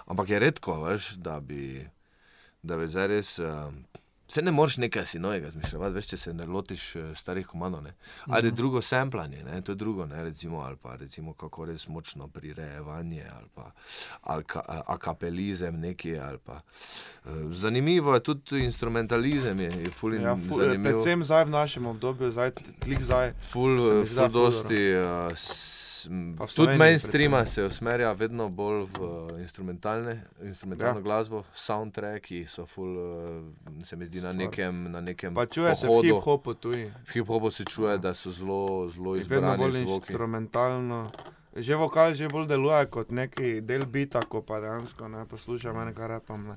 Ampak 0.07 0.29
je 0.29 0.39
redko, 0.39 0.77
veš, 0.85 1.15
da 1.17 1.41
bi, 1.41 1.89
da 2.63 2.77
bi 2.77 2.89
zdaj 2.89 3.07
res. 3.09 3.39
Uh, 3.39 3.73
Se 4.29 4.43
ne 4.43 4.53
moreš 4.53 4.77
nekaj 4.77 5.07
si 5.07 5.19
novega 5.19 5.51
zmišljati, 5.51 5.91
veš, 5.91 6.07
če 6.07 6.17
se 6.17 6.33
ne 6.33 6.45
lotiš 6.47 6.97
eh, 6.97 7.15
starih 7.15 7.47
komanov. 7.47 7.83
ne. 7.83 7.95
Ali 8.27 8.47
Mhm. 8.47 8.57
drugo 8.57 8.83
samplanje, 8.83 9.43
ne, 9.43 9.61
to 9.61 9.73
je 9.73 9.77
drugo, 9.77 10.07
ne, 10.07 10.25
recimo, 10.25 10.61
ali 10.61 10.77
pa 10.77 10.95
recimo 10.95 11.33
kako 11.35 11.65
res 11.65 11.89
močno 11.89 12.29
prirejevanje, 12.29 13.25
ali 13.29 13.49
pa 13.55 13.71
ali 14.23 14.45
ka, 14.45 14.61
a- 14.61 14.83
akapelizem 14.87 15.75
neki, 15.77 16.19
ali 16.19 16.39
pa. 16.39 16.61
eh, 17.25 17.29
Zanimivo 17.53 18.15
je 18.15 18.21
tudi 18.23 18.61
instrumentalizem, 18.61 19.61
je, 19.61 19.71
je 19.79 19.91
ful 19.91 20.15
in 20.15 20.23
ja, 20.23 20.37
ful, 20.39 20.59
zanimiv. 20.59 20.85
predvsem 20.85 21.25
zdaj 21.25 21.45
v 21.45 21.51
našem 21.51 21.87
obdobju, 21.87 22.31
zdaj 22.31 22.51
klik 22.79 23.03
zdaj. 23.03 23.33
Ful, 23.43 23.75
eh, 23.75 24.07
ful 24.07 24.17
ful 24.17 24.29
dosti, 24.31 24.95
uh, 24.95 25.35
tudi 26.55 26.77
mainstreama 26.77 27.37
predvsem. 27.37 27.55
se 27.55 27.65
usmerja 27.65 28.13
vedno 28.13 28.49
bolj 28.49 28.87
v 28.99 29.29
eh, 29.37 29.41
instrumentalno 29.41 30.11
Ja. 30.11 30.95
ja. 30.95 31.01
glasbo, 31.01 31.45
soundtracki 31.55 32.47
so 32.47 32.67
ful, 32.67 32.97
uh, 32.97 33.85
se 33.85 33.97
mi 33.97 34.07
zdi, 34.07 34.21
na 34.21 34.33
nekem, 34.33 34.93
na 34.93 35.01
nekem 35.01 35.35
Pa 35.35 35.47
čuje 35.47 35.75
se 35.77 35.87
v 35.87 35.89
pohodu. 35.89 36.09
hip-hopu 36.09 36.55
tudi. 36.55 36.93
V 37.05 37.13
hip-hopu 37.13 37.51
se 37.51 37.65
čuje, 37.65 37.99
da 37.99 38.15
so 38.15 38.31
zelo, 38.31 38.89
zelo 38.89 39.17
In 39.17 39.23
vedno 39.29 39.57
bolj 39.57 39.69
izbrani 39.69 39.87
zvoki. 39.87 40.13
instrumentalno. 40.13 41.11
Že 41.57 41.75
vokal 41.77 42.15
že 42.15 42.29
bolj 42.29 42.47
deluje 42.47 42.87
kot 42.87 43.11
neki 43.11 43.61
del 43.61 43.87
bita, 43.87 44.21
ko 44.23 44.43
pa 44.43 44.61
dejansko 44.61 45.09
ne 45.09 45.27
poslušam 45.27 45.81
enega 45.83 46.07
repam. 46.07 46.47
Ne. 46.47 46.57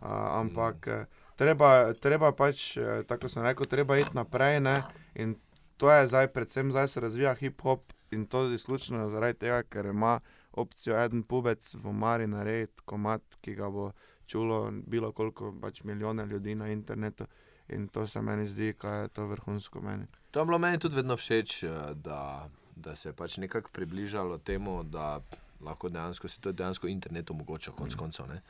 A, 0.00 0.40
ampak 0.40 0.86
mm. 0.86 1.06
treba, 1.36 1.92
treba 1.96 2.32
pač, 2.32 2.76
eh, 2.76 3.02
tako 3.08 3.28
sem 3.28 3.42
rekel, 3.42 3.66
treba 3.66 3.96
iti 3.96 4.12
naprej. 4.12 4.60
Ne. 4.60 4.82
In 5.14 5.36
to 5.76 5.90
je 5.90 6.06
zdaj, 6.06 6.28
predvsem 6.28 6.70
zdaj 6.70 6.88
se 6.88 7.00
razvija 7.00 7.34
hip-hop 7.34 7.80
in 8.14 8.26
to 8.26 8.44
izključno 8.52 9.08
zaradi 9.10 9.38
tega, 9.38 9.62
ker 9.62 9.86
ima 9.86 10.20
opcijo 10.52 10.96
en 10.96 11.22
pubec 11.22 11.74
v 11.74 11.92
Mari 11.92 12.26
narediti 12.26 12.82
komat, 12.84 13.22
ki 13.40 13.54
ga 13.54 13.70
bo 13.70 13.90
čulo 14.26 14.70
bilo 14.86 15.12
koliko 15.12 15.52
pač 15.60 15.82
milijone 15.84 16.26
ljudi 16.26 16.54
na 16.54 16.68
internetu. 16.72 17.26
In 17.68 17.88
to 17.88 18.06
se 18.06 18.20
meni 18.22 18.46
zdi, 18.46 18.74
kaj 18.78 19.02
je 19.02 19.08
to 19.08 19.26
vrhunsko 19.26 19.80
meni. 19.80 20.06
To 20.30 20.40
je 20.40 20.46
bilo 20.46 20.58
meni 20.58 20.78
tudi 20.78 20.96
vedno 20.96 21.16
všeč, 21.16 21.62
eh, 21.62 21.68
da, 21.94 22.48
da 22.76 22.96
se 22.96 23.08
je 23.08 23.12
pač 23.12 23.36
nekako 23.36 23.70
približalo 23.72 24.38
temu, 24.38 24.82
da 24.82 25.20
lahko 25.60 25.88
dejansko 25.88 26.28
se 26.28 26.40
to 26.40 26.52
dejansko 26.52 26.86
internet 26.88 27.30
omogoča, 27.30 27.72
konc 27.72 27.94
koncev. 27.94 28.26
ne. 28.28 28.42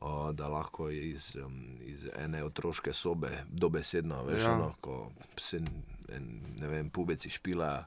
O, 0.00 0.32
da 0.32 0.48
lahko 0.48 0.88
iz, 0.90 1.36
iz 1.80 2.06
ene 2.16 2.44
otroške 2.44 2.92
sobe 2.92 3.44
dobesedno, 3.48 4.24
veš, 4.24 4.42
Ja. 4.42 4.48
ja. 4.48 4.54
ono, 4.54 4.74
ko 4.80 5.12
se 5.36 5.60
en, 6.08 6.28
ne 6.58 6.68
vem, 6.68 6.90
pubeci 6.90 7.30
špila, 7.30 7.84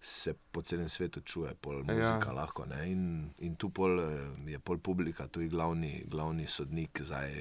se 0.00 0.34
po 0.52 0.62
celem 0.62 0.88
svetu 0.88 1.20
čuje, 1.20 1.54
pol 1.54 1.74
Ja. 1.78 1.94
muzika 1.94 2.32
lahko. 2.32 2.64
Ne? 2.64 2.90
In, 2.90 3.02
in 3.38 3.56
tu 3.56 3.68
pol 3.70 4.00
eh, 4.00 4.06
je 4.46 4.58
pol 4.58 4.78
publika, 4.78 5.26
tu 5.26 5.40
je 5.40 5.48
glavni, 5.48 6.04
glavni 6.06 6.46
sodnik 6.46 7.00
zdaj. 7.02 7.32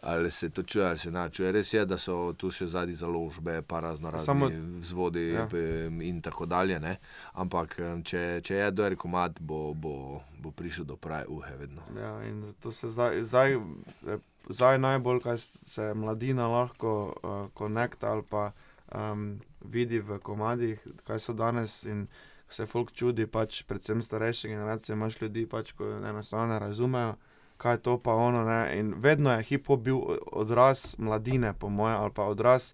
Ali 0.00 0.30
se 0.30 0.50
to 0.50 0.62
čuje, 0.62 0.86
ali 0.86 0.98
se 0.98 1.10
ne 1.10 1.30
čuje. 1.30 1.52
Res 1.52 1.74
je, 1.74 1.86
da 1.86 1.94
so 1.94 2.32
tu 2.32 2.50
še 2.50 2.66
zadnji 2.66 2.94
založbe, 2.94 3.62
pa 3.62 3.80
razno 3.80 4.10
razne 4.10 4.26
Samo- 4.26 4.48
vzvodi 4.80 5.28
ja. 5.28 5.46
ja. 5.46 5.86
in 6.02 6.20
tako 6.20 6.46
dalje. 6.46 6.80
Ne? 6.80 6.96
Ampak 7.32 7.78
em, 7.78 8.02
če, 8.02 8.40
če 8.42 8.54
je 8.56 8.70
dober 8.70 8.96
komat, 8.96 9.38
bo, 9.40 9.74
bo, 9.74 9.94
bo 10.38 10.50
prišel 10.50 10.84
do 10.84 10.96
prave 10.96 11.26
uhe 11.28 11.54
vedno. 11.56 11.82
Ja, 11.96 12.18
in 12.24 12.54
to 12.60 12.72
se 12.72 12.90
zdaj, 12.90 13.22
zdaj, 13.24 13.54
eh, 13.54 14.18
zdaj 14.48 14.78
najbolj, 14.78 15.20
kaj 15.20 15.38
se 15.38 15.94
mladina 15.94 16.48
lahko 16.48 16.90
uh, 17.14 17.46
konekta 17.54 18.10
ali 18.10 18.22
pa 18.22 18.50
um, 18.90 19.38
vidi 19.64 20.00
v 20.00 20.18
komadih, 20.18 20.76
kaj 21.04 21.18
so 21.20 21.32
danes 21.32 21.84
in 21.84 22.06
se 22.48 22.66
folk 22.66 22.92
čudi, 22.92 23.26
pač 23.26 23.62
predvsem 23.62 24.02
starejše 24.02 24.48
generacije, 24.48 24.92
imaš 24.92 25.20
ljudi, 25.20 25.46
pač, 25.46 25.72
ko 25.72 25.84
enostavno 25.98 26.46
ne 26.46 26.58
razumejo, 26.58 27.14
kaj 27.56 27.74
je 27.74 27.78
to 27.80 27.98
pa 27.98 28.12
ono. 28.12 28.44
Ne? 28.44 28.78
In 28.78 28.94
vedno 28.98 29.32
je 29.32 29.44
hip-hop 29.44 29.80
bil 29.80 29.98
odraz 30.34 30.94
mladine, 30.98 31.52
po 31.54 31.68
mojem, 31.68 31.96
ali 31.98 32.10
pa 32.10 32.22
odraz 32.24 32.72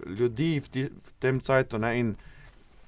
ljudi 0.00 0.60
v, 0.60 0.68
ti, 0.68 0.82
v 0.84 1.10
tem 1.18 1.40
cajtu. 1.40 1.78
Ne? 1.78 2.00
In 2.00 2.16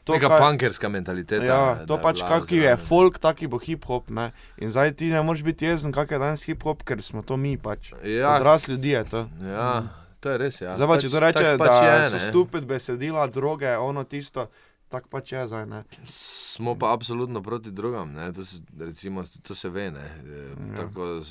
To, 0.02 0.14
Neka 0.14 0.28
kaj- 0.28 0.40
punkerska 0.40 0.88
mentaliteta. 0.88 1.44
Ja, 1.44 1.74
da 1.76 1.86
to 1.86 1.94
pač, 1.96 2.18
kaki 2.20 2.56
je 2.56 2.76
folk, 2.76 3.18
taki 3.20 3.46
bo 3.46 3.54
hip-hop. 3.56 4.10
ne. 4.10 4.32
In 4.58 4.66
zdaj 4.68 4.92
ti 4.92 5.06
ne 5.06 5.22
moreš 5.22 5.42
biti 5.42 5.64
jezen, 5.64 5.92
kak 5.92 6.10
je 6.10 6.18
danes 6.18 6.42
hip-hop, 6.42 6.82
ker 6.82 6.98
smo 6.98 7.22
to 7.22 7.36
mi 7.36 7.54
pač. 7.56 7.92
Ja, 8.02 8.34
Odraz 8.34 8.66
ljudi 8.66 8.88
je 8.90 9.04
to. 9.04 9.20
ja, 9.40 10.01
to 10.22 10.30
je 10.30 10.38
res. 10.38 10.60
Ja. 10.62 10.76
Zdaj 10.78 10.88
pa, 10.88 10.98
če 11.02 11.08
to 11.10 11.20
reče, 11.20 11.40
tako 11.42 11.64
da 11.64 11.78
je, 11.82 12.10
so 12.10 12.20
stupid 12.28 12.68
besedila, 12.70 13.26
droge, 13.26 13.72
ono 13.76 14.04
tisto, 14.06 14.46
tako 14.92 15.10
pač 15.10 15.32
je 15.34 15.46
zdaj. 15.50 15.66
Ne? 15.66 15.82
Smo 16.06 16.76
pa 16.78 16.92
absolutno 16.94 17.42
proti 17.42 17.74
drugam, 17.74 18.12
ne? 18.14 18.30
to 18.32 18.44
se, 18.46 18.62
recimo, 18.78 19.24
to 19.42 19.54
se 19.58 19.68
ve. 19.68 19.90
Ne? 19.90 20.06
E, 20.22 20.42
Ja. 20.72 20.76
Tako, 20.76 21.22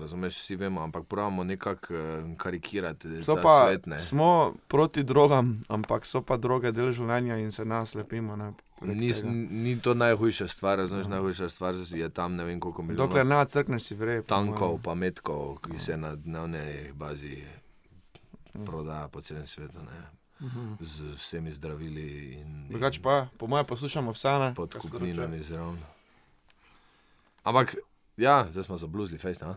razumeš, 0.00 0.38
vsi 0.38 0.56
vemo, 0.56 0.80
ampak 0.80 1.04
pravimo 1.04 1.44
nekako 1.44 1.94
eh, 1.94 2.24
karikirati 2.36 3.24
So 3.24 3.36
pa, 3.42 3.66
svet. 3.66 3.86
Ne? 3.86 3.98
smo 3.98 4.54
proti 4.68 5.02
drogam, 5.02 5.60
ampak 5.68 6.06
so 6.06 6.22
pa 6.22 6.36
droge 6.36 6.72
del 6.72 6.92
življenja 6.92 7.36
in 7.38 7.52
se 7.52 7.64
nas 7.64 7.94
lepimo. 7.94 8.36
Ne? 8.36 8.52
Ni, 8.82 9.12
ni 9.50 9.80
to 9.82 9.94
najhujša 9.94 10.48
stvar, 10.48 10.78
razumeš, 10.78 11.06
najhujša 11.06 11.48
stvar 11.48 11.74
je 11.90 12.08
tam 12.08 12.36
ne 12.36 12.44
vem 12.44 12.60
koliko 12.60 12.82
milijonov 12.82 13.08
Dokler 13.08 13.26
ne 13.26 13.46
crkneš, 13.46 13.82
si 13.82 13.94
vrej. 13.94 14.22
tankov, 14.22 14.78
pa 14.82 14.94
metkov, 14.94 15.58
ki 15.58 15.78
se 15.78 15.96
na 15.96 16.14
dnevni 16.14 16.92
bazi 16.94 17.42
prodaja 18.60 19.08
po 19.08 19.20
celem 19.20 19.46
svetu, 19.46 19.78
ne? 19.80 20.00
z 20.80 21.14
vsemi 21.14 21.50
zdravili 21.50 22.02
in, 22.34 22.68
Drugače 22.68 23.00
pa, 23.00 23.26
po 23.36 23.46
mojem, 23.46 23.66
poslušamo 23.66 24.12
vse. 24.12 24.28
ne, 24.30 24.54
pod 24.54 24.74
kupninami 24.74 25.42
zraven. 25.42 25.78
Ampak, 27.44 27.74
ja, 28.16 28.46
zdaj 28.46 28.64
smo 28.64 28.76
zabluzili, 28.76 29.18
fejst. 29.18 29.42
a? 29.42 29.56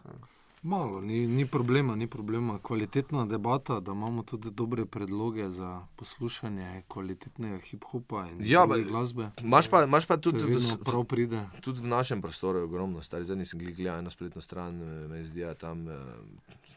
Malo, 0.63 1.01
ni, 1.01 1.27
ni 1.27 1.45
problema, 1.47 1.95
ni 1.95 2.07
problema. 2.07 2.59
Kvalitetna 2.59 3.25
debata, 3.25 3.79
da 3.79 3.91
imamo 3.91 4.23
tudi 4.23 4.51
dobre 4.51 4.85
predloge 4.85 5.49
za 5.49 5.85
poslušanje 5.95 6.83
kvalitetnega 6.87 7.57
hip-hopa 7.59 8.29
in 8.29 8.37
Ja, 8.41 8.65
ba- 8.65 8.77
glasbe. 8.79 9.29
Imaš 9.39 9.67
pa, 9.67 9.83
imaš 9.83 10.05
pa 10.05 10.17
tudi, 10.17 10.37
v, 10.39 10.57
prav 10.85 11.03
pride. 11.03 11.45
tudi 11.61 11.79
v 11.79 11.87
našem 11.87 12.21
prostoru 12.21 12.59
je 12.59 12.63
ogromno, 12.63 13.01
stari 13.01 13.23
zdaj 13.23 13.37
nisem 13.37 13.59
glih 13.59 13.75
gledal 13.75 13.99
eno 13.99 14.09
spletno 14.09 14.41
stran, 14.41 14.77
eh, 14.77 15.07
me 15.07 15.23
zdi, 15.23 15.41
da 15.41 15.53
tam, 15.55 15.89
eh, 15.89 15.97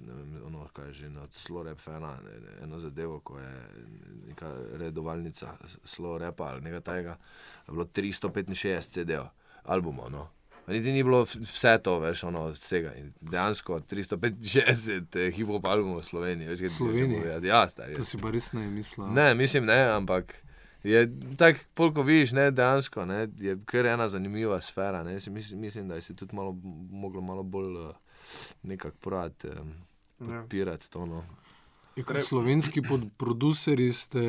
vem, 0.01 0.40
ono, 0.47 0.68
kaj 0.72 0.86
je 0.86 0.92
že, 0.92 1.09
od 1.22 1.34
Slorep 1.34 1.88
ena, 1.88 2.18
eno 2.62 2.78
zadevo, 2.78 3.20
ko 3.20 3.38
je 3.38 3.53
neka 4.28 4.55
redovalnica 4.72 5.57
Slorepa 5.84 6.45
ali 6.45 6.61
nekaj 6.61 6.80
tajega, 6.80 7.16
je 7.66 7.72
bilo 7.72 7.84
365 7.84 8.80
CD-ov, 8.90 9.26
albumov, 9.64 10.11
no. 10.11 10.28
Niti 10.66 10.92
ni 10.92 11.03
bilo 11.03 11.22
vse 11.24 11.78
to, 11.82 11.99
veš, 12.01 12.24
ono, 12.24 12.47
vsega. 12.49 12.95
In 12.95 13.12
dejansko 13.20 13.80
365 13.80 15.18
eh, 15.20 15.30
hip-hop 15.30 15.64
albumov 15.64 16.01
v 16.01 16.05
Sloveniji, 16.05 16.49
hočem 16.49 16.68
Sloveniji? 16.68 17.20
povedati. 17.20 17.47
Ja, 17.47 17.68
stari. 17.68 17.95
To 17.95 18.05
si 18.05 18.18
pa 18.18 18.30
res 18.30 18.53
ne 18.53 18.64
mislil. 18.70 19.07
Ne, 19.12 19.34
mislim, 19.34 19.66
ne, 19.66 19.76
ampak 19.92 20.34
je 20.82 21.05
tako, 21.36 21.61
polko 21.74 22.03
vidiš, 22.03 22.32
ne, 22.32 22.51
dejansko 22.51 23.05
ne, 23.05 23.28
je 23.38 23.59
kar 23.68 23.86
ena 23.86 24.09
zanimiva 24.09 24.61
sfera. 24.61 25.03
Ne, 25.05 25.12
mislim, 25.12 25.61
mislim, 25.61 25.88
da 25.88 25.95
je 25.95 26.03
se 26.03 26.16
tudi 26.16 26.36
malo, 26.36 26.57
moglo 26.90 27.20
malo 27.20 27.42
bolj 27.42 27.76
uh, 27.76 27.95
nekako 28.62 28.97
prati, 29.01 29.49
um, 29.49 29.75
Ja. 30.20 30.41
podpirati 30.41 30.91
to. 30.91 31.07
No. 31.07 31.25
Kot 32.07 32.20
slovenski 32.20 32.83
pod, 32.83 33.01
produceri 33.16 33.93
ste 33.93 34.20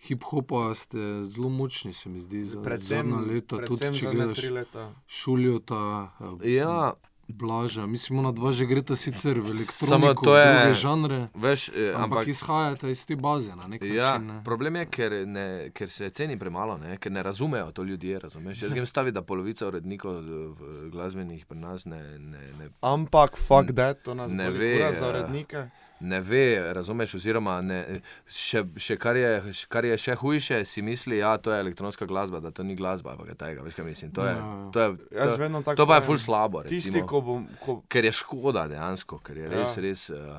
hip-hopa, 0.00 0.74
ste 0.74 0.98
zelo 1.24 1.48
močni, 1.48 1.92
se 1.92 2.08
mi 2.08 2.20
zdi, 2.20 2.44
za 2.44 2.62
Predvsem 2.62 3.10
zadnja 3.10 3.34
leta. 3.34 3.56
Tudi 3.66 3.98
če 3.98 4.10
gledaš 4.10 4.42
leta. 4.42 4.92
Šuljota, 5.08 6.10
eh, 6.42 6.50
Ja, 6.50 6.92
Blaža, 7.30 7.86
mislim, 7.86 8.18
ona 8.18 8.32
dva 8.32 8.52
že 8.52 8.64
greta 8.64 8.96
sicer 8.96 9.36
v 9.36 9.50
elektroniko, 9.50 10.34
je- 10.34 10.54
druge 10.54 10.74
žanre, 10.74 11.28
veš, 11.34 11.68
eh, 11.68 11.88
ampak, 11.88 12.02
ampak. 12.02 12.28
izhajata 12.28 12.88
iz 12.88 13.06
te 13.06 13.16
baze 13.16 13.52
na 13.52 13.66
nek 13.66 13.82
Ja, 13.82 13.90
način. 14.12 14.26
Ne? 14.26 14.44
problem 14.44 14.76
je, 14.76 14.86
ker, 14.86 15.12
ne, 15.26 15.46
ker 15.70 15.88
se 15.88 16.10
ceni 16.10 16.36
premalo, 16.36 16.78
ne, 16.78 16.96
ker 16.96 17.12
ne 17.12 17.22
razumejo 17.22 17.70
to 17.70 17.82
ljudje. 17.82 18.18
Razumeš? 18.18 18.62
Jaz 18.62 18.72
grem 18.72 18.86
staviti, 18.88 19.14
da 19.14 19.22
polovica 19.22 19.66
urednikov 19.66 20.14
eh, 20.14 20.22
v- 20.22 20.90
glasbenih 20.90 21.46
pri 21.46 21.58
nas 21.58 21.84
ne, 21.84 22.00
ne, 22.18 22.42
ne 22.54 22.70
Ampak, 22.82 23.36
fuck 23.38 23.72
that, 23.72 24.02
to 24.02 24.14
nas 24.14 24.30
Ne 24.30 24.50
ve, 24.50 24.74
za 24.90 25.06
ja. 25.06 25.68
Ne 26.00 26.20
ve, 26.20 26.42
razumeš, 26.72 27.14
oziroma 27.14 27.60
ne, 27.60 28.00
še, 28.26 28.64
še 28.76 28.96
kar, 28.96 29.16
je, 29.16 29.30
kar 29.68 29.84
je 29.84 29.96
še 29.98 30.14
hujše, 30.14 30.64
si 30.64 30.82
misli, 30.82 31.16
da 31.16 31.20
ja, 31.20 31.36
to 31.36 31.50
je 31.50 31.60
elektronska 31.60 32.06
glasba, 32.06 32.40
da 32.40 32.50
to 32.50 32.62
ni 32.62 32.74
glasba. 32.74 33.16
takega, 33.34 33.62
Veš, 33.62 33.76
mislim? 33.78 34.10
To 34.12 34.22
je, 34.22 34.30
Ja, 34.30 34.36
ja. 34.36 34.70
to 34.70 34.80
je, 34.80 34.88
to, 35.10 35.36
vedno 35.36 35.62
tako 35.62 35.76
to 35.76 35.86
pa 35.86 35.94
je 35.94 36.02
ful 36.02 36.18
slabo. 36.18 36.62
Tisti, 36.62 36.90
Recimo, 36.90 37.06
ko 37.06 37.20
bom. 37.20 37.48
Ko 37.58 37.82
ker 37.88 38.04
je 38.04 38.12
škoda 38.12 38.68
dejansko, 38.68 39.18
ker 39.18 39.36
je 39.36 39.48
res, 39.48 39.76
Ja. 39.76 39.82
res, 39.82 40.10
uh, 40.10 40.38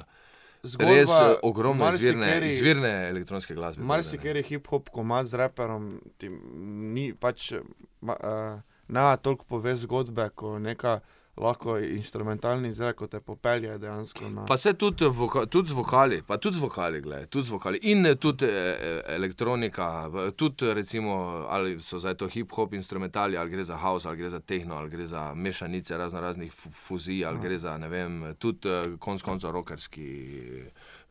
zgodba, 0.64 0.93
res 0.93 1.10
uh, 1.10 1.36
ogromno 1.43 1.91
izvirne, 1.93 2.26
marsikateri- 2.26 2.49
izvirne 2.49 3.10
elektronske 3.10 3.53
glasbe. 3.53 3.84
Marsikeri 3.84 4.43
hip-hop 4.43 4.89
komad 4.89 5.28
z 5.28 5.34
raperom 5.36 5.99
ti 6.18 6.30
ni 6.30 7.14
pač. 7.14 7.53
Ma, 8.01 8.16
uh, 8.16 8.60
ne 8.88 9.18
toliko 9.18 9.45
pove 9.45 9.76
zgodbe, 9.76 10.30
ko 10.32 10.55
neka 10.60 10.99
lahko 11.39 11.77
instrumentalni 11.79 12.69
izrek, 12.69 12.95
ko 12.95 13.07
te 13.07 13.19
popelje 13.21 13.77
dejansko 13.77 14.29
na. 14.29 14.45
Pa 14.45 14.57
se 14.57 14.73
tudi, 14.73 15.05
voka, 15.07 15.45
tudi 15.47 15.69
z 15.69 15.73
vokali, 15.73 16.21
pa 16.21 16.37
tudi 16.37 16.55
z 16.55 16.61
vokali, 16.61 17.01
gled, 17.01 17.29
tudi 17.29 17.45
z 17.45 17.51
vokali. 17.51 17.79
In 17.83 18.05
eh, 18.05 18.15
tudi 18.17 18.45
eh, 18.45 18.75
elektronika, 19.07 19.85
v- 20.07 20.31
tudi 20.33 20.73
recimo, 20.73 21.13
ali 21.47 21.77
so 21.79 21.97
zdaj 21.97 22.15
to 22.15 22.27
hip-hop 22.27 22.73
instrumentali, 22.73 23.37
ali 23.37 23.49
gre 23.49 23.63
za 23.63 23.77
house, 23.77 24.05
ali 24.05 24.17
gre 24.17 24.29
za 24.29 24.39
tehno, 24.41 24.75
ali 24.75 24.89
gre 24.89 25.05
za 25.05 25.33
mešanice 25.35 25.97
razno 25.97 26.21
raznih 26.21 26.51
fu- 26.51 26.71
fuzij, 26.71 27.25
ali 27.25 27.39
gre 27.39 27.57
za, 27.57 27.77
ne 27.77 27.89
vem, 27.89 28.19
tudi 28.35 28.69
eh, 28.69 28.97
konc 28.99 29.21
koncev 29.21 29.51
rokerski 29.51 30.07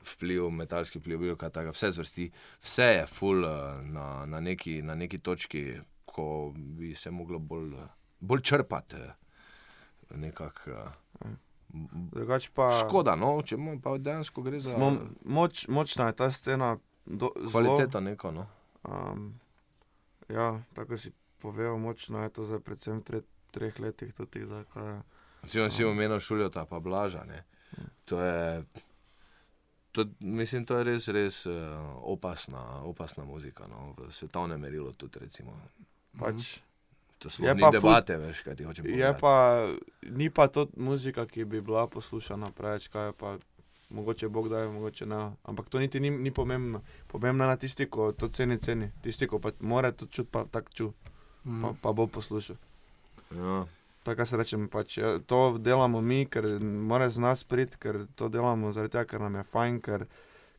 vpliv, 0.04 0.50
metalski 0.50 0.98
vpliv, 0.98 1.18
bilo 1.18 1.36
kaj 1.36 1.50
takega, 1.50 1.72
vse 1.72 1.90
zvrsti, 1.90 2.30
vse 2.60 2.82
je 2.84 3.06
full 3.08 3.44
eh, 3.44 3.56
na, 3.84 4.04
na, 4.26 4.40
neki, 4.42 4.82
na 4.82 4.94
neki 4.94 5.18
točki, 5.20 5.64
ko 6.06 6.28
bi 6.54 6.94
se 6.94 7.10
moglo 7.12 7.38
bolj, 7.40 7.72
eh, 7.74 7.88
bolj 8.20 8.40
črpati. 8.42 8.96
Eh, 10.10 10.16
Nekako. 10.16 10.70
eh, 10.70 11.36
Drugač 12.12 12.48
pa. 12.48 12.70
Škoda, 12.80 13.12
no, 13.14 13.36
če 13.44 13.56
mu 13.60 13.76
pa 13.80 13.98
dejansko 14.00 14.42
gre 14.42 14.60
za 14.60 14.72
Smo, 14.72 14.92
moč, 15.24 15.66
močna 15.68 16.08
je 16.08 16.16
ta 16.16 16.30
scena. 16.32 16.78
Do, 17.04 17.32
zelo, 17.36 17.50
kvaliteto 17.50 18.00
neko. 18.00 18.32
No. 18.32 18.46
Um, 18.84 19.34
ja, 20.28 20.60
tako 20.74 20.96
si 20.96 21.12
povedal, 21.38 21.78
močno 21.78 22.22
je 22.22 22.32
to 22.32 22.44
zdaj, 22.44 22.60
predvsem 22.60 23.00
v 23.00 23.04
tre, 23.04 23.20
treh 23.52 23.80
letih. 23.80 24.12
Tudi, 24.16 24.44
zdaj, 24.44 24.64
kaj, 24.72 25.00
je. 25.52 25.70
Si 25.70 25.84
omenil 25.84 26.20
šuljota, 26.20 26.64
pa 26.64 26.80
blaža. 26.80 27.24
Ne. 27.28 27.44
To 28.04 28.20
je, 28.20 28.64
to, 29.92 30.04
mislim, 30.20 30.64
to 30.64 30.78
je 30.78 30.84
res, 30.84 31.08
res 31.08 31.46
uh, 31.46 31.54
opasna, 32.02 32.82
opasna 32.84 33.24
muzika. 33.24 33.68
No. 33.68 33.92
V 33.96 34.12
svetovnem 34.12 34.60
merilu 34.60 34.92
tudi. 34.92 35.20
Recimo. 35.20 35.52
pač, 36.18 36.60
To 37.18 37.28
Je 37.38 37.54
ni 37.54 37.60
pa 37.60 37.66
ful- 37.66 37.72
debate, 37.72 38.16
veš, 38.16 38.40
kaj 38.40 38.54
ti 38.54 38.64
hočem 38.64 38.86
je 38.86 38.92
povedati. 38.92 39.20
pa, 39.20 39.66
ni 40.10 40.30
pa 40.30 40.46
to 40.48 40.66
muzika, 40.76 41.26
ki 41.26 41.44
bi 41.44 41.60
bila 41.60 41.86
poslušana 41.88 42.50
preveč, 42.52 42.88
kaj 42.88 43.06
je 43.06 43.12
pa. 43.14 43.38
Mogoče 43.90 44.28
Bog 44.28 44.48
da 44.48 44.58
je, 44.58 44.68
mogoče 44.68 45.06
ne. 45.06 45.16
Ampak 45.42 45.68
to 45.68 45.78
niti 45.78 45.98
ni, 45.98 46.10
ni 46.12 46.30
pomembno. 46.30 46.80
Pomembno 47.06 47.44
je 47.44 47.48
na 47.48 47.56
tisti, 47.56 47.86
ko 47.86 48.12
to 48.12 48.28
ceni, 48.28 48.58
ceni. 48.58 48.90
Tisti, 49.00 49.26
ko 49.26 49.38
pa 49.38 49.50
mora 49.60 49.92
to 49.92 50.06
čuti, 50.06 50.28
pa 50.28 50.44
tako 50.46 50.70
ču, 50.70 50.92
Mm. 51.44 51.62
pa, 51.62 51.72
pa 51.82 51.92
bo 51.92 52.06
poslušal. 52.06 52.56
Ja. 53.32 53.64
Tako 54.02 54.26
se 54.26 54.36
rečem, 54.36 54.68
pač, 54.68 54.98
ja, 54.98 55.18
to 55.20 55.58
delamo 55.58 56.00
mi, 56.00 56.26
ker 56.26 56.44
mora 56.60 57.08
z 57.08 57.18
nas 57.18 57.44
priti, 57.44 57.76
ker 57.78 58.06
to 58.14 58.28
delamo 58.28 58.72
zaradi 58.72 58.92
tega, 58.92 59.04
ker 59.06 59.20
nam 59.20 59.34
je 59.34 59.42
fajn, 59.44 59.80
ker, 59.80 60.04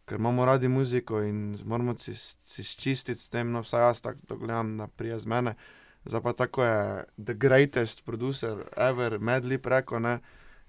ker 0.05 0.17
imamo 0.17 0.45
radi 0.45 0.67
muziko 0.67 1.21
in 1.21 1.37
moramo 1.63 1.93
si, 1.97 2.15
si 2.15 2.63
čistiti 2.65 3.15
s 3.15 3.29
tem, 3.29 3.51
no 3.51 3.59
vsaj 3.59 3.81
jaz 3.81 4.01
tako 4.01 4.19
to 4.27 4.37
gledam, 4.37 4.77
da 4.77 4.87
prije 4.87 5.19
z 5.19 5.25
mene. 5.27 5.53
Zdaj 6.09 6.21
pa 6.25 6.33
tako 6.33 6.63
je 6.63 7.05
the 7.17 7.33
greatest 7.33 8.05
producer 8.05 8.65
ever, 8.77 9.19
medli 9.19 9.57
preko, 9.61 9.99
ne. 9.99 10.19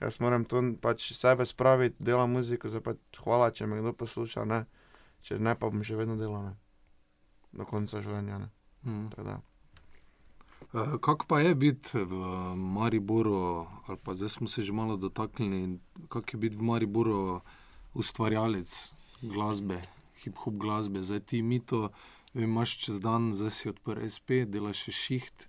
Jaz 0.00 0.20
moram 0.20 0.44
to 0.44 0.60
pač 0.80 1.12
sebe 1.16 1.46
spraviti, 1.46 1.96
delam 1.98 2.32
muziko, 2.36 2.68
zdaj 2.68 2.82
pa 2.84 2.94
hvala, 3.24 3.50
če 3.52 3.66
me 3.66 3.80
kdo 3.80 3.92
posluša, 3.96 4.44
ne. 4.44 4.64
Če 5.24 5.38
ne, 5.40 5.54
pa 5.56 5.68
bom 5.68 5.84
še 5.84 5.96
vedno 5.96 6.16
delal, 6.20 6.50
ne. 6.50 6.54
Do 7.56 7.64
konca 7.68 8.00
življenja, 8.04 8.38
ne. 8.44 8.50
Mm. 8.84 9.08
Tako 9.12 9.26
da. 9.26 9.40
Uh, 10.70 10.94
kako 11.00 11.26
pa 11.26 11.40
je 11.40 11.54
biti 11.54 12.04
v 12.04 12.14
Mariboru, 12.56 13.66
ali 13.88 13.98
pa 14.04 14.14
zdaj 14.14 14.28
smo 14.28 14.48
se 14.48 14.62
že 14.62 14.72
malo 14.72 14.96
dotaknili, 14.96 15.80
kako 16.08 16.36
je 16.36 16.38
biti 16.38 16.56
v 16.56 16.62
Mariboru 16.62 17.40
ustvarjalec 17.96 18.94
glasbe, 19.22 19.80
hip-hop 20.20 20.60
glasbe, 20.60 21.02
zdaj 21.02 21.20
ti 21.20 21.42
mi 21.42 21.58
to, 21.60 21.88
vem, 21.88 21.98
imaš 22.34 22.78
čez 22.78 23.00
dan, 23.00 23.34
zdaj 23.34 23.50
si 23.50 23.68
odprl 23.68 24.06
SP, 24.06 24.44
delaš 24.46 24.84
še 24.86 24.92
šiht. 24.92 25.46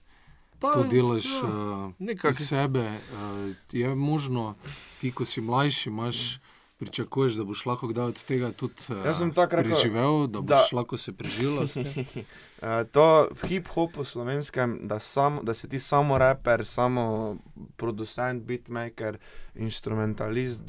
Pa, 0.59 0.73
To 0.73 0.83
delaš 0.83 1.25
ja, 1.25 1.47
uh, 1.47 1.93
nekako- 1.99 2.29
iz 2.29 2.47
sebe. 2.47 2.85
Uh, 3.13 3.53
je 3.71 3.95
možno, 3.95 4.55
ti, 5.01 5.11
ko 5.11 5.25
si 5.25 5.41
mlajši, 5.41 5.89
imaš, 5.89 6.37
pričakuješ, 6.77 7.33
da 7.33 7.43
boš 7.43 7.65
lahko 7.65 7.87
kdaj 7.87 8.05
od 8.05 8.23
tega 8.23 8.51
tudi 8.51 8.73
uh, 8.89 9.05
Jaz 9.05 9.17
sem 9.17 9.33
preživel, 9.33 10.27
da 10.27 10.41
da- 10.41 10.55
boš 10.55 10.71
lahko 10.71 10.97
se 10.97 11.13
preživel. 11.13 11.65
Uh, 11.65 12.85
to 12.93 13.29
v 13.31 13.47
hip-hopu 13.47 14.05
slovenskem, 14.05 14.87
da, 14.87 14.99
sam, 14.99 15.39
da 15.43 15.53
si 15.53 15.69
ti 15.69 15.79
samo 15.79 16.17
raper, 16.17 16.65
samo 16.65 17.37
producent, 17.77 18.43
beatmaker, 18.43 19.17
instrumentalist, 19.55 20.61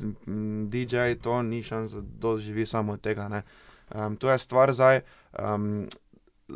DJ, 0.68 1.20
to 1.20 1.42
ni 1.42 1.62
šans, 1.62 1.92
da 1.92 2.38
živi 2.38 2.66
samo 2.66 2.96
tega. 2.96 3.28
ne. 3.28 3.42
Um, 3.94 4.16
to 4.16 4.30
je 4.30 4.38
stvar 4.38 4.72
zdaj. 4.72 5.00
Um, 5.38 5.88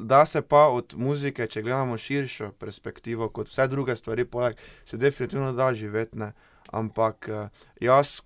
da 0.04 0.26
se 0.26 0.42
pa 0.42 0.66
od 0.68 0.94
muzike, 0.96 1.46
če 1.46 1.62
gledamo 1.62 1.96
širšo 1.98 2.52
perspektivo, 2.58 3.28
kot 3.28 3.48
vse 3.48 3.68
druge 3.68 3.96
stvari, 3.96 4.24
poleg, 4.24 4.56
se 4.84 4.96
definitivno 4.96 5.52
da 5.52 5.72
živeti. 5.74 6.18
Ne. 6.18 6.32
Ampak 6.72 7.28
uh, 7.30 7.64
jaz, 7.80 8.20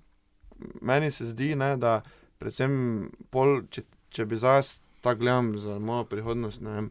meni 0.81 1.11
se 1.11 1.27
zdi, 1.31 1.55
ne, 1.55 1.77
da 1.77 2.01
predvsem 2.41 3.11
pol, 3.31 3.63
če, 3.71 3.85
če 4.11 4.27
bi 4.27 4.39
zdaj 4.41 4.63
tako 5.01 5.21
gledam 5.21 5.55
za 5.59 5.79
mojo 5.79 6.05
prihodnost, 6.05 6.61
ne 6.65 6.77
vem. 6.77 6.91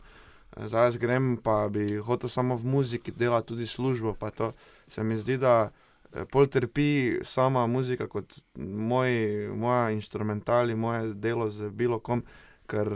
Zdaj 0.57 0.87
jaz 0.87 0.97
grem, 0.97 1.35
pa 1.43 1.67
bi 1.69 1.99
hotel 2.03 2.29
samo 2.29 2.57
v 2.57 2.65
muziki 2.65 3.11
delati 3.11 3.47
tudi 3.47 3.67
službo. 3.67 4.15
To 4.37 4.51
se 4.87 5.03
mi 5.03 5.17
zdi, 5.17 5.37
da 5.37 5.69
eh, 6.13 6.25
pol 6.25 6.47
trpi 6.47 7.19
sama 7.23 7.67
muzika 7.67 8.07
kot 8.07 8.39
moj, 8.57 9.11
moja 9.55 9.91
instrumentali, 9.91 10.75
moje 10.75 11.13
delo 11.13 11.49
z 11.49 11.69
bilo 11.69 11.99
kom, 11.99 12.23
ker 12.69 12.89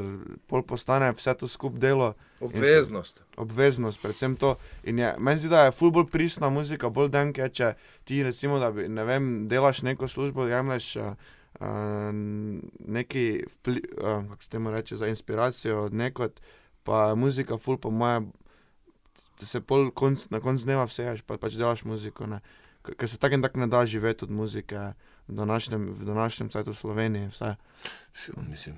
pol 0.47 0.63
postane 0.67 1.09
vse 1.17 1.33
to 1.39 1.47
skup 1.49 1.79
delo, 1.81 2.13
Obveznost. 2.43 3.21
obveznost, 3.37 4.01
predvsem 4.01 4.35
to. 4.35 4.55
In 4.83 4.99
je, 4.99 5.13
meni 5.17 5.39
zdi, 5.41 5.49
da 5.49 5.65
je 5.65 5.75
ful 5.75 5.91
bolj 5.91 6.09
pristna 6.11 6.49
muzika, 6.53 6.91
bolj 6.93 7.09
denke, 7.13 7.49
če 7.49 7.73
ti 8.07 8.21
recimo, 8.23 8.59
da 8.61 8.71
bi, 8.71 8.87
ne 8.89 9.05
vem, 9.07 9.47
delaš 9.49 9.81
neko 9.87 10.07
službo, 10.07 10.45
jemliš 10.47 10.89
uh, 10.99 11.13
neki, 12.87 13.25
vpli, 13.55 13.83
uh, 13.97 14.27
kako 14.29 14.43
se 14.43 14.49
temu 14.49 14.71
reče, 14.71 14.97
za 14.97 15.07
inspiracijo 15.07 15.85
od 15.87 15.93
nekod, 15.93 16.39
pa 16.83 17.15
muzika 17.15 17.57
ful 17.57 17.77
po 17.77 17.91
moje, 17.91 18.25
se 19.43 19.61
pol 19.61 19.89
konc, 19.91 20.29
na 20.29 20.39
koncu 20.39 20.67
dneva 20.67 20.85
vseješ, 20.87 21.23
pa 21.27 21.37
pač 21.37 21.57
delaš 21.59 21.87
muziko, 21.87 22.27
ne. 22.27 22.43
Ker 22.83 23.07
se 23.07 23.17
tako 23.17 23.39
in 23.39 23.43
tako 23.43 23.63
ne 23.63 23.67
da 23.71 23.85
živeti 23.87 24.25
od 24.25 24.31
muzike 24.31 24.91
v 25.27 25.35
današnjem, 25.35 25.93
v 25.93 26.05
današnjem 26.05 26.49
cajtu 26.49 26.73
Sloveniji, 26.73 27.27
vse. 27.31 27.55
Mislim, 28.49 28.75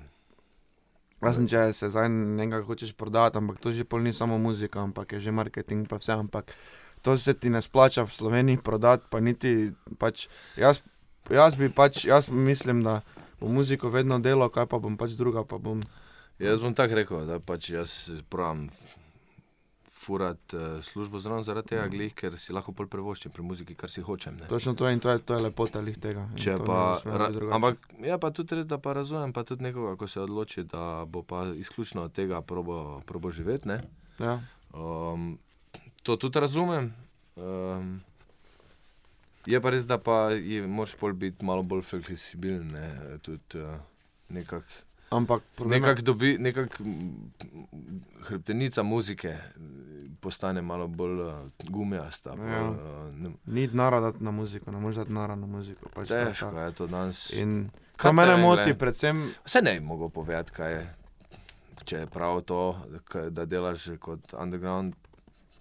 Razen 1.20 1.48
če 1.48 1.70
se 1.72 1.88
zdaj 1.88 2.10
nekaj 2.10 2.66
hočeš 2.68 2.92
prodati, 2.92 3.38
ampak 3.40 3.60
to 3.62 3.72
že 3.72 3.86
pol 3.88 4.04
ni 4.04 4.12
samo 4.12 4.36
muzika, 4.38 4.82
ampak 4.84 5.16
je 5.16 5.20
že 5.28 5.32
marketing, 5.32 5.88
pa 5.88 5.96
vse. 5.96 6.12
Ampak 6.12 6.52
to 7.02 7.16
se 7.16 7.34
ti 7.34 7.50
ne 7.50 7.62
splača 7.62 8.04
v 8.04 8.12
Sloveniji 8.12 8.60
prodati, 8.60 9.08
pa 9.10 9.20
niti 9.20 9.72
pač. 9.98 10.28
Jaz, 10.60 10.82
jaz 11.30 11.56
bi 11.56 11.72
pač, 11.72 12.04
jaz 12.04 12.28
mislim, 12.28 12.84
da 12.84 13.00
bom 13.40 13.52
muziko 13.52 13.88
vedno 13.88 14.20
delal, 14.20 14.52
kaj 14.52 14.68
pa 14.68 14.78
bom 14.78 14.96
pač 15.00 15.16
druga, 15.16 15.44
pa 15.44 15.56
bom. 15.56 15.80
jaz 16.38 16.60
bom 16.60 16.76
tako 16.76 17.00
rekel, 17.00 17.24
da 17.24 17.40
pač 17.40 17.72
jaz 17.72 18.12
pravim. 18.28 18.68
Furat 20.06 20.54
uh, 20.54 20.78
službo 20.86 21.18
zraven 21.18 21.42
zaradi 21.42 21.72
tega, 21.74 21.86
glih, 21.90 22.12
ker 22.14 22.36
si 22.38 22.54
lahko 22.54 22.70
pol 22.76 22.86
prevoščim 22.90 23.32
pri 23.34 23.42
muziki, 23.42 23.74
kar 23.78 23.90
si 23.90 24.04
hočem. 24.06 24.36
Ne. 24.38 24.50
Točno 24.50 24.76
to 24.78 24.86
in 24.90 25.02
to 25.02 25.10
je, 25.10 25.18
to 25.26 25.34
je 25.34 25.44
lepota 25.48 25.82
lih 25.82 25.98
tega. 25.98 26.28
Če 26.38 26.54
pa, 26.62 26.80
ra, 27.02 27.30
ampak 27.58 27.88
je 28.06 28.18
pa 28.22 28.30
tudi 28.30 28.60
res, 28.60 28.68
da 28.70 28.78
pa 28.82 28.94
razumem 28.94 29.34
pa 29.34 29.42
tudi 29.48 29.66
nekoga, 29.66 29.96
ko 29.98 30.06
se 30.10 30.22
odloči, 30.22 30.66
da 30.70 31.04
bo 31.10 31.24
pa 31.26 31.48
izključno 31.58 32.06
od 32.06 32.14
tega 32.14 32.38
probo, 32.46 33.00
probo 33.06 33.34
živeti. 33.34 33.80
Ja. 34.22 34.38
Um, 34.70 35.34
to 36.06 36.16
tudi 36.16 36.40
razumem. 36.40 36.92
Um, 37.36 37.98
je 39.46 39.60
pa 39.60 39.70
res, 39.74 39.86
da 39.86 39.98
pa 39.98 40.30
je, 40.30 40.62
moraš 40.66 40.94
biti 41.14 41.44
malo 41.44 41.62
bolj 41.62 41.82
fleksibilen. 41.82 42.70
Ne, 42.70 43.18
tudi, 43.22 43.58
uh, 43.58 43.78
nekak, 44.28 44.64
Ampak 45.10 45.42
problem 45.54 45.74
je- 45.74 45.80
nekak 45.82 46.02
dobi, 46.02 46.36
nekak 46.38 46.80
hrbtenica 48.22 48.82
muzike 48.82 49.36
postane 50.20 50.62
malo 50.62 50.86
bolj 50.88 51.20
uh, 51.20 51.34
gumijasta. 51.60 52.30
Ja. 52.30 52.36
Bolj, 52.36 52.76
uh, 53.08 53.14
ne, 53.14 53.30
ni 53.46 53.66
denara 53.66 54.00
dati 54.00 54.24
na 54.24 54.30
muziko, 54.30 54.70
ne 54.70 54.78
moreš 54.78 54.96
dati 54.96 55.08
denara 55.08 55.34
na 55.34 55.46
muziko. 55.46 55.88
Pač 55.94 56.08
težko 56.08 56.58
je 56.58 56.72
to 56.72 56.86
danes. 56.86 57.30
In 57.32 57.70
Kaj 57.96 58.12
mene 58.12 58.36
moti, 58.36 58.62
glej? 58.62 58.74
predvsem 58.74 59.22
Vse 59.44 59.62
ne 59.62 59.72
bi 59.72 59.80
mogel 59.80 60.08
povedati, 60.10 60.52
kaj 60.52 60.72
je. 60.72 60.86
Če 61.84 61.96
je 61.96 62.06
prav 62.06 62.40
to, 62.42 62.60
da 63.30 63.44
delaš 63.44 63.88
kot 63.98 64.34
underground 64.34 64.94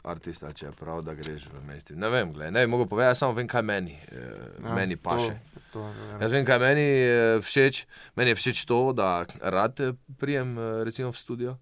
artist, 0.06 0.44
ali 0.44 0.56
če 0.58 0.66
je 0.68 0.72
prav, 0.78 1.02
da 1.06 1.14
greš 1.18 1.48
v 1.52 1.62
mesti. 1.68 1.96
Ne 2.00 2.10
vem, 2.14 2.34
gled, 2.34 2.54
ne 2.54 2.66
bi 2.66 2.72
mogel 2.72 2.88
povedati, 2.90 3.20
samo 3.20 3.36
vem, 3.38 3.48
kaj 3.48 3.64
meni, 3.66 3.98
eh, 4.12 4.34
Ja, 4.64 4.76
meni 4.76 4.98
paše. 4.98 5.38
To, 5.54 5.64
to, 5.74 5.86
ja. 5.86 6.20
Jaz 6.26 6.36
vem, 6.36 6.46
kaj 6.46 6.60
meni 6.62 6.84
je 6.84 7.40
všeč. 7.42 7.86
Meni 8.16 8.34
je 8.34 8.40
všeč 8.42 8.66
to, 8.70 8.82
da 8.98 9.26
rad 9.42 9.80
eh, 9.80 9.96
prijem 10.20 10.58
eh, 10.58 10.84
recimo 10.88 11.12
v 11.12 11.18
studio, 11.18 11.58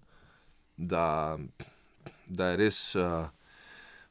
da, 0.76 1.38
da 2.26 2.52
je 2.52 2.60
res. 2.64 2.82
Uh, 2.94 3.30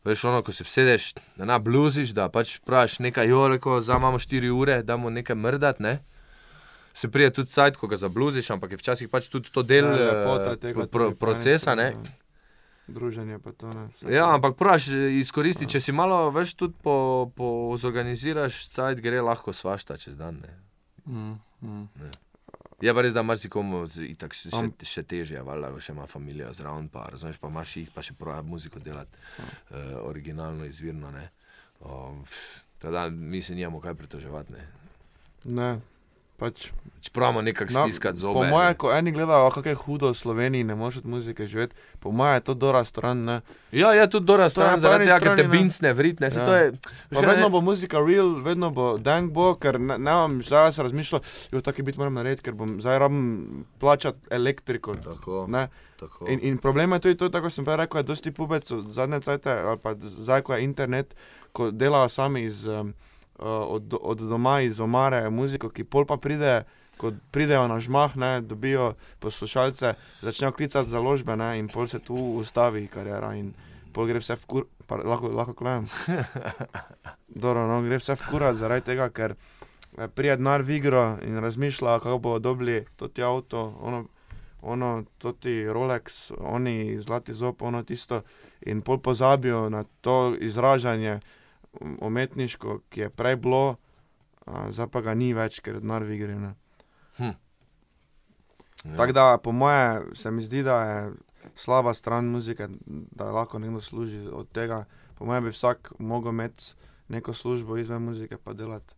Veš, 0.04 0.26
ono, 0.28 0.42
ko 0.44 0.52
se 0.52 0.66
vsedeš, 0.68 1.14
da 1.40 1.46
na 1.48 1.56
bluziš, 1.64 2.10
da 2.12 2.26
pač 2.28 2.58
praviš 2.68 2.98
nekaj, 3.00 3.30
jo, 3.30 3.46
reko, 3.48 3.78
zdaj 3.82 4.02
imamo 4.02 4.20
4 4.20 4.50
ure, 4.52 4.82
da 4.84 4.98
mu 5.00 5.08
nekaj 5.10 5.36
mrdat, 5.36 5.80
ne. 5.80 6.02
Se 6.94 7.08
prije 7.12 7.32
tudi 7.34 7.52
sajt, 7.52 7.78
ko 7.80 7.88
ga 7.88 7.96
zabluziš, 7.96 8.50
ampak 8.52 8.72
je 8.72 8.78
včasih 8.78 9.10
pač 9.10 9.30
tudi 9.32 9.48
to 9.52 9.64
del 9.64 9.86
Ja, 9.86 9.96
eh, 9.96 10.04
lepota 10.12 10.56
tega 10.60 10.88
pro, 10.92 11.14
procesa, 11.16 11.76
ne. 11.76 11.94
Ja. 12.84 12.94
Druženje 12.94 13.40
pa 13.40 13.52
to 13.52 13.70
ne. 13.70 13.88
vse 13.90 14.10
Ja, 14.10 14.34
ampak 14.34 14.56
praviš, 14.56 14.88
izkoristi, 15.18 15.66
če 15.66 15.80
si 15.80 15.92
malo 15.92 16.30
več 16.30 16.54
tudi 16.54 16.76
po, 16.78 16.96
po 17.32 17.48
zorganiziraš, 17.78 18.68
sajt 18.68 19.00
gre 19.00 19.22
lahko 19.22 19.54
svašta 19.54 19.98
čez 19.98 20.16
dan, 20.16 20.42
ne. 20.42 20.52
Mm, 21.06 21.40
mm. 21.62 22.12
Je 22.82 22.92
pa 22.92 23.00
res, 23.00 23.14
da 23.14 23.24
marsikomu 23.24 23.88
z- 23.88 24.10
itak 24.10 24.34
še, 24.34 24.50
še, 24.50 24.58
Am- 24.58 24.74
še 24.84 25.04
težje, 25.04 25.40
valjda, 25.40 25.72
še 25.80 25.92
ima 25.92 26.04
družino 26.06 26.52
zraven, 26.52 26.90
pa 26.90 27.08
razumeš, 27.08 27.38
pa 27.38 27.48
imaš 27.48 27.78
jih, 27.78 27.90
pa 27.90 28.02
še 28.02 28.14
pravi 28.14 28.44
muziko 28.46 28.80
delati, 28.80 29.16
uh, 29.40 29.78
originalno, 30.04 30.66
izvirno. 30.66 31.12
ne. 31.12 31.30
Um, 31.82 32.26
Teda 32.80 33.08
mi 33.10 33.42
se 33.42 33.56
nimamo 33.56 33.80
kaj 33.80 33.94
pritoževati. 33.96 34.52
Ne. 34.52 34.68
Ne, 35.46 35.70
pač. 36.44 36.72
Čeprav 37.02 37.26
imamo 37.26 37.42
nekako 37.42 37.74
No, 37.74 37.84
stiskati 37.84 38.16
zobe. 38.18 38.34
Po 38.34 38.44
moje, 38.46 38.68
ne. 38.70 38.76
ko 38.76 38.88
eni 38.90 39.12
gledajo, 39.12 39.50
kako 39.52 39.70
je 39.70 39.76
hudo 39.78 40.08
v 40.08 40.16
Sloveniji, 40.16 40.64
ne 40.64 40.72
moreš 40.74 40.98
od 40.98 41.06
muzike 41.06 41.44
živeti, 41.46 41.76
po 42.00 42.12
moje 42.12 42.34
je 42.34 42.42
to 42.42 42.54
dobra 42.56 42.86
stran. 42.86 43.20
Ne. 43.20 43.42
Ja, 43.74 43.92
je 43.92 44.08
tudi 44.08 44.24
To 44.26 44.38
je 44.38 44.50
stran, 44.50 44.80
zaradi 44.80 45.06
tega, 45.06 45.20
ker 45.20 45.36
te 45.36 45.44
ne. 45.44 45.50
bincne, 45.50 45.92
vritne. 45.92 46.30
Ja. 46.30 46.42
Ja. 46.42 46.56
Je, 46.58 46.72
Pa 47.12 47.20
vedno 47.22 47.50
bo 47.50 47.62
muzika 47.62 48.00
real, 48.00 48.40
vedno 48.40 48.70
bo 48.70 48.98
dank 48.98 49.32
bo, 49.32 49.56
ker 49.56 49.76
ne, 49.78 49.98
ne 49.98 50.12
vem, 50.14 50.40
zdaj 50.42 50.66
jaz 50.66 50.80
razmišljam, 50.80 51.22
jo 51.52 51.62
taki 51.62 51.82
bit 51.82 51.98
moram 51.98 52.14
narediti, 52.14 52.42
ker 52.42 52.56
bom 52.56 52.80
zdaj 52.80 53.00
rabim 53.00 53.28
plačati 53.78 54.20
elektriko. 54.32 54.96
Tako, 54.96 55.46
Ne. 55.50 55.68
tako. 56.00 56.26
In, 56.28 56.40
in 56.42 56.58
problem 56.58 56.94
je 56.94 57.00
tudi 57.02 57.18
to, 57.18 57.30
tako 57.30 57.50
sem 57.50 57.66
prej 57.66 57.78
rekel, 57.78 58.00
je 58.00 58.04
dosti 58.06 58.32
pubecov 58.32 58.80
zadnje 58.90 59.20
cajte, 59.22 59.52
ali 59.52 59.78
pa 59.78 59.92
zdaj, 59.98 60.42
ko 60.42 60.56
je 60.56 60.64
internet, 60.64 61.16
ko 61.52 61.68
delajo 61.70 62.08
sami 62.10 62.44
iz, 62.44 62.64
um, 62.66 62.94
od, 63.44 63.94
od 64.02 64.18
doma, 64.18 64.62
iz 64.62 64.80
omare 64.80 65.30
muziko, 65.30 65.70
ki 65.70 65.84
pol 65.84 66.06
pa 66.06 66.18
pride, 66.18 66.64
ko 66.98 67.12
pridejo 67.32 67.68
na 67.68 67.80
žmah, 67.80 68.16
ne, 68.16 68.32
dobijo 68.42 68.94
poslušalce, 69.20 69.94
začnejo 70.22 70.52
klicati 70.52 70.90
založbe 70.90 71.36
ne, 71.36 71.58
in 71.60 71.68
pol 71.68 71.88
se 71.88 72.00
tu 72.00 72.16
ustavi 72.16 72.88
karijera 72.88 73.34
in 73.36 73.54
pol 73.94 74.08
gre 74.08 74.22
vse 74.24 74.38
v 74.40 74.48
kur, 74.48 74.66
pa 74.88 75.02
lahko, 75.02 75.34
lahko 75.34 75.54
klejem. 75.54 75.86
Dobro, 77.44 77.68
no, 77.68 77.82
gre 77.86 78.00
vse 78.00 78.16
v 78.16 78.32
kurat 78.32 78.58
zaradi 78.58 78.88
tega, 78.94 79.10
ker 79.10 79.36
eh, 79.36 80.08
prije 80.08 80.38
denar 80.40 80.64
v 80.64 80.80
igro 80.80 81.06
in 81.26 81.38
razmišlja, 81.44 82.00
kako 82.00 82.18
bodo 82.20 82.40
dobili 82.40 82.86
to 82.96 83.08
ti 83.08 83.24
avto, 83.24 83.74
ono, 83.82 84.06
ono, 84.62 85.04
to 85.18 85.34
ti 85.34 85.64
Rolex, 85.68 86.32
oni 86.40 86.98
zlati 87.02 87.34
zob, 87.34 87.62
ono 87.62 87.84
tisto. 87.84 88.24
In 88.66 88.82
pol 88.82 89.02
pozabijo 89.04 89.68
na 89.70 89.84
to 90.02 90.36
izražanje 90.40 91.20
um, 91.20 91.43
umetniško, 91.82 92.80
ki 92.90 93.06
je 93.06 93.10
prej 93.10 93.36
bilo, 93.36 93.76
a, 94.46 94.68
zdaj 94.72 94.88
pa 94.92 95.02
ga 95.02 95.14
ni 95.14 95.34
več, 95.34 95.60
ker 95.64 95.78
je 95.78 95.82
denar 95.84 96.04
v 96.04 96.18
igri. 96.18 96.36
ne. 96.40 96.56
Ja. 97.20 98.98
Tako 98.98 99.12
da, 99.12 99.38
po 99.44 99.52
moje, 99.52 100.16
se 100.16 100.32
mi 100.32 100.44
zdi, 100.44 100.64
da 100.64 100.82
je 100.84 101.12
slaba 101.56 101.94
stran 101.94 102.26
muzike, 102.26 102.68
da 103.16 103.32
lahko 103.32 103.60
nekdo 103.60 103.82
služi 103.82 104.28
od 104.28 104.52
tega. 104.52 104.86
Po 105.16 105.26
mojem 105.26 105.44
bi 105.44 105.54
vsak 105.56 105.94
mogel 106.00 106.32
imeti 106.32 106.74
neko 107.08 107.34
službo 107.34 107.78
izven 107.78 108.02
muzike, 108.02 108.38
pa 108.38 108.54
delati 108.54 108.96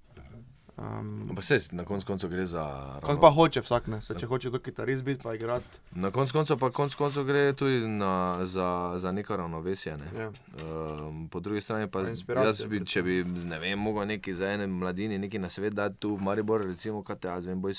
Um, 0.78 1.28
Ampak 1.30 1.44
se 1.44 1.60
na 1.72 1.86
koncu 1.86 2.06
koncev 2.08 2.30
gre 2.30 2.46
za. 2.46 2.64
Ravno- 3.02 3.22
pa 3.22 3.30
hoče 3.32 3.62
vsak, 3.62 3.88
ne. 3.88 4.02
Se, 4.02 4.16
če 4.20 4.26
hoče 4.26 4.52
to 4.52 4.60
kitarist 4.60 5.04
biti, 5.04 5.24
pa 5.24 5.36
igrati. 5.36 5.66
Na 5.92 6.12
koncu 6.12 6.34
koncev 6.34 6.60
pa 6.60 6.70
konc 6.70 6.96
koncev 6.96 7.24
gre 7.24 7.54
tudi 7.54 7.88
na, 7.88 8.40
za, 8.46 8.94
za 8.98 9.12
neko 9.12 9.36
ravnovesje. 9.36 9.98
Ne? 9.98 10.20
Ja. 10.20 10.32
Um, 10.68 11.30
po 11.32 11.40
drugi 11.40 11.62
strani 11.62 11.88
pa 11.88 12.00
jaz 12.44 12.64
bi, 12.64 12.86
če 12.86 13.04
bi, 13.04 13.24
ne 13.24 13.60
vem, 13.60 13.80
mogel 13.80 14.08
neki 14.08 14.34
za 14.36 14.52
ene 14.52 14.68
mladini, 14.68 15.18
neki 15.18 15.40
na 15.40 15.50
svet 15.50 15.74
dati 15.74 15.96
tu 16.00 16.16
v 16.16 16.22
Maribor, 16.22 16.66
recimo, 16.68 17.04
kaj 17.04 17.16
te 17.16 17.28
jaz 17.28 17.46
vem, 17.46 17.62
boj, 17.62 17.74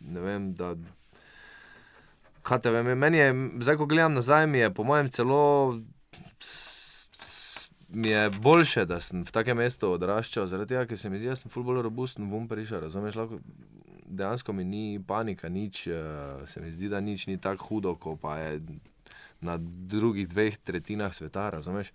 ne 0.00 0.20
vem, 0.20 0.54
da. 0.54 0.74
Kaj 2.42 2.58
te 2.58 2.70
vem, 2.70 2.98
meni 2.98 3.18
je, 3.18 3.30
zdaj 3.60 3.76
ko 3.76 3.86
gledam 3.86 4.14
nazaj, 4.14 4.46
mi 4.46 4.58
je 4.58 4.74
po 4.74 4.84
mojem 4.84 5.10
celo. 5.10 5.78
Mi 7.96 8.10
je 8.12 8.26
boljše, 8.30 8.84
da 8.84 9.00
sem 9.00 9.24
v 9.24 9.32
takem 9.32 9.56
mestu 9.56 9.88
odraščal, 9.96 10.46
zaradi 10.50 10.74
tega, 10.74 10.84
ker 10.90 11.00
se 11.00 11.08
mi 11.10 11.20
zdi, 11.20 11.30
da 11.32 11.36
sem 11.38 11.52
ful 11.52 11.64
bolj 11.64 11.80
robusten, 11.86 12.28
bom 12.28 12.44
prišel, 12.50 12.84
razumeš, 12.84 13.16
lahko 13.16 13.40
dejansko 14.06 14.52
mi 14.52 14.64
ni 14.64 15.00
panika, 15.06 15.48
nič, 15.48 15.86
eh, 15.86 16.46
se 16.46 16.60
mi 16.60 16.70
zdi, 16.70 16.88
da 16.88 17.00
nič 17.00 17.26
ni 17.26 17.38
tako 17.40 17.64
hudo, 17.64 17.94
kot 17.94 18.20
pa 18.20 18.38
je 18.38 18.60
na 19.40 19.56
drugih 19.60 20.28
dveh 20.28 20.56
tretjinah 20.56 21.14
sveta, 21.14 21.50
razumeš. 21.50 21.92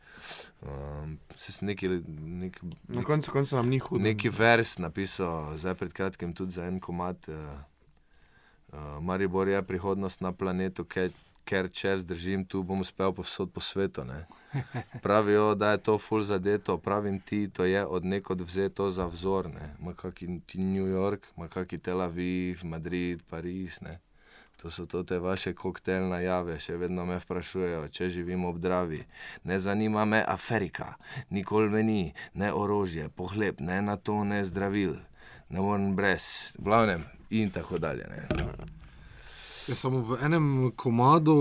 Um, 0.62 1.18
se 1.36 1.52
sem 1.52 1.68
neki, 1.68 1.90
nek, 1.90 2.60
Na 2.88 2.96
nek, 2.96 3.06
koncu 3.06 3.32
koncev 3.32 3.58
nam 3.58 3.70
ni 3.70 3.80
hudo. 3.80 4.04
neki 4.04 4.30
vers 4.30 4.78
napisal, 4.78 5.58
zdaj 5.58 5.76
pred 5.76 5.94
kratkim 5.94 6.34
tudi 6.34 6.52
za 6.52 6.66
en 6.66 6.80
komat. 6.80 7.28
Uh, 7.28 7.36
uh, 8.74 9.02
Maribor 9.02 9.48
je 9.48 9.64
prihodnost 9.64 10.22
na 10.22 10.32
planetu, 10.32 10.86
ker, 10.86 11.12
ker 11.46 11.70
če 11.70 11.98
zdržim 12.04 12.46
tu, 12.46 12.64
bom 12.64 12.82
uspel 12.84 13.14
povsod 13.16 13.52
po 13.54 13.62
svetu. 13.62 14.04
Ne. 14.08 14.26
Pravijo, 15.06 15.56
da 15.56 15.72
je 15.72 15.82
to 15.88 15.98
full 15.98 16.24
zadeto, 16.24 16.78
pravim 16.78 17.20
ti, 17.20 17.48
to 17.50 17.66
je 17.66 17.86
od 17.86 18.06
nekod 18.06 18.42
vzeto 18.42 18.92
za 18.92 19.06
vzor. 19.06 19.50
Ma 19.80 19.94
kaki 19.94 20.40
ti 20.46 20.62
New 20.62 20.88
York, 20.88 21.28
ma 21.36 21.48
kaki 21.48 21.78
Tel 21.78 22.02
Aviv, 22.02 22.64
Madrid, 22.64 23.24
Pariz. 23.30 23.82
Ne. 23.82 24.00
To 24.62 24.70
so 24.70 24.86
to 24.86 25.02
te 25.04 25.18
vaše 25.20 25.56
koktejlne 25.58 26.20
jave, 26.22 26.60
še 26.62 26.76
vedno 26.78 27.02
me 27.10 27.18
sprašujejo, 27.18 27.88
če 27.90 28.10
živim 28.14 28.46
ob 28.46 28.60
Dravi. 28.62 29.00
Ne 29.50 29.58
zanima 29.60 30.06
me 30.06 30.22
Afrika, 30.22 30.94
nikoli 31.34 31.72
me 31.74 31.82
ni, 31.84 32.04
ne 32.38 32.52
orožje, 32.54 33.10
pohleb, 33.10 33.58
ne 33.58 33.82
na 33.82 33.98
to, 33.98 34.20
ne 34.24 34.44
zdravil, 34.46 35.00
ne 35.50 35.66
morem 35.66 35.96
brez, 35.98 36.54
v 36.60 36.70
glavnem 36.70 37.10
in 37.34 37.50
tako 37.50 37.82
dalje. 37.82 38.06
Ne. 38.14 38.71
Je 39.72 39.78
samo 39.78 40.02
v 40.02 40.18
enem 40.20 40.46
komadu 40.74 41.34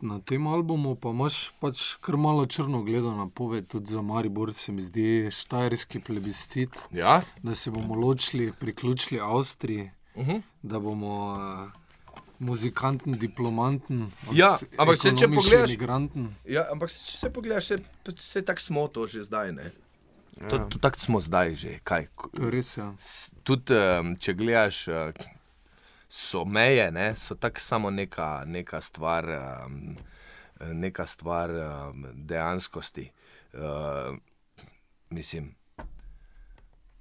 na 0.00 0.16
tem 0.20 0.40
albumu, 0.46 0.94
pa 0.96 1.10
imaš 1.10 1.52
pač 1.60 1.98
kar 1.98 2.16
malo 2.16 2.46
črno 2.46 2.80
gledo 2.80 3.10
na 3.12 3.26
poved, 3.28 3.66
tudi 3.66 3.86
za 3.86 4.00
Maribor 4.02 4.54
se 4.54 4.72
mi 4.72 4.80
zdi 4.80 5.04
štajerski 5.30 6.00
plebiscit, 6.00 6.72
Ja? 6.90 7.20
da 7.38 7.54
se 7.54 7.68
bomo 7.70 7.92
ločili, 7.96 8.52
priključili 8.54 9.20
Avstriji, 9.22 9.90
Uh 10.14 10.26
-huh. 10.26 10.40
da 10.62 10.78
bomo 10.78 11.32
uh, 11.32 11.70
muzikanten, 12.38 13.12
diplomanten, 13.14 14.08
Ja, 14.32 14.56
ampak 14.78 14.96
saj, 14.96 15.12
če 15.12 15.28
pogledaš- 15.28 15.70
Migranten. 15.70 16.28
Ja, 16.46 16.68
ampak 16.70 16.90
se, 16.90 17.00
če 17.02 17.18
se 17.18 17.30
pogledaš, 17.30 17.64
se, 17.66 17.78
se 18.16 18.42
tako 18.42 18.60
smo 18.60 18.88
to 18.88 19.06
že 19.06 19.22
zdaj. 19.22 19.52
Ne? 19.52 19.70
Ja. 20.40 20.48
To, 20.48 20.58
to 20.60 20.78
tako 20.78 20.98
smo 21.00 21.20
zdaj 21.20 21.54
že. 21.54 21.78
Kaj? 21.80 22.06
To 22.32 22.42
je 22.42 22.50
res, 22.50 22.76
ja. 22.76 22.94
S- 22.98 23.34
Tudi 23.42 23.74
um, 23.74 24.16
če 24.16 24.32
gledaš, 24.34 24.88
uh, 24.88 25.12
so 26.08 26.44
meje, 26.44 26.90
ne? 26.92 27.14
so 27.16 27.34
tako 27.34 27.60
samo 27.60 27.90
neka, 27.90 28.44
neka 28.46 28.80
stvar, 28.80 29.24
um, 29.66 29.96
neka 30.60 31.06
stvar 31.06 31.50
um, 31.50 32.06
dejanskosti. 32.14 33.10
Uh, 33.52 34.16
mislim, 35.10 35.54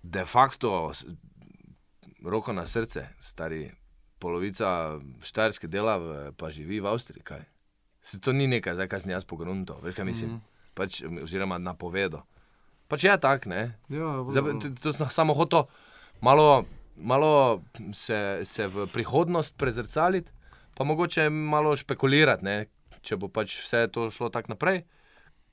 de 0.04 0.26
facto, 0.26 0.92
roko 2.26 2.54
na 2.54 2.66
srce, 2.66 3.08
stari, 3.20 3.72
polovica 4.20 5.00
štajerske 5.24 5.68
dela 5.68 5.98
v, 5.98 6.32
pa 6.38 6.52
živi 6.52 6.80
v 6.80 6.88
Avstriji. 6.88 7.24
Kaj? 7.24 7.44
Se 8.04 8.20
to 8.22 8.34
ni 8.34 8.48
nekaj, 8.48 8.76
zdaj 8.76 8.88
kaj 8.92 9.04
sem 9.04 9.12
jaz 9.12 9.26
pogrunto, 9.28 9.80
veš 9.84 9.96
kaj 9.96 10.06
mislim. 10.06 10.30
Mm 10.30 10.36
-hmm. 10.36 10.74
pač, 10.74 11.02
oziroma 11.24 11.58
napovedo. 11.58 12.24
Pač 12.88 13.04
je 13.04 13.18
tak, 13.18 13.46
ne? 13.46 13.80
ja 13.90 14.26
Zdaj, 14.30 14.60
to, 14.62 14.70
to 14.82 14.94
sem 14.94 15.10
samo 15.10 15.34
hotel 15.34 15.64
malo, 16.22 16.66
malo 16.96 17.64
se, 17.94 18.42
se 18.44 18.68
v 18.68 18.88
prihodnost 18.94 19.58
prezrcaliti, 19.58 20.32
pa 20.76 20.84
mogoče 20.84 21.30
malo 21.30 21.76
špekulirati, 21.76 22.46
ne? 22.46 22.58
če 23.04 23.18
bo 23.20 23.28
pač 23.28 23.58
vse 23.60 23.88
to 23.92 24.08
šlo 24.12 24.30
tako 24.32 24.54
naprej, 24.56 24.86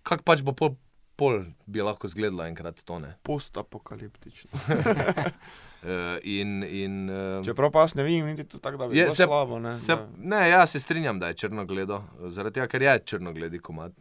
kako 0.06 0.22
pač 0.22 0.42
bo 0.46 0.54
pol, 0.54 0.76
pol 1.18 1.40
bi 1.66 1.82
lahko 1.82 2.06
izgledalo 2.06 2.46
enkrat 2.46 2.78
to. 2.86 3.00
Postapokaliptično. 3.26 4.50
Uh, 4.54 6.20
in, 6.38 6.62
in, 6.62 6.94
uh, 7.10 7.40
Čeprav 7.44 7.72
pa 7.74 7.80
jaz 7.80 7.96
ne 7.98 8.06
vidim, 8.06 8.30
niti 8.30 8.44
to 8.44 8.58
tako, 8.58 8.76
da 8.76 8.88
bi 8.88 8.98
Je, 8.98 9.04
bilo 9.04 9.14
se- 9.14 9.26
slabo. 9.26 9.58
Ne, 9.58 9.74
se, 9.76 9.96
da- 9.96 10.08
ne, 10.16 10.44
ja 10.50 10.66
se 10.66 10.80
strinjam, 10.80 11.18
da 11.18 11.28
je 11.28 11.40
črnogledo, 11.42 12.02
zaradi 12.28 12.60
tega, 12.60 12.68
ker 12.70 12.82
je 12.82 12.96
črnogledi 13.04 13.58
komat. 13.58 13.92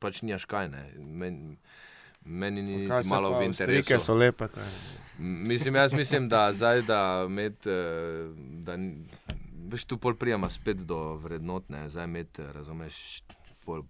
Pač 0.00 0.22
ni 0.22 0.36
škaj, 0.38 0.68
ne. 0.68 0.82
Men, 0.96 1.56
meni 2.24 2.62
ni 2.62 2.88
Kaj 2.88 3.04
malo 3.04 3.32
pa, 3.32 3.38
v 3.38 3.44
interesu. 3.44 3.82
Strike 3.82 4.04
so 4.04 4.14
lepe. 4.14 4.48
Kaj. 4.48 4.72
Mislim, 5.18 5.74
jaz 5.74 5.92
mislim, 5.92 6.28
da 6.28 6.52
zdaj, 6.52 6.82
da 6.82 7.26
med, 7.28 7.66
eh, 7.66 8.30
da 8.64 8.76
veš, 9.68 9.84
tu 9.84 9.98
pol 9.98 10.14
prijema 10.14 10.48
spet 10.50 10.76
do 10.76 11.14
vrednotne, 11.14 11.88
zdaj 11.88 12.06
med, 12.06 12.38
razumeš, 12.54 13.22
pol 13.64 13.82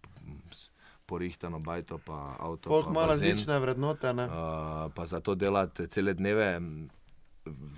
porihtano 1.10 1.58
bajto, 1.58 1.98
pa 1.98 2.36
avto, 2.38 2.70
pa 2.70 2.90
ima 2.90 3.06
različne 3.06 3.58
vrednote. 3.58 4.12
Ne? 4.14 4.24
uh, 4.24 4.92
pa 4.94 5.06
za 5.06 5.20
to 5.20 5.34
delati 5.34 5.86
cele 5.86 6.14
dneve. 6.14 6.60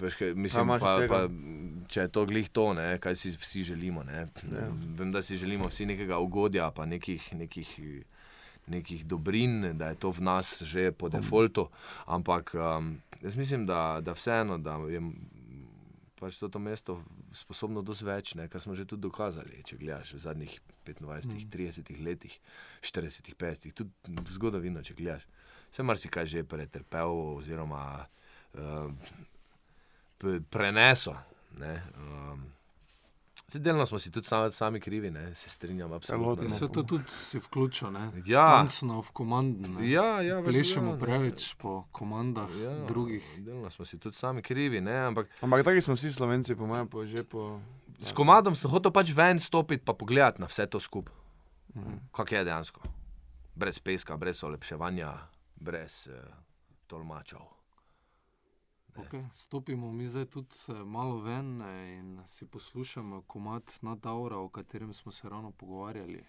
Veš, 0.01 0.17
kaj, 0.19 0.35
mislim, 0.35 0.69
pa, 0.81 0.97
tega? 1.01 1.09
pa, 1.09 1.21
če 1.89 2.01
je 2.01 2.11
to 2.13 2.27
glih 2.29 2.49
to, 2.53 2.73
ne, 2.77 2.99
kaj 3.01 3.17
si 3.17 3.33
vsi 3.41 3.63
želimo. 3.73 4.03
Ne. 4.05 4.27
Ja. 4.53 4.67
Vem, 4.99 5.13
da 5.15 5.23
si 5.23 5.37
želimo 5.41 5.71
vsi 5.71 5.87
nekega 5.87 6.19
ugodja, 6.19 6.71
pa 6.77 6.85
nekih, 6.87 7.31
nekih, 7.39 7.71
nekih 8.67 9.07
dobrin, 9.07 9.79
da 9.79 9.89
je 9.89 9.99
to 9.99 10.11
v 10.11 10.21
nas 10.23 10.63
že 10.63 10.93
po 10.93 11.09
defaultu. 11.09 11.69
Ampak 12.07 12.55
um, 12.55 12.99
jaz 13.23 13.37
mislim, 13.37 13.67
da, 13.67 14.01
da 14.01 14.13
vseeno, 14.13 14.59
da 14.59 14.79
je 14.89 15.01
pač 16.23 16.39
to, 16.39 16.47
to 16.49 16.63
mesto 16.63 17.01
sposobno 17.35 17.83
dosti 17.83 18.07
več, 18.07 18.35
ne, 18.39 18.47
kar 18.47 18.63
smo 18.63 18.77
že 18.79 18.87
tudi 18.87 19.03
dokazali. 19.09 19.65
Če 19.67 19.79
gledaš 19.81 20.15
v 20.15 20.23
zadnjih 20.23 20.55
25, 20.87 21.51
30 21.51 21.91
letih, 21.99 22.39
40, 22.87 23.35
50, 23.35 23.75
tudi 23.75 24.37
zgodovino, 24.37 24.85
če 24.87 24.95
gledaš. 24.95 25.27
Vse 25.73 25.83
marsikaj 25.83 26.31
že 26.31 26.47
pretrpel, 26.47 27.11
oziroma 27.41 27.83
uh, 28.55 29.11
prenesel. 30.53 31.19
Ne, 31.59 31.75
um, 31.99 32.47
Delno 33.55 33.87
smo 33.87 33.99
si 33.99 34.11
tudi 34.11 34.27
sami, 34.27 34.51
sami 34.51 34.81
krivi, 34.81 35.11
ne, 35.11 35.35
se 35.35 35.49
strinjam, 35.51 35.93
absolutno. 35.93 36.43
Ne. 36.43 36.49
Vse 36.49 36.69
to 36.73 36.83
tudi 36.83 37.05
si 37.09 37.39
vključil, 37.39 37.93
ne? 37.93 38.13
Ja. 38.27 38.47
Tancno 38.47 39.01
v 39.03 39.11
komando, 39.13 39.69
ne? 39.69 39.91
Ja, 39.91 40.21
ja, 40.21 40.41
veš, 40.41 40.55
Plešemo 40.55 40.87
ja, 40.87 40.93
ne. 40.93 41.01
preveč 41.01 41.55
po 41.55 41.85
komandah 41.93 42.49
Ja, 42.63 42.87
drugih. 42.87 43.25
Delno 43.39 43.71
smo 43.71 43.85
si 43.85 43.99
tudi 43.99 44.17
sami 44.17 44.43
krivi, 44.43 44.81
ne, 44.81 44.97
ampak 44.97 45.29
Ampak 45.41 45.65
taki 45.65 45.81
smo 45.81 45.95
vsi 45.95 46.13
slovenci, 46.13 46.55
po 46.55 46.67
mojem, 46.67 46.89
po, 46.89 47.07
že 47.07 47.25
po. 47.25 47.61
s 48.01 48.13
komadom 48.13 48.57
sem 48.57 48.71
hotel 48.71 48.93
pač 48.93 49.13
ven 49.13 49.39
stopiti 49.39 49.85
in 49.85 49.97
pogledati 49.97 50.41
na 50.41 50.47
vse 50.47 50.67
to 50.67 50.81
skupaj. 50.81 51.15
Mhm. 51.77 51.97
Kako 52.13 52.35
je 52.35 52.45
dejansko. 52.45 52.81
Brez 53.55 53.79
peska, 53.79 54.17
brez 54.17 54.45
olepševanja, 54.45 55.13
brez 55.57 56.09
uh, 56.09 56.17
tolmačev. 56.87 57.62
Okay. 58.97 59.25
Stopimo 59.33 59.93
mi 59.93 60.09
zdaj 60.09 60.25
tudi 60.25 60.57
eh, 60.69 60.85
malo 60.85 61.17
ven 61.21 61.63
eh, 61.63 61.97
in 61.99 62.21
si 62.27 62.47
poslušamo 62.47 63.23
komat 63.23 63.67
nad 63.81 64.07
Aura, 64.07 64.37
o 64.37 64.49
katerem 64.49 64.93
smo 64.95 65.13
se 65.13 65.29
ravno 65.29 65.51
pogovarjali. 65.51 66.21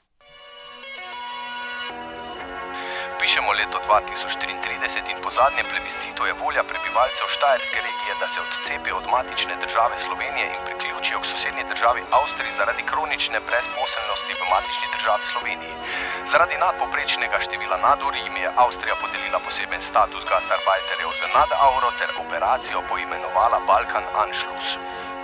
Pišemo 3.20 3.52
leto 3.60 3.78
2033 3.88 5.12
in 5.12 5.20
po 5.24 5.30
zadnjem 5.40 5.68
plebiscitu 5.72 6.22
je 6.26 6.40
volja 6.44 6.64
prebivalcev 6.70 7.28
Štajerske 7.36 7.80
regije, 7.88 8.14
da 8.22 8.28
se 8.32 8.40
odcepijo 8.46 8.96
od 9.02 9.08
matične 9.16 9.54
države 9.64 9.96
Slovenije 10.06 10.46
in 10.56 10.62
priključijo 10.68 11.18
k 11.20 11.30
sosednji 11.32 11.64
državi 11.74 12.02
Avstriji 12.20 12.58
zaradi 12.60 12.84
kronične 12.92 13.38
brezposelnosti 13.48 14.34
v 14.40 14.44
matični 14.54 14.88
državi 14.96 15.24
Sloveniji. 15.32 15.76
Zaradi 16.34 16.58
nadpoprečnega 16.58 17.38
števila 17.46 17.78
nadur 17.78 18.16
jim 18.18 18.38
je 18.42 18.50
Avstrija 18.64 18.96
podelila 19.02 19.40
poseben 19.46 19.84
status 19.90 20.24
gastarbajterjev 20.32 21.12
z 21.20 21.30
nadauro 21.36 21.90
ter 22.00 22.10
operacijo 22.24 22.82
poimenovala 22.90 23.60
Balkan 23.68 24.06
Anschluss. 24.24 24.68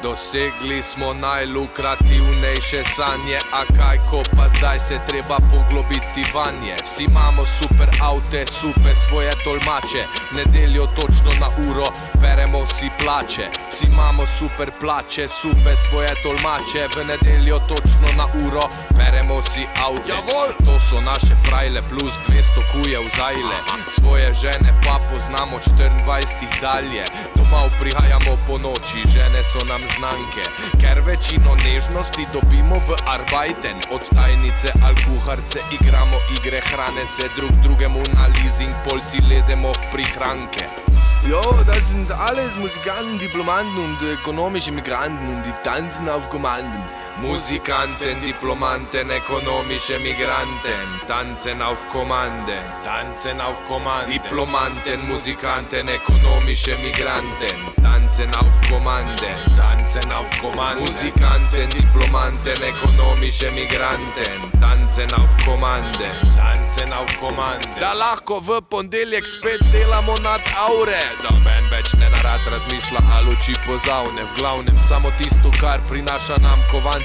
Dosegli 0.04 0.84
smo 0.84 1.14
najlukrativnejše 1.14 2.84
sanje, 2.96 3.40
a 3.52 3.62
kaj 3.78 3.98
ko 4.10 4.24
pa 4.36 4.48
zdaj 4.58 4.80
se 4.80 4.98
treba 5.08 5.38
poglobiti 5.52 6.24
vanje. 6.36 6.76
Vsi 6.86 7.04
imamo 7.04 7.44
super 7.46 7.90
avte, 8.02 8.46
super 8.60 8.96
svoje 9.10 9.32
tolmače, 9.44 10.04
nedeljo 10.32 10.86
točno 10.86 11.32
na 11.44 11.50
uro, 11.68 11.88
beremo 12.22 12.66
si 12.76 12.88
plače. 13.00 13.48
Vsi 13.72 13.86
imamo 13.92 14.24
super 14.40 14.72
plače, 14.80 15.28
super 15.28 15.76
svoje 15.90 16.12
tolmače, 16.24 16.82
v 16.96 16.98
nedeljo 17.12 17.60
točno 17.60 18.08
na 18.20 18.26
uro, 18.46 18.64
beremo 18.98 19.42
si 19.52 19.64
avto. 19.88 20.16
To 20.66 20.80
so 20.88 21.02
naše 21.02 21.34
frajle 21.46 21.82
plus 21.90 22.14
200 22.28 22.72
kuje 22.72 22.98
v 23.00 23.10
zajle. 23.18 23.58
Svoje 24.00 24.34
žene 24.42 24.72
pa 24.86 24.96
poznamo 25.10 25.60
24 25.60 26.62
dalje. 26.62 27.04
Domov 27.36 27.70
prihajamo 27.80 28.34
po 28.48 28.58
noči, 28.58 29.00
žene 29.14 29.44
so 29.52 29.60
nam 29.66 29.89
znanke, 29.98 30.44
ker 30.82 31.02
večino 31.06 31.56
nežnosti 31.66 32.28
dobimo 32.34 32.76
v 32.88 32.98
arbajten. 33.08 33.76
Od 33.92 34.04
tajnice 34.16 34.70
al 34.86 34.96
kuharce 35.06 35.60
igramo 35.72 36.18
igre, 36.38 36.62
hrane 36.70 37.06
se 37.06 37.30
drug 37.36 37.56
drugemu 37.64 38.04
na 38.14 38.28
leasing, 38.36 38.76
pol 38.86 39.02
si 39.02 39.18
lezemo 39.30 39.72
v 39.74 39.84
prihranke. 39.92 40.66
Jo, 41.28 41.42
das 41.66 41.84
sind 41.92 42.12
alles 42.12 42.56
Musikanten, 42.56 43.20
Diplomanten 43.20 43.78
und 43.84 44.02
ökonomische 44.02 44.72
Migranten 44.72 45.28
und 45.28 45.44
die 45.46 45.54
tanzen 45.64 46.08
auf 46.10 46.30
Kommanden. 46.30 46.82
Musikanten, 47.22 48.22
Diplomanten, 48.22 49.10
ökonomische 49.12 50.00
Migranten, 50.00 50.88
tanzen 51.06 51.62
auf 51.62 51.86
Kommande, 51.92 52.58
tanzen 52.84 53.42
auf 53.42 53.62
Kommande. 53.68 54.12
Diplomanten, 54.12 55.06
Musikanten, 55.08 55.90
ökonomische 55.90 56.76
Migranten, 56.78 57.58
tanzen 57.84 58.34
auf 58.36 58.56
Kommande, 58.70 59.32
tanzen 59.58 60.12
auf 60.14 60.30
Kommande. 60.42 60.80
Musikanten, 60.80 61.70
Diplomanten, 61.70 62.58
ökonomische 62.64 63.50
Migranten, 63.52 64.40
tanzen 64.62 65.14
auf 65.14 65.30
Kommande, 65.46 66.08
tanzen 66.38 66.94
auf 66.94 67.20
Kommande. 67.20 67.68
Da 67.80 67.94
lahko 67.94 68.40
v 68.40 68.62
ponedeljek 68.62 69.28
spet 69.28 69.60
delamo 69.72 70.16
nad 70.24 70.42
aure, 70.68 71.04
da 71.24 71.36
men 71.44 71.68
več 71.72 71.94
ne 72.00 72.10
narad 72.10 72.42
razmišlja 72.52 73.04
ali 73.16 73.36
oči 73.36 73.56
pozavne. 73.68 74.24
V 74.24 74.40
glavnem 74.40 74.78
samo 74.88 75.12
tisto, 75.18 75.52
kar 75.60 75.80
prinaša 75.90 76.38
nam 76.42 76.60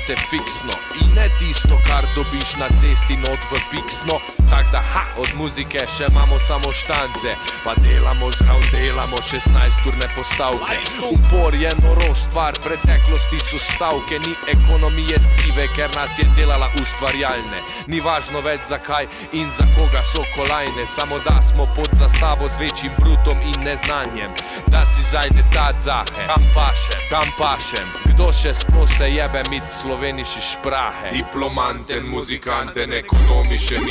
kovance 0.05 0.29
fiksno 0.29 0.73
in 1.01 1.15
ne 1.15 1.29
tisto, 1.39 1.79
kar 1.87 2.05
dobiš 2.15 2.57
na 2.57 2.69
cesti 2.69 3.17
not 3.17 3.39
v 3.51 3.61
piksno. 3.71 4.44
Tak 4.55 4.67
da, 4.73 4.79
ha, 4.79 5.03
od 5.19 5.35
muzike 5.35 5.83
še 5.97 6.07
imamo 6.11 6.39
samo 6.39 6.71
štance, 6.73 7.31
pa 7.65 7.73
delamo 7.83 8.31
zraven, 8.39 8.63
delamo 8.71 9.19
16-urne 9.31 10.07
postavke. 10.15 10.77
Upor 11.11 11.55
je 11.59 11.73
norost, 11.83 12.29
stvar 12.29 12.55
preteklosti 12.63 13.41
so 13.43 13.59
stavke, 13.59 14.19
ni 14.23 14.35
ekonomije 14.55 15.19
sive, 15.27 15.67
ker 15.77 15.91
nas 15.97 16.15
je 16.19 16.29
delala 16.37 16.69
ustvarjalne. 16.83 17.65
Ni 17.91 17.99
važno 18.01 18.45
več 18.47 18.71
zakaj 18.71 19.09
in 19.33 19.51
za 19.51 19.67
koga 19.75 20.05
so 20.13 20.23
kolajne, 20.37 20.87
samo 20.87 21.19
da 21.27 21.41
smo 21.43 21.67
pod 21.75 21.91
zastavo 21.99 22.47
z 22.55 22.63
večjim 22.63 22.95
brutom 22.99 23.43
in 23.43 23.59
neznanjem. 23.67 24.39
Da 24.71 24.87
si 24.87 25.03
zajde 25.11 25.43
ta 25.51 25.73
zahe, 25.83 26.29
kam 26.31 26.47
pašem, 26.55 27.03
kam 27.11 27.27
pašem, 27.39 27.91
kdo 28.13 28.31
še 28.31 28.55
sploh 28.55 28.87
se 28.87 29.11
jebe 29.11 29.43
mit 29.51 29.67
sloveniši 29.81 30.47
šprahe. 30.53 31.11
Diplomanten, 31.19 32.07
muzikanten, 32.07 32.95
ekonomische 33.03 33.83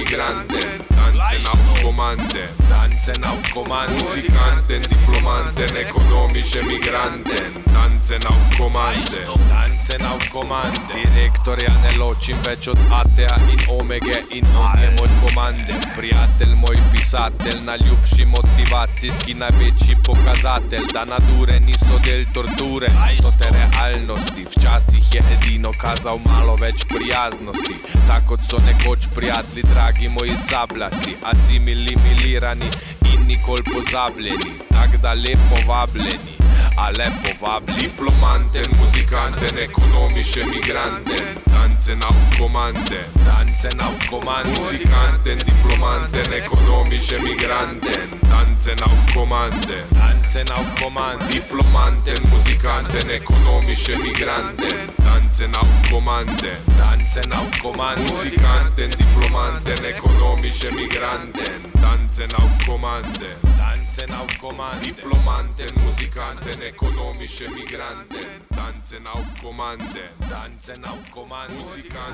Migranten, 0.54 0.86
tanzen 0.96 1.48
auf 1.48 1.84
Kommande, 1.84 2.50
tanzen 2.70 3.24
auf 3.24 3.54
Kommande. 3.54 3.94
Musikanten, 3.94 4.82
Diplomanten, 4.82 5.76
ekonomische 5.76 6.64
Migranten, 6.64 7.64
tanzen 7.74 8.26
auf 8.28 8.58
Kommande, 8.58 9.20
tanzen 9.50 10.06
auf 10.06 10.30
Kommande. 10.30 10.80
Direktorja 10.94 11.74
ne 11.82 11.98
ločim 11.98 12.38
več 12.46 12.68
od 12.68 12.78
Atea 12.92 13.38
in 13.52 13.64
Omege 13.70 14.24
in 14.30 14.46
on 14.58 14.80
je 14.80 14.92
moj 15.00 15.10
komande. 15.24 15.74
Prijatelj, 15.96 16.54
moj 16.56 16.78
pisatelj, 16.92 17.60
najljubši 17.66 18.26
motivacijski, 18.26 19.34
največji 19.34 19.98
pokazatelj, 20.06 20.86
da 20.94 21.06
nadure 21.06 21.60
niso 21.60 22.00
del 22.06 22.26
torture, 22.34 22.92
so 23.22 23.34
te 23.40 23.50
realnosti. 23.50 24.46
Včasih 24.58 25.14
je 25.14 25.24
edino 25.38 25.72
kazal 25.82 26.20
malo 26.26 26.56
več 26.62 26.86
prijaznosti, 26.94 27.76
tako 28.08 28.34
kot 28.34 28.48
so 28.50 28.58
nekoč 28.66 29.08
prijatelji, 29.16 29.64
dragi 29.74 30.10
moji 30.10 30.38
sablasti, 30.50 31.16
asimilirani 31.24 32.70
in 33.14 33.28
nikoli 33.28 33.64
pozabljeni, 33.74 34.52
tako 34.72 34.98
da 34.98 35.14
lepo 35.14 35.58
vabljeni. 35.68 36.34
A 36.76 36.90
lepo 36.90 37.30
vabli 37.40 37.74
diplomanten, 37.84 38.66
muzikanten, 38.78 39.58
ekonomische 39.58 40.44
Migranten, 40.46 41.38
tanzen 41.46 42.02
auf 42.04 42.16
Kommande, 42.38 43.06
tanzen 43.24 43.80
auf 43.80 44.10
Kommande. 44.10 44.50
Musikanten, 44.60 45.38
Diplomanten, 45.38 46.34
ekonomische 46.34 47.20
Migranten, 47.22 48.20
tanzen 48.28 48.82
auf 48.82 49.14
Kommande, 49.14 49.84
tanzen 49.94 50.50
auf 50.52 50.76
Kommande. 50.82 51.26
Diplomanten, 51.28 52.30
Musikanten, 52.30 53.10
ekonomische 53.10 53.96
Migranten, 53.98 54.90
tanzen 54.98 55.56
auf 55.56 55.68
Kommande, 55.92 56.58
tanzen 56.78 57.32
auf 57.34 57.62
Kommande. 57.62 58.02
Musikanten, 58.02 58.90
Diplomanten, 58.92 59.86
ekonomische 59.86 60.72
Migranten, 60.72 61.72
tanzen 61.80 62.34
auf 62.36 62.52
Kommande, 62.66 63.38
tanzen 63.58 64.12
auf 64.16 64.40
Kommande. 64.40 64.86
Diplomanten, 64.86 65.70
Musikanten, 65.86 66.62
ekonomische 66.68 67.50
Migranten, 67.50 68.26
tanzen 68.50 69.08
auf 69.08 69.42
Kommande, 69.42 70.10
tanzen 70.30 70.86
auf 70.86 71.12
Kommande. 71.12 71.56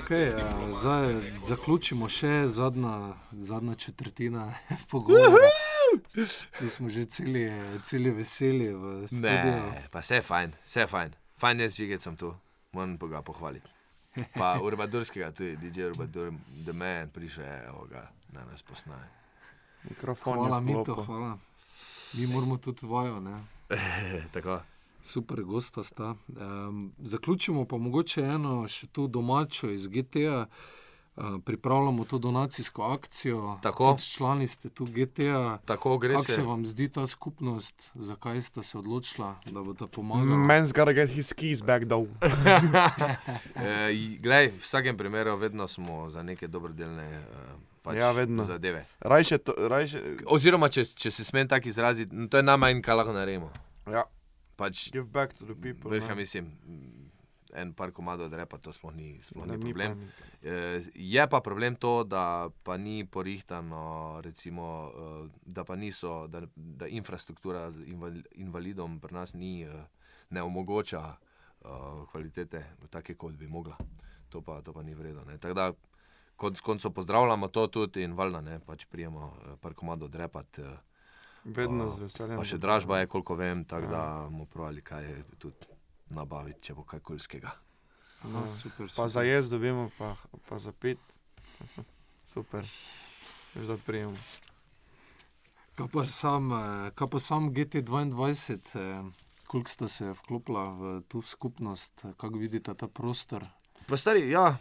Okay, 0.04 0.34
uh, 0.34 0.80
zdaj 0.80 1.22
zaključimo 1.46 2.10
še 2.10 2.48
zadnja, 2.48 3.14
zadnja 3.32 3.76
četrtina 3.76 4.54
pogovora. 4.92 5.52
Tu 6.60 6.70
smo 6.70 6.90
že 6.90 7.06
celi, 7.06 7.52
celi 7.84 8.12
veseli 8.12 8.72
v 8.74 9.08
studiu. 9.08 9.54
Ne, 9.54 9.86
pa 9.92 10.02
vse 10.02 10.16
je 10.16 10.22
fajn, 10.22 10.56
vse 10.66 10.80
je 10.80 10.88
fajn. 10.88 11.14
Fajn 11.38 11.60
je, 11.60 11.70
že 11.70 12.00
sem 12.00 12.18
tu, 12.18 12.34
moram 12.74 12.98
pa 12.98 13.08
ga 13.08 13.22
pohvaliti. 13.22 13.70
Pa 14.34 14.58
Urbadurskega, 14.66 15.32
tudi 15.32 15.58
DJ 15.62 15.92
Urbadur, 15.94 16.34
da 16.66 16.74
me 16.74 17.08
priše, 17.14 17.46
evo 17.68 17.86
ga, 17.92 18.10
da 18.34 18.46
nas 18.50 18.66
posnaje. 18.66 19.10
Mikrofon 19.84 20.42
Hvala, 20.42 20.58
je 20.58 20.62
Mito, 20.62 20.96
hvala. 21.06 21.38
Mi 22.18 22.28
moramo 22.28 22.58
tudi 22.58 22.86
vajo, 22.86 23.20
ne? 23.20 23.59
Super 25.02 25.44
gosta 25.44 25.84
sta. 25.84 26.16
Um, 26.28 26.94
zaključimo 27.00 27.66
pa 27.66 27.78
mogoče 27.78 28.22
eno 28.22 28.68
še 28.68 28.88
tu 28.88 29.08
domačo 29.08 29.70
iz 29.70 29.88
GTA. 29.88 30.46
Uh, 31.20 31.42
pripravljamo 31.42 32.06
to 32.06 32.18
donacijsko 32.18 32.84
akcijo. 32.84 33.60
Tako. 33.62 33.86
Tudi 33.86 34.04
člani 34.04 34.48
ste 34.48 34.70
tu 34.70 34.86
GTA. 34.88 35.58
Tako 35.60 35.98
gre 35.98 36.14
Kako 36.14 36.26
se. 36.26 36.42
vam 36.42 36.66
zdi 36.66 36.90
ta 36.90 37.08
skupnost, 37.08 37.92
zakaj 37.96 38.42
sta 38.42 38.64
se 38.64 38.78
odločila, 38.78 39.36
da 39.46 39.62
bo 39.62 39.74
ta 39.74 39.88
pomagala? 39.88 40.38
Man's 40.38 40.74
gotta 40.74 40.94
get 40.94 41.10
his 41.10 41.34
keys 41.34 41.62
back 41.62 41.86
though. 41.86 42.08
E, 43.56 43.92
glej, 44.18 44.48
v 44.50 44.60
vsakem 44.60 44.96
primeru 44.96 45.36
vedno 45.36 45.68
smo 45.68 46.10
za 46.10 46.24
neke 46.24 46.48
dobrodelne 46.48 47.04
e, 47.04 47.22
pač 47.82 47.98
Ja, 47.98 48.12
vedno. 48.12 48.44
zadeve. 48.44 48.86
Rajše, 49.00 49.38
to, 49.40 49.54
rajše, 49.60 50.02
Oziroma, 50.26 50.70
če, 50.70 50.86
če 50.86 51.12
se 51.12 51.24
smem 51.24 51.48
tako 51.48 51.68
izraziti, 51.68 52.16
no, 52.16 52.28
to 52.28 52.38
je 52.38 52.44
najmanj, 52.44 52.82
kar 52.82 52.96
lahko 52.96 53.14
naredimo. 53.14 53.52
ja, 53.86 54.04
Pač, 54.56 54.92
give 54.92 55.06
back 55.06 55.34
to 55.34 55.46
the 55.46 55.56
people. 55.56 56.00
kaj 56.00 56.16
mislim, 56.16 56.46
mm, 56.46 57.09
en 57.52 57.74
par 57.74 57.92
komadov 57.92 58.30
repa, 58.32 58.58
to 58.58 58.70
sploh 58.70 58.92
ni, 58.92 59.20
sploh 59.20 59.46
Ne, 59.46 59.54
ni 59.54 59.58
ni 59.60 59.64
problem. 59.66 59.92
panika. 59.92 60.24
Eh, 60.42 60.82
Je 60.96 61.28
pa 61.28 61.40
problem 61.40 61.76
to, 61.76 62.04
da 62.04 62.24
pa 62.64 62.78
ni 62.78 63.04
porihtano, 63.04 63.82
recimo, 64.22 64.92
eh, 65.26 65.30
da 65.46 65.64
pa 65.64 65.76
niso, 65.76 66.28
da, 66.28 66.42
da 66.56 66.88
infrastruktura 66.88 67.72
z 67.72 67.80
inval- 67.86 68.26
invalidom 68.34 69.00
pri 69.00 69.14
nas 69.14 69.34
ni, 69.34 69.64
eh, 69.64 69.86
ne 70.30 70.42
omogoča 70.42 71.18
kvalitete, 72.08 72.62
take 72.90 73.16
kot 73.16 73.34
bi 73.34 73.48
mogla. 73.48 73.76
To 74.30 74.42
pa, 74.42 74.62
to 74.62 74.72
pa 74.72 74.82
ni 74.82 74.94
vredno. 74.94 75.24
ne. 75.24 75.38
Tako 75.38 75.54
da, 75.54 75.72
konc 76.36 76.62
koncev 76.62 76.92
pozdravljamo 76.92 77.48
to 77.48 77.68
tudi 77.68 78.02
in 78.02 78.14
valjda 78.14 78.42
ne, 78.42 78.60
pač 78.60 78.86
prijemo 78.86 79.34
par 79.60 79.74
komadov 79.74 80.10
drepat. 80.10 80.60
eh, 80.60 80.78
Vedno 81.46 81.90
z 81.90 82.00
veseljem. 82.00 82.38
Pa 82.38 82.44
še 82.44 82.58
dražba 82.58 83.00
je, 83.00 83.08
koliko 83.08 83.36
vem, 83.36 83.66
tako 83.66 83.88
da 83.88 84.02
bomo 84.24 84.46
pravili, 84.46 84.82
kaj 84.82 85.04
je 85.06 85.24
tudi 85.38 85.56
nabaviti, 86.10 86.62
če 86.70 86.74
bo 86.74 86.84
kaj 86.84 87.00
kulskega. 87.00 87.52
Aha, 88.24 88.44
super, 88.52 88.86
Pa 88.86 88.94
super. 88.94 89.10
za 89.10 89.24
jaz 89.24 89.50
dobimo, 89.50 89.90
pa, 89.98 90.16
pa 90.50 90.60
za 90.60 90.72
pit. 90.72 91.00
Super. 92.34 92.66
Veš, 93.56 93.66
da 93.68 93.78
prijemo. 93.78 94.14
Kaj 95.76 95.88
pa 95.94 96.04
sam, 96.04 96.52
eh, 96.54 96.92
kaj 96.96 97.08
pa 97.10 97.20
sam 97.20 97.50
GT2, 97.50 98.12
eh, 98.76 99.12
koliko 99.48 99.70
sta 99.70 99.88
se 99.88 100.12
vklopila 100.12 100.70
v 100.70 101.02
tu 101.08 101.22
skupnost, 101.22 102.06
kako 102.18 102.38
vidite 102.38 102.74
ta 102.74 102.88
prostor? 102.88 103.46
Pa 103.88 103.98
stari, 103.98 104.30
ja. 104.30 104.58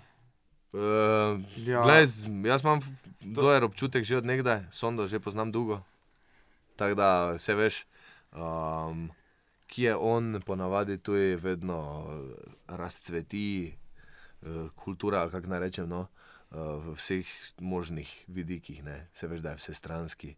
Uh, 0.72 1.40
Ja. 1.57 1.82
Glej, 1.82 2.07
jaz 2.44 2.61
imam 2.61 2.80
dober 3.20 3.64
občutek 3.64 4.05
že 4.05 4.16
od 4.16 4.26
nekdaj, 4.28 4.68
sondo 4.70 5.07
že 5.07 5.20
poznam 5.20 5.53
dolgo. 5.53 5.80
Tako 6.76 6.94
da 6.94 7.38
se 7.38 7.55
veš, 7.55 7.86
um, 8.32 9.09
ki 9.69 9.83
je 9.83 9.97
on, 9.97 10.41
ponavadi 10.47 10.99
tu 10.99 11.14
je 11.14 11.37
vedno 11.37 11.79
eh, 12.09 12.51
razcveti 12.69 13.75
uh, 14.43 14.71
kultura, 14.75 15.21
ali 15.21 15.31
kako 15.31 15.53
naj 15.53 15.61
rečem, 15.61 15.89
no, 15.89 16.07
uh, 16.51 16.85
v 16.85 16.97
vseh 16.97 17.27
možnih 17.61 18.25
vidikih. 18.29 18.85
Ne. 18.85 19.07
Se 19.12 19.29
veš, 19.29 19.41
da 19.45 19.53
je 19.53 19.61
vse 19.61 19.75
stranski. 19.75 20.35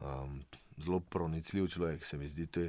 Um, 0.00 0.42
zelo 0.76 1.00
pronicljiv 1.00 1.68
človek 1.68 2.04
se 2.04 2.18
mi 2.18 2.28
zdi 2.28 2.46
tu. 2.46 2.68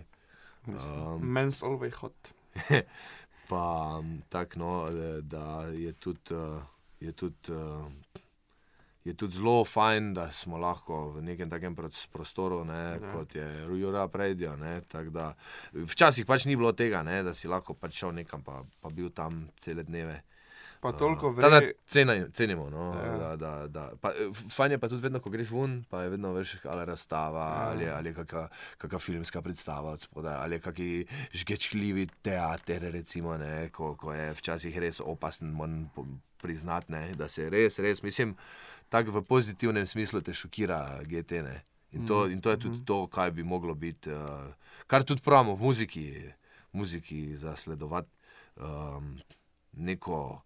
Um, 0.68 1.22
Men's 1.22 1.64
always 1.64 1.94
hot. 1.96 2.34
pa 3.50 4.00
m, 4.00 4.22
tako, 4.30 4.60
no, 4.60 4.88
eh, 4.88 5.22
da 5.22 5.62
je 5.64 5.94
tudi, 5.94 6.20
eh, 6.32 6.62
je 7.00 7.12
tudi, 7.12 7.52
eh, 7.52 8.11
je 9.04 9.14
tudi 9.14 9.34
zelo 9.34 9.66
fajn, 9.66 10.14
da 10.14 10.32
smo 10.32 10.58
lahko 10.58 11.10
v 11.12 11.22
nekem 11.24 11.50
takem 11.50 11.76
prostoru, 12.08 12.64
ne, 12.64 12.74
Ja. 12.94 13.12
kot 13.14 13.36
je 13.36 13.66
Rujura 13.66 14.08
tako 14.84 15.10
da, 15.10 15.34
včasih 15.74 16.26
pač 16.26 16.46
ni 16.46 16.56
bilo 16.56 16.72
tega, 16.72 17.02
ne, 17.02 17.24
da 17.24 17.34
si 17.34 17.48
lahko 17.48 17.74
pač 17.74 17.94
šel 17.96 18.12
nekam, 18.14 18.42
pa, 18.42 18.62
pa 18.80 18.90
bil 18.90 19.10
tam 19.10 19.50
cele 19.58 19.84
dneve. 19.84 20.22
Pa 20.82 20.92
toliko 20.92 21.30
Uh, 21.30 21.36
tada 21.36 21.60
vre. 21.60 21.74
cena- 21.86 22.30
Cenimo. 22.32 22.68
No, 22.68 22.94
Ja. 22.96 23.18
da, 23.18 23.36
da, 23.36 23.68
da. 23.68 23.92
Pa, 23.96 24.10
eh, 24.12 24.30
fajn 24.50 24.72
je 24.72 24.78
pa 24.78 24.88
tudi 24.88 25.04
vedno, 25.04 25.20
ko 25.20 25.30
greš 25.30 25.50
ven, 25.52 25.86
pa 25.86 26.02
je 26.02 26.10
vedno 26.10 26.34
veš, 26.34 26.58
ali 26.66 26.86
razstava, 26.86 27.40
Ja. 27.40 27.70
ali, 27.70 27.86
ali 27.88 28.10
je 28.10 28.14
kakšna, 28.16 28.48
kakšna 28.78 29.00
filmska 29.00 29.42
predstava 29.42 29.92
od 29.92 30.02
spodaj, 30.02 30.36
ali 30.36 30.56
je 30.56 30.60
kakšen 30.60 31.06
žgečljivi 31.34 32.08
teater, 32.22 32.82
recimo, 32.84 33.38
ne, 33.38 33.70
ko, 33.70 33.96
ko 33.96 34.12
je 34.12 34.34
včasih 34.34 34.78
res 34.78 35.00
opasen, 35.00 35.50
moram 35.50 35.86
priznati, 36.38 36.92
ne, 36.92 37.14
da 37.14 37.28
se 37.28 37.46
res, 37.48 37.78
res, 37.78 38.02
mislim, 38.02 38.34
tako 38.92 39.16
v 39.20 39.24
pozitivnem 39.26 39.88
smislu 39.88 40.22
te 40.22 40.36
šokira 40.36 41.00
GT. 41.08 41.40
Ne. 41.48 41.62
In 41.92 42.06
to, 42.08 42.26
in 42.32 42.40
to 42.44 42.52
je 42.52 42.60
tudi 42.60 42.86
to, 42.88 43.08
kaj 43.12 43.32
bi 43.36 43.44
moglo 43.44 43.76
biti, 43.76 44.12
uh, 44.12 44.52
kar 44.88 45.04
tudi 45.04 45.24
pravimo 45.24 45.56
v 45.56 45.64
muziki, 45.64 46.06
muziki 46.72 47.36
zasledovati 47.36 48.12
um, 48.56 49.18
neko 49.74 50.40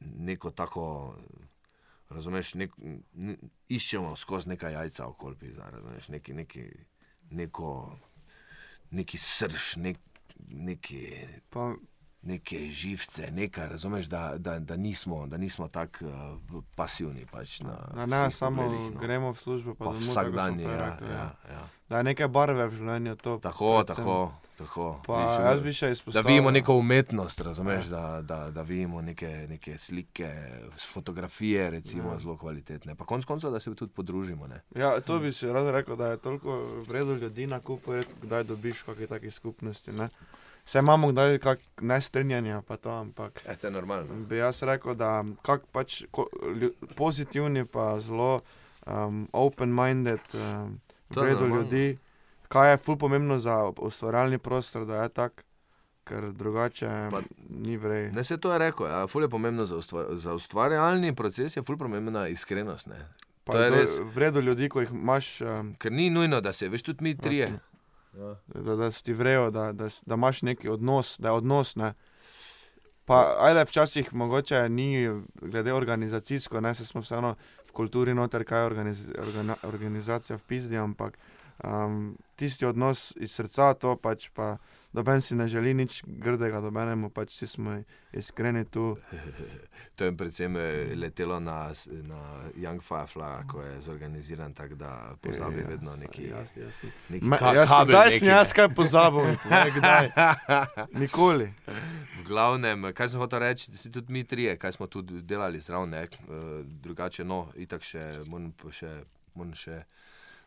neko 0.00 0.50
tako, 0.50 1.16
razumeš, 2.08 2.54
nek, 2.54 2.72
n, 3.14 3.36
iščemo 3.68 4.16
skozi 4.16 4.52
neka 4.52 4.70
jajca 4.70 5.06
okoli, 5.06 5.36
pizda, 5.36 5.70
razumeš, 5.70 6.08
neki, 6.08 6.34
neki, 6.34 6.64
neko, 7.30 7.72
neki 8.90 9.18
srž, 9.18 9.76
nek, 9.76 9.98
neki, 10.48 11.06
Pa, 11.50 11.72
neke 12.22 12.70
živce, 12.70 13.30
nekaj, 13.30 13.68
razumeš, 13.68 14.06
da, 14.06 14.34
da, 14.38 14.58
da 14.58 14.76
nismo, 14.76 15.26
da 15.26 15.36
nismo 15.36 15.68
tako 15.68 16.04
uh, 16.04 16.14
pasivni. 16.74 17.26
Pač 17.26 17.60
na 17.60 17.76
da 17.94 18.06
ne 18.06 18.30
samo 18.30 18.62
pogledih, 18.62 18.90
no. 18.90 19.00
gremo 19.00 19.32
v 19.32 19.38
službo, 19.38 19.74
pa, 19.74 19.84
pa 19.84 19.90
domov, 19.90 20.02
vsak 20.02 20.30
dan 20.30 20.60
je. 20.60 20.66
Ja, 20.66 20.90
rekli, 20.90 21.08
ja, 21.08 21.26
ja. 21.50 21.62
Da 21.88 21.98
je 21.98 22.04
neke 22.04 22.28
barve 22.28 22.66
v 22.66 22.72
življenju 22.72 23.16
to. 23.16 23.38
Tako, 23.38 23.72
predvsem. 23.76 23.96
tako, 23.96 24.32
tako. 24.56 24.86
Pa 25.06 25.16
Vidiš, 25.18 25.40
jaz 25.40 25.60
bi 25.60 25.72
še 25.72 25.86
Da 25.86 25.92
izpostavil. 25.92 26.28
vidimo 26.28 26.50
neko 26.50 26.74
umetnost, 26.74 27.40
razumeš, 27.40 27.86
da, 27.86 28.22
da, 28.22 28.50
da 28.50 28.62
vidimo 28.62 29.02
neke, 29.02 29.46
neke 29.48 29.78
slike, 29.78 30.30
fotografije, 30.86 31.70
recimo, 31.70 32.12
Ja. 32.12 32.18
zelo 32.18 32.36
kvalitetne. 32.36 32.94
Pa 32.94 33.04
konec 33.04 33.24
koncev, 33.24 33.50
da 33.50 33.60
se 33.60 33.74
tudi 33.74 33.92
podružimo. 33.92 34.46
Ne? 34.46 34.62
Ja, 34.74 35.00
to 35.00 35.18
bi 35.18 35.32
si 35.32 35.46
rad 35.46 35.68
rekel, 35.68 35.96
da 35.96 36.06
je 36.06 36.16
toliko 36.18 36.56
vredno 36.88 37.14
ljudi 37.14 37.46
na 37.46 37.60
kupu, 37.60 37.92
kdaj 38.22 38.44
dobiš 38.44 38.82
kakšne 38.82 39.06
take 39.06 39.30
skupnosti. 39.30 39.92
Ne? 39.92 40.08
Vse 40.64 40.78
imamo 40.78 41.08
kdaj 41.08 41.38
kak 41.38 41.58
nestrinjanja, 41.80 42.62
pa 42.62 42.76
to, 42.76 42.90
ampak 42.90 43.42
E, 43.46 43.56
to 43.56 43.66
je 43.66 43.70
normalno. 43.70 44.14
bi 44.26 44.36
jaz 44.36 44.62
rekel, 44.62 44.94
da 44.94 45.24
kak 45.42 45.66
pač 45.72 46.04
ko, 46.10 46.26
lju, 46.54 46.70
pozitivni, 46.96 47.64
pa 47.64 48.00
zelo 48.00 48.40
um, 48.86 49.28
open-minded, 49.32 50.20
um, 50.34 50.78
normalno. 51.10 51.56
ljudi, 51.56 51.98
kaj 52.48 52.70
je 52.70 52.76
ful 52.78 52.96
pomembno 52.96 53.38
za 53.38 53.72
ustvarjalni 53.78 54.38
prostor, 54.38 54.84
da 54.84 55.02
je 55.02 55.08
tak, 55.08 55.44
ker 56.04 56.32
drugače 56.32 57.08
Pa- 57.10 57.20
ni 57.50 57.76
vrej. 57.76 58.12
Ne, 58.12 58.24
se 58.24 58.36
to 58.36 58.52
je 58.52 58.58
rekel. 58.58 58.86
Ja, 58.86 59.06
ful 59.06 59.22
je 59.22 59.28
pomembno 59.28 59.64
za, 59.64 59.76
ustvar, 59.76 60.06
za 60.12 60.34
ustvarjalni 60.34 61.14
proces, 61.14 61.56
je 61.56 61.62
ful 61.62 61.76
pomembna 61.76 62.28
iskrenost. 62.28 62.86
Ne? 62.86 62.96
Pa 63.44 63.52
to 63.52 63.58
je 63.58 63.70
res. 63.70 63.90
Vredno 64.14 64.40
ljudi, 64.40 64.68
ko 64.68 64.80
jih 64.80 64.90
imaš. 64.90 65.40
Um, 65.40 65.74
Ker 65.74 65.92
ni 65.92 66.10
nujno, 66.10 66.40
da 66.40 66.52
se, 66.52 66.68
veš, 66.68 66.82
tudi 66.82 67.02
mi 67.02 67.16
trije. 67.16 67.48
Ja. 68.12 68.36
da, 68.46 68.76
da 68.76 68.90
si 68.90 69.04
ti 69.04 69.12
vrejo, 69.12 69.50
da, 69.50 69.72
da, 69.72 69.88
da 70.06 70.14
imaš 70.14 70.42
neki 70.42 70.68
odnos, 70.68 71.16
da 71.18 71.28
je 71.28 71.32
odnos. 71.32 71.76
Ne? 71.76 71.94
Pa, 73.04 73.36
ajde, 73.38 73.64
včasih 73.64 74.14
mogoče 74.14 74.68
ni, 74.68 75.08
glede 75.34 75.72
organizacijsko, 75.72 76.60
ne 76.60 76.74
se 76.74 76.84
smo 76.84 77.00
vseeno 77.00 77.34
v 77.68 77.72
kulturi 77.72 78.14
noter, 78.14 78.44
kaj 78.44 78.60
je 78.60 78.66
organiz, 78.66 79.06
organa, 79.18 79.56
organizacija 79.62 80.36
v 80.36 80.44
pizdi, 80.46 80.78
ampak 80.78 81.18
um, 81.64 82.16
tisti 82.36 82.66
odnos 82.66 83.12
iz 83.16 83.34
srca, 83.34 83.74
to 83.74 83.96
pač 83.96 84.28
pa 84.34 84.56
doben 84.92 85.20
si 85.20 85.34
ne 85.34 85.46
želi 85.48 85.74
nič 85.74 86.02
grdega, 86.06 86.60
dobenemu 86.60 87.10
pač 87.10 87.32
vsi 87.34 87.46
smo 87.46 87.82
iskreni 88.12 88.64
tu. 88.64 88.96
To 89.96 90.04
je 90.04 90.16
predvsem 90.16 90.56
eh, 90.56 90.94
letelo 90.96 91.40
na, 91.40 91.68
na 92.02 92.20
Young 92.56 92.80
Firefly, 92.80 93.46
ko 93.46 93.60
je 93.60 93.80
zorganiziran 93.80 94.54
tako, 94.54 94.74
da 94.74 95.14
pozabi 95.20 95.60
Ja, 95.60 95.68
vedno 95.68 95.96
neki, 95.96 96.22
jasno, 96.28 96.62
jasno. 96.62 96.88
neki 97.08 97.26
Ma, 97.26 97.36
ka, 97.36 97.52
jaz, 97.54 97.68
kabel. 97.68 97.92
kdaj 97.92 98.10
sem 98.18 98.28
jaz 98.28 98.52
kaj 98.52 98.68
pozabil, 98.74 99.36
kdaj? 99.76 100.08
Nikoli. 101.02 101.52
V 102.20 102.24
glavnem, 102.26 102.88
kaj 102.96 103.08
sem 103.08 103.20
hotel 103.20 103.44
reči, 103.44 103.70
da 103.70 103.76
si 103.76 103.92
tudi 103.92 104.12
mi 104.12 104.24
trije, 104.24 104.56
kaj 104.56 104.72
smo 104.72 104.86
tudi 104.86 105.22
delali 105.22 105.60
zraven, 105.60 105.94
eh, 105.94 106.08
drugače, 106.64 107.24
no, 107.24 107.46
itak 107.56 107.84
še 107.84 108.08
moram 108.26 108.52
še, 108.72 108.94
moram 109.34 109.52
še 109.54 109.82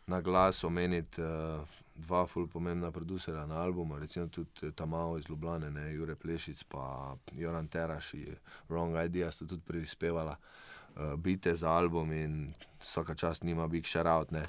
na 0.08 0.22
glas 0.22 0.64
omeniti 0.64 1.22
uh, 1.22 1.62
dva 1.96 2.26
ful 2.28 2.48
pomembna 2.48 2.92
producera 2.92 3.46
na 3.46 3.62
albumu, 3.64 4.00
recimo 4.00 4.28
tudi 4.28 4.72
Tamao 4.76 5.18
iz 5.18 5.30
Ljubljane, 5.30 5.72
ne, 5.72 5.94
Jure 5.94 6.16
Plešic 6.16 6.64
pa 6.64 7.16
Joran 7.34 7.68
Teraš 7.68 8.14
in 8.14 8.36
Wrong 8.70 9.06
Idea 9.06 9.32
sta 9.32 9.46
tudi 9.46 9.62
prispevala 9.66 10.36
uh, 10.36 11.16
bite 11.16 11.56
za 11.56 11.70
album 11.70 12.12
in 12.12 12.54
vsaka 12.82 13.16
čast 13.16 13.44
nima 13.44 13.68
big 13.68 13.86
shoutout, 13.88 14.32
ne. 14.32 14.44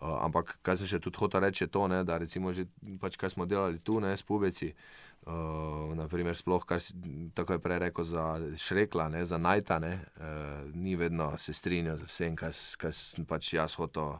Uh, 0.00 0.16
ampak 0.24 0.58
kaj 0.62 0.76
sem 0.80 0.86
še 0.86 0.98
tudi 0.98 1.18
hotel 1.20 1.40
reči, 1.40 1.64
je 1.64 1.68
to, 1.68 1.86
ne, 1.88 2.04
da 2.04 2.18
recimo 2.18 2.52
že 2.52 2.66
pač 3.00 3.16
kaj 3.16 3.30
smo 3.30 3.46
delali 3.46 3.78
tu, 3.78 4.00
ne, 4.00 4.16
s 4.16 4.22
pubeci, 4.22 4.74
Uh, 5.20 5.92
naprimer, 5.92 6.32
sploh, 6.32 6.64
kar 6.64 6.80
si 6.80 6.94
tako 7.36 7.52
je 7.52 7.60
prej 7.60 7.78
rekel 7.78 8.04
za 8.08 8.22
Šrekla, 8.56 9.10
ne, 9.12 9.20
za 9.28 9.36
Najta, 9.36 9.76
ne, 9.78 10.00
uh, 10.16 10.64
ni 10.72 10.96
vedno 10.96 11.36
se 11.36 11.52
strinjal 11.52 11.98
z 12.00 12.08
vsem, 12.08 12.36
kar, 12.36 12.54
s- 12.56 12.72
kar 12.80 12.88
sem 12.96 13.26
pač 13.28 13.52
jaz 13.52 13.74
hotel 13.76 14.16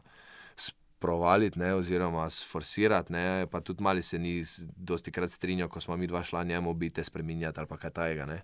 sprovaliti, 1.01 1.59
ne, 1.59 1.73
oziroma 1.73 2.29
sforsirati, 2.29 3.13
ne, 3.13 3.47
pa 3.51 3.61
tudi 3.61 3.83
mali 3.83 4.01
se 4.01 4.19
ni 4.19 4.43
dosti 4.75 5.11
krat 5.11 5.29
strinjal, 5.33 5.69
ko 5.69 5.81
smo 5.81 5.97
mi 5.97 6.07
dva 6.07 6.21
šla 6.23 6.43
njemu 6.43 6.73
biti 6.73 7.03
spremenjati 7.03 7.59
ali 7.59 7.77
kaj 7.79 7.89
tajega. 7.89 8.25
Ne. 8.25 8.41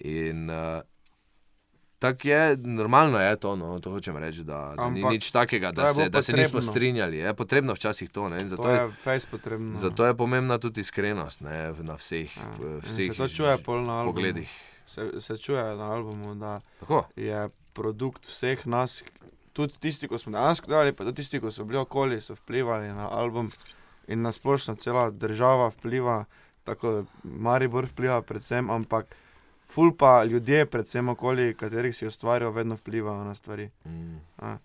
In 0.00 0.50
uh, 0.50 0.80
tako 1.98 2.28
je, 2.28 2.56
normalno 2.56 3.18
je 3.18 3.36
to, 3.36 3.56
no, 3.56 3.80
to 3.80 3.90
hočem 3.90 4.16
reči, 4.16 4.44
da, 4.44 4.74
da 4.76 4.90
ni 4.90 5.00
Ampak 5.00 5.12
nič 5.12 5.30
takega, 5.30 5.72
da 5.72 5.88
se, 5.88 6.00
bilo 6.00 6.08
da 6.10 6.22
se 6.22 6.32
nismo 6.32 6.46
potrebno. 6.60 6.70
strinjali. 6.72 7.16
Je 7.18 7.34
potrebno 7.34 7.74
včasih 7.74 8.10
to, 8.10 8.28
ne, 8.28 8.46
zato 8.48 8.62
To 8.62 8.70
je 8.70 9.14
je 9.14 9.20
potrebno. 9.30 9.74
Zato 9.74 10.06
je 10.06 10.14
pomembna 10.16 10.58
tudi 10.58 10.80
iskrenost 10.80 11.40
ne, 11.40 11.72
na 11.82 11.94
vseh, 11.94 12.30
Ja. 12.36 12.78
vseh 12.82 13.10
se 13.16 13.28
čuje 13.28 13.56
na 13.86 14.04
pogledih. 14.04 14.50
Se, 14.86 15.10
se 15.20 15.38
čuje 15.38 15.62
na 15.76 15.92
albumu, 15.92 16.34
da 16.34 16.60
Tako, 16.80 17.04
je 17.16 17.48
produkt 17.72 18.26
vseh 18.26 18.66
nas, 18.66 19.02
tudi 19.52 19.78
tisti, 19.78 20.08
ki 20.08 20.18
smo 20.18 20.32
dejansko 20.32 20.66
delali, 20.66 20.92
pa 20.92 21.04
tudi 21.04 21.16
tisti, 21.16 21.40
ki 21.40 21.52
so 21.52 21.64
bili 21.64 21.78
okoli, 21.78 22.20
so 22.20 22.34
vplivali 22.34 22.88
na 22.88 23.08
album 23.10 23.50
in 24.06 24.22
na 24.22 24.32
splošno 24.32 24.74
cela 24.76 25.10
država 25.10 25.68
vpliva, 25.68 26.24
tako 26.64 27.04
Maribor 27.24 27.86
vpliva 27.86 28.22
predvsem, 28.22 28.70
ampak 28.70 29.06
ful 29.64 29.92
pa 29.92 30.24
ljudje, 30.24 30.66
predvsem 30.66 31.08
okoli, 31.08 31.54
katerih 31.54 31.96
si 31.96 32.06
ustvarjajo, 32.06 32.50
vedno 32.52 32.74
vplivajo 32.74 33.24
na 33.24 33.34
stvari. 33.34 33.70
mm, 33.84 34.20
A. 34.38 34.56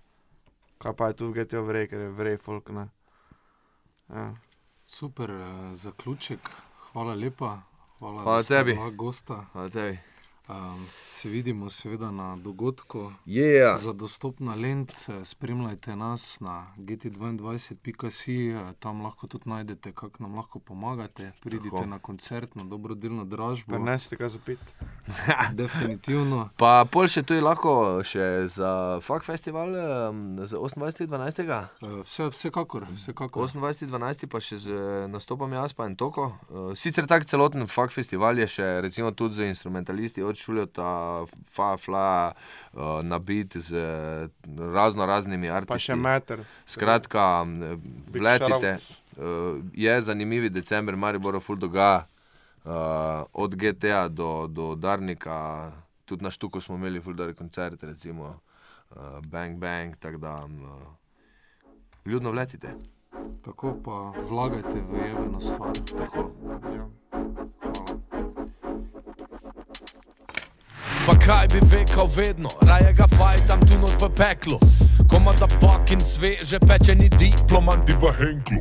Kaj 0.78 0.94
pa 0.94 1.08
je 1.08 1.14
tu 1.14 1.28
v 1.28 1.34
GTO 1.36 1.64
vrej, 1.64 1.88
ker 1.88 2.00
je 2.00 2.10
vrej 2.10 2.38
folk. 2.38 2.70
Ne. 2.70 2.88
Ja. 4.10 4.34
Super 4.88 5.32
uh, 5.32 5.40
zaključek, 5.74 6.40
hvala 6.92 7.14
lepa. 7.14 7.58
Hvala, 8.00 8.22
Hvala 8.22 8.44
tebi. 8.44 8.74
bila 8.74 8.90
Gosta. 8.90 9.46
hvala 9.54 9.70
tebi. 9.70 10.00
Um, 10.50 10.86
se 11.06 11.30
vidimo 11.30 11.70
seveda 11.70 12.12
na 12.12 12.36
dogodku. 12.36 13.12
Yeah. 13.26 13.78
Za 13.78 13.94
dostop 13.94 14.40
na 14.40 14.56
Lent 14.56 14.92
eh, 14.92 15.26
spremljajte 15.26 15.96
nas 15.96 16.40
na 16.40 16.68
gt22.si, 16.78 18.48
eh, 18.48 18.74
tam 18.80 19.02
lahko 19.02 19.28
tudi 19.28 19.50
najdete, 19.50 19.92
kako 19.92 20.24
nam 20.24 20.36
lahko 20.36 20.60
pomagate. 20.60 21.32
Pridite 21.42 21.70
Tako. 21.70 21.86
na 21.86 22.00
koncert, 22.00 22.56
na 22.56 22.64
dobrodelno 22.64 23.26
dražbo. 23.26 23.76
Prenesti 23.76 24.18
kaj 24.18 24.30
za 24.30 24.40
pit. 24.46 24.60
Definitivno. 25.52 26.50
Pa 26.58 26.86
pol 26.92 27.08
še 27.12 27.24
tu 27.28 27.36
je 27.36 27.44
lahko 27.44 28.00
še 28.08 28.48
za 28.48 29.00
Fak 29.04 29.28
festival 29.28 29.76
um, 29.76 30.40
za 30.48 30.58
28.12. 30.58 31.44
Eh, 31.44 32.00
Vse, 32.08 32.30
vsekakor, 32.32 32.88
vsekakor. 32.94 33.50
28.12. 33.52 34.28
pa 34.32 34.40
še 34.40 34.62
z 34.64 34.80
nastopom 35.12 35.52
jaz 35.52 35.76
pa 35.76 35.90
in 35.92 36.00
toko. 36.00 36.32
Uh, 36.48 36.72
sicer 36.72 37.04
tak 37.04 37.28
celoten 37.28 37.68
Fak 37.68 37.92
festival 37.92 38.40
je 38.40 38.48
še 38.48 38.72
recimo 38.88 39.12
tudi 39.12 39.42
z 39.42 39.52
instrumentalisti 39.52 40.24
od 40.24 40.37
Šuljota, 40.38 41.26
Fafla, 41.54 42.34
uh, 42.74 42.80
nabit 43.04 43.58
z 43.58 43.74
eh, 43.76 44.28
razno 44.74 45.06
raznimi 45.06 45.48
Pa 45.48 45.56
artisti. 45.56 45.92
še 45.92 45.96
meter. 45.96 46.44
Skratka, 46.66 47.46
vletite. 48.14 48.78
Uh, 49.18 49.62
je 49.74 50.02
zanimiv 50.02 50.50
decembr, 50.54 50.96
Maribor, 50.96 51.40
full 51.42 51.58
dogaja. 51.58 52.06
Uh, 52.68 52.74
od 53.34 53.56
GTA 53.56 54.08
do, 54.08 54.48
do 54.48 54.76
Darnika, 54.76 55.72
tudi 56.06 56.24
na 56.24 56.30
Štuku 56.30 56.60
smo 56.62 56.76
imeli 56.76 57.00
fuldari 57.02 57.34
koncert, 57.34 57.84
recimo 57.84 58.40
uh, 58.90 59.20
Bang 59.26 59.58
Bang, 59.58 59.96
tako 60.00 60.18
da 60.18 60.36
um, 60.46 60.68
ljudno 62.06 62.32
vletite. 62.32 62.76
Tako 63.42 63.78
pa 63.86 64.14
vlagajte 64.30 64.84
v 64.90 65.08
jebeno 65.08 65.40
stvar. 65.40 65.72
Tako. 65.98 66.32
Ja. 66.76 66.88
Pa 71.08 71.16
kaj 71.16 71.48
bi 71.48 71.60
rekel 71.72 72.08
vedno, 72.16 72.50
raje 72.68 72.94
ga 72.94 73.06
fajtam 73.08 73.60
tu 73.68 73.80
not 73.80 73.96
v 74.02 74.10
peklu. 74.12 74.60
Komada 75.08 75.48
pakin 75.62 76.02
sveže 76.04 76.60
pečeni 76.60 77.08
diplomanti. 77.10 77.96
Ti 77.96 77.98
v 78.02 78.12
Henklu. 78.12 78.60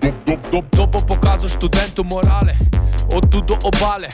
Dob, 0.00 0.14
dob, 0.26 0.40
dob, 0.52 0.64
Kdo 0.72 0.86
bo 0.86 1.00
pokazal 1.04 1.52
študentu 1.52 2.04
morale, 2.08 2.56
od 3.12 3.28
tu 3.28 3.44
do 3.44 3.58
obale? 3.60 4.08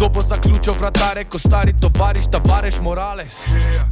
Kdo 0.00 0.08
bo 0.08 0.20
zaključil 0.20 0.72
vratare, 0.80 1.24
ko 1.24 1.38
stari 1.38 1.74
tovariš, 1.80 2.24
tavareš 2.32 2.80
Morales? 2.80 3.44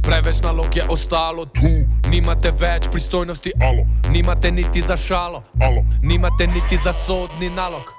Preveč 0.03 0.41
nalog 0.41 0.77
je 0.77 0.83
ostalo 0.89 1.45
tu, 1.45 1.69
nimate 2.09 2.51
več 2.51 2.87
pristojnosti, 2.91 3.51
alo, 3.61 3.85
nimate 4.09 4.51
niti 4.51 4.81
za 4.81 4.97
šalo, 4.97 5.43
alo. 5.61 5.83
nimate 6.01 6.47
niti 6.47 6.77
za 6.77 6.93
sodni 6.93 7.49
nalog. 7.49 7.93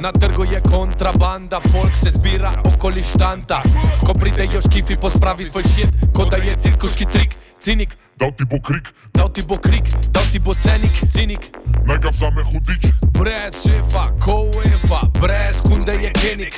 Na 0.00 0.12
trgu 0.12 0.44
je 0.44 0.62
kontrabanda, 0.70 1.60
folk 1.60 1.96
se 1.96 2.10
zbira 2.10 2.52
okoli 2.64 3.02
štanta. 3.02 3.60
Ko 4.06 4.14
pridejo 4.14 4.62
škifi, 4.62 4.96
pospravi 4.96 5.44
svoj 5.44 5.62
šit, 5.62 5.92
kot 6.16 6.30
da 6.30 6.36
je 6.36 6.56
cirkuški 6.56 7.04
trik, 7.12 7.36
cinik. 7.60 7.96
Dal 8.20 8.32
ti 8.36 8.44
bo 8.44 8.60
krik, 8.60 8.92
Dal 9.12 9.32
ti 9.32 9.42
bo 9.42 9.56
krik, 9.56 9.88
dal 10.12 10.24
ti 10.32 10.38
bo 10.38 10.52
cenik, 10.54 10.92
cinik. 11.08 11.50
naj 11.88 11.98
ga 11.98 12.10
vzame 12.12 12.42
hudič. 12.44 12.92
Brez 13.16 13.64
šefa, 13.64 14.12
ko 14.20 14.52
UEFA, 14.52 15.08
brez 15.20 15.56
kunde 15.64 15.96
je 15.96 16.12
kenik. 16.12 16.54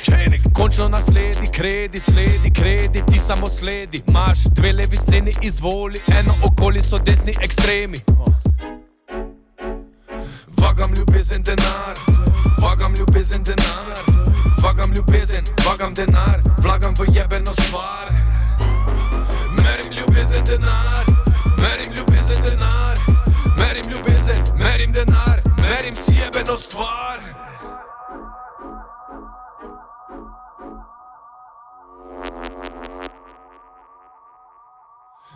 Končno 0.53 0.89
nasledi, 0.89 1.47
kredi, 1.47 1.99
sledi, 1.99 2.51
kredi, 2.51 3.03
ti 3.07 3.19
samo 3.19 3.49
sledi. 3.49 4.03
Imaš 4.07 4.43
dve 4.51 4.73
levi 4.73 4.97
sceni, 4.97 5.31
izvoli, 5.41 5.99
eno 6.19 6.33
okoli 6.43 6.83
so 6.83 6.99
desni 6.99 7.33
ekstremi. 7.41 7.97
Vagam 10.57 10.93
ljubezen 10.93 11.43
denar, 11.43 11.95
vagam 12.61 12.93
ljubezen 12.95 13.43
denar, 13.43 14.03
vagam 14.63 14.91
ljubezen, 14.93 15.43
vagam 15.65 15.93
denar, 15.93 16.39
vlagam 16.57 16.93
v 16.99 17.05
jebeno 17.15 17.53
stvar. 17.53 18.11
Merim 19.63 19.91
ljubezen 19.97 20.43
denar, 20.45 21.12
merim 21.63 21.93
ljubezen 21.93 22.41
denar, 22.43 22.97
merim 23.57 23.91
ljubezen, 23.91 24.43
merim 24.55 24.91
denar, 24.91 25.39
merim 25.57 25.95
si 25.95 26.11
jebeno 26.11 26.57
stvar. 26.57 27.19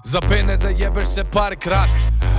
Za 0.04 0.20
pene 0.20 0.58
zajebeš 0.58 1.08
se 1.08 1.24
parkrat, 1.24 1.90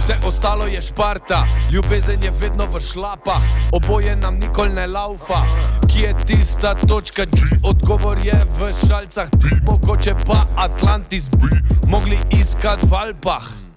vse 0.01 0.15
ostalo 0.25 0.67
je 0.67 0.83
šparta, 0.83 1.47
ljubezen 1.73 2.23
je 2.23 2.31
vedno 2.31 2.67
v 2.67 2.81
šlapah, 2.81 3.43
oboje 3.73 4.17
nam 4.17 4.35
nikoli 4.35 4.73
ne 4.73 4.87
laufa. 4.87 5.41
Kje 5.89 6.03
je 6.03 6.15
tista 6.27 6.75
točka, 6.75 7.25
G? 7.25 7.41
odgovor 7.63 8.19
je 8.25 8.45
v 8.59 8.73
šalcah, 8.87 9.31
ti 9.31 9.55
mogoče 9.67 10.15
pa 10.27 10.45
Atlantis 10.57 11.29
bi 11.29 11.49
mogli 11.87 12.19
iskati 12.31 12.87
v 12.87 12.95
Alpah. 12.95 13.68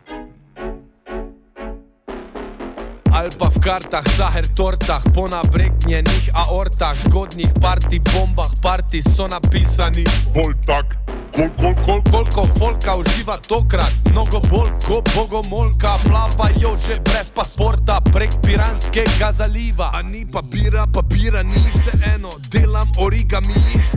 Ali 3.21 3.29
pa 3.37 3.53
v 3.53 3.61
kartah, 3.61 4.01
zaher 4.17 4.49
tortah, 4.57 4.97
po 5.13 5.29
nabreknjenih 5.29 6.33
aortah, 6.33 6.97
zgodnih 7.05 7.53
parti 7.61 8.01
bombah, 8.01 8.49
parti 8.65 8.97
so 9.05 9.29
napisani. 9.29 10.01
Bolj 10.33 10.57
tak, 10.65 10.97
kol, 11.31 11.49
kol, 11.57 11.75
kol, 11.85 12.01
Koliko 12.31 12.47
folka 12.59 12.95
uživa 12.97 13.37
tokrat, 13.47 13.91
mnogo 14.11 14.39
bolj 14.49 14.69
kot 14.87 15.09
bogomolka, 15.15 15.97
plavajo 16.03 16.77
že 16.87 16.99
brez 17.03 17.29
pasporta 17.35 18.01
prek 18.13 18.29
Piranskega 18.43 19.31
zaliva. 19.31 19.89
A 19.93 20.01
ni 20.01 20.25
papira, 20.31 20.87
papira 20.93 21.43
ni 21.43 21.59
vseeno, 21.73 22.29
delam 22.51 22.87
origami. 22.99 23.53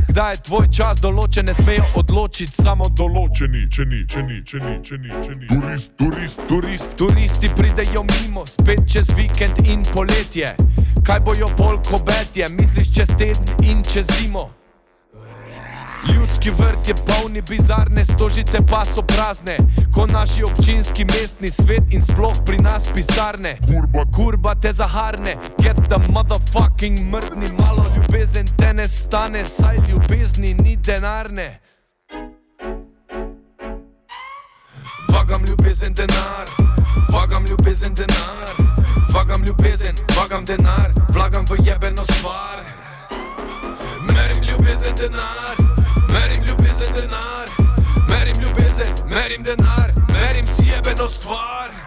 Kdaj 0.09 0.32
je 0.32 0.41
tvoj 0.43 0.66
čas 0.76 0.99
določen, 0.99 1.47
ne 1.47 1.55
smejo 1.55 1.85
odločiti 1.95 2.62
samo 2.62 2.89
do. 2.89 3.05
določeni, 3.05 3.68
če 3.70 3.85
ni, 3.85 4.03
če 4.07 4.22
ni, 4.22 4.41
če 4.43 4.59
ni, 4.59 4.74
če 4.82 4.99
ni, 4.99 5.14
če 5.22 5.39
ni. 5.39 5.47
Turist, 5.47 5.95
turist, 5.99 6.43
turist, 6.49 6.99
Turisti 6.99 7.53
pridejo 7.55 8.03
mimo, 8.03 8.47
spet 8.47 8.82
čez 8.89 9.14
vikend 9.14 9.62
in 9.66 9.87
poletje. 9.95 10.57
Kaj 11.07 11.20
bojo 11.20 11.53
bolj 11.59 11.82
kobetje, 11.91 12.51
misliš 12.59 12.95
čez 12.95 13.16
teden 13.18 13.59
in 13.62 13.82
čez 13.87 14.07
zimo? 14.18 14.51
Ljudski 16.12 16.50
vrt 16.50 16.88
je 16.88 16.94
polni 16.94 17.42
bizarne, 17.42 18.05
stožice 18.05 18.59
pa 18.70 18.84
so 18.84 19.02
prazne, 19.02 19.57
ko 19.94 20.07
naši 20.07 20.42
občinski 20.44 21.05
mestni 21.05 21.50
svet 21.50 21.94
in 21.94 22.02
sploh 22.02 22.36
pri 22.46 22.59
nas 22.59 22.88
pisarne. 22.94 23.57
Kurba, 23.66 24.05
kurba 24.16 24.55
te 24.55 24.72
zaharne, 24.72 25.36
get 25.62 25.76
the 25.88 25.98
motherfucking 26.12 26.98
mrdni, 27.12 27.48
malo 27.59 27.84
ljubezen 27.96 28.46
te 28.59 28.74
ne 28.74 28.88
stane, 28.88 29.46
saj 29.46 29.76
ljubezni 29.88 30.55
ni 30.55 30.76
denarne. 30.76 31.61
Vagam 35.09 35.44
ljubezen 35.44 35.94
denar, 35.94 36.46
vagam 37.12 37.46
ljubezen 37.46 37.94
denar, 37.94 38.55
vagam 39.14 39.44
ljubezen, 39.44 39.94
vagam 40.16 40.44
denar, 40.44 40.90
vlagam 41.09 41.44
v 41.48 41.57
jebeno 41.64 42.05
stvar. 42.05 42.64
Merim 44.07 44.42
ljubezen 44.42 44.94
denar 44.96 45.84
merim 46.15 46.43
ljubezen, 46.45 46.93
denar, 46.95 47.49
merim 48.09 48.41
ljubezen, 48.43 48.95
merim 49.11 49.43
denar, 49.43 49.91
merim 50.12 50.47
si 50.47 50.62
jebeno 50.71 51.09
stvar. 51.09 51.84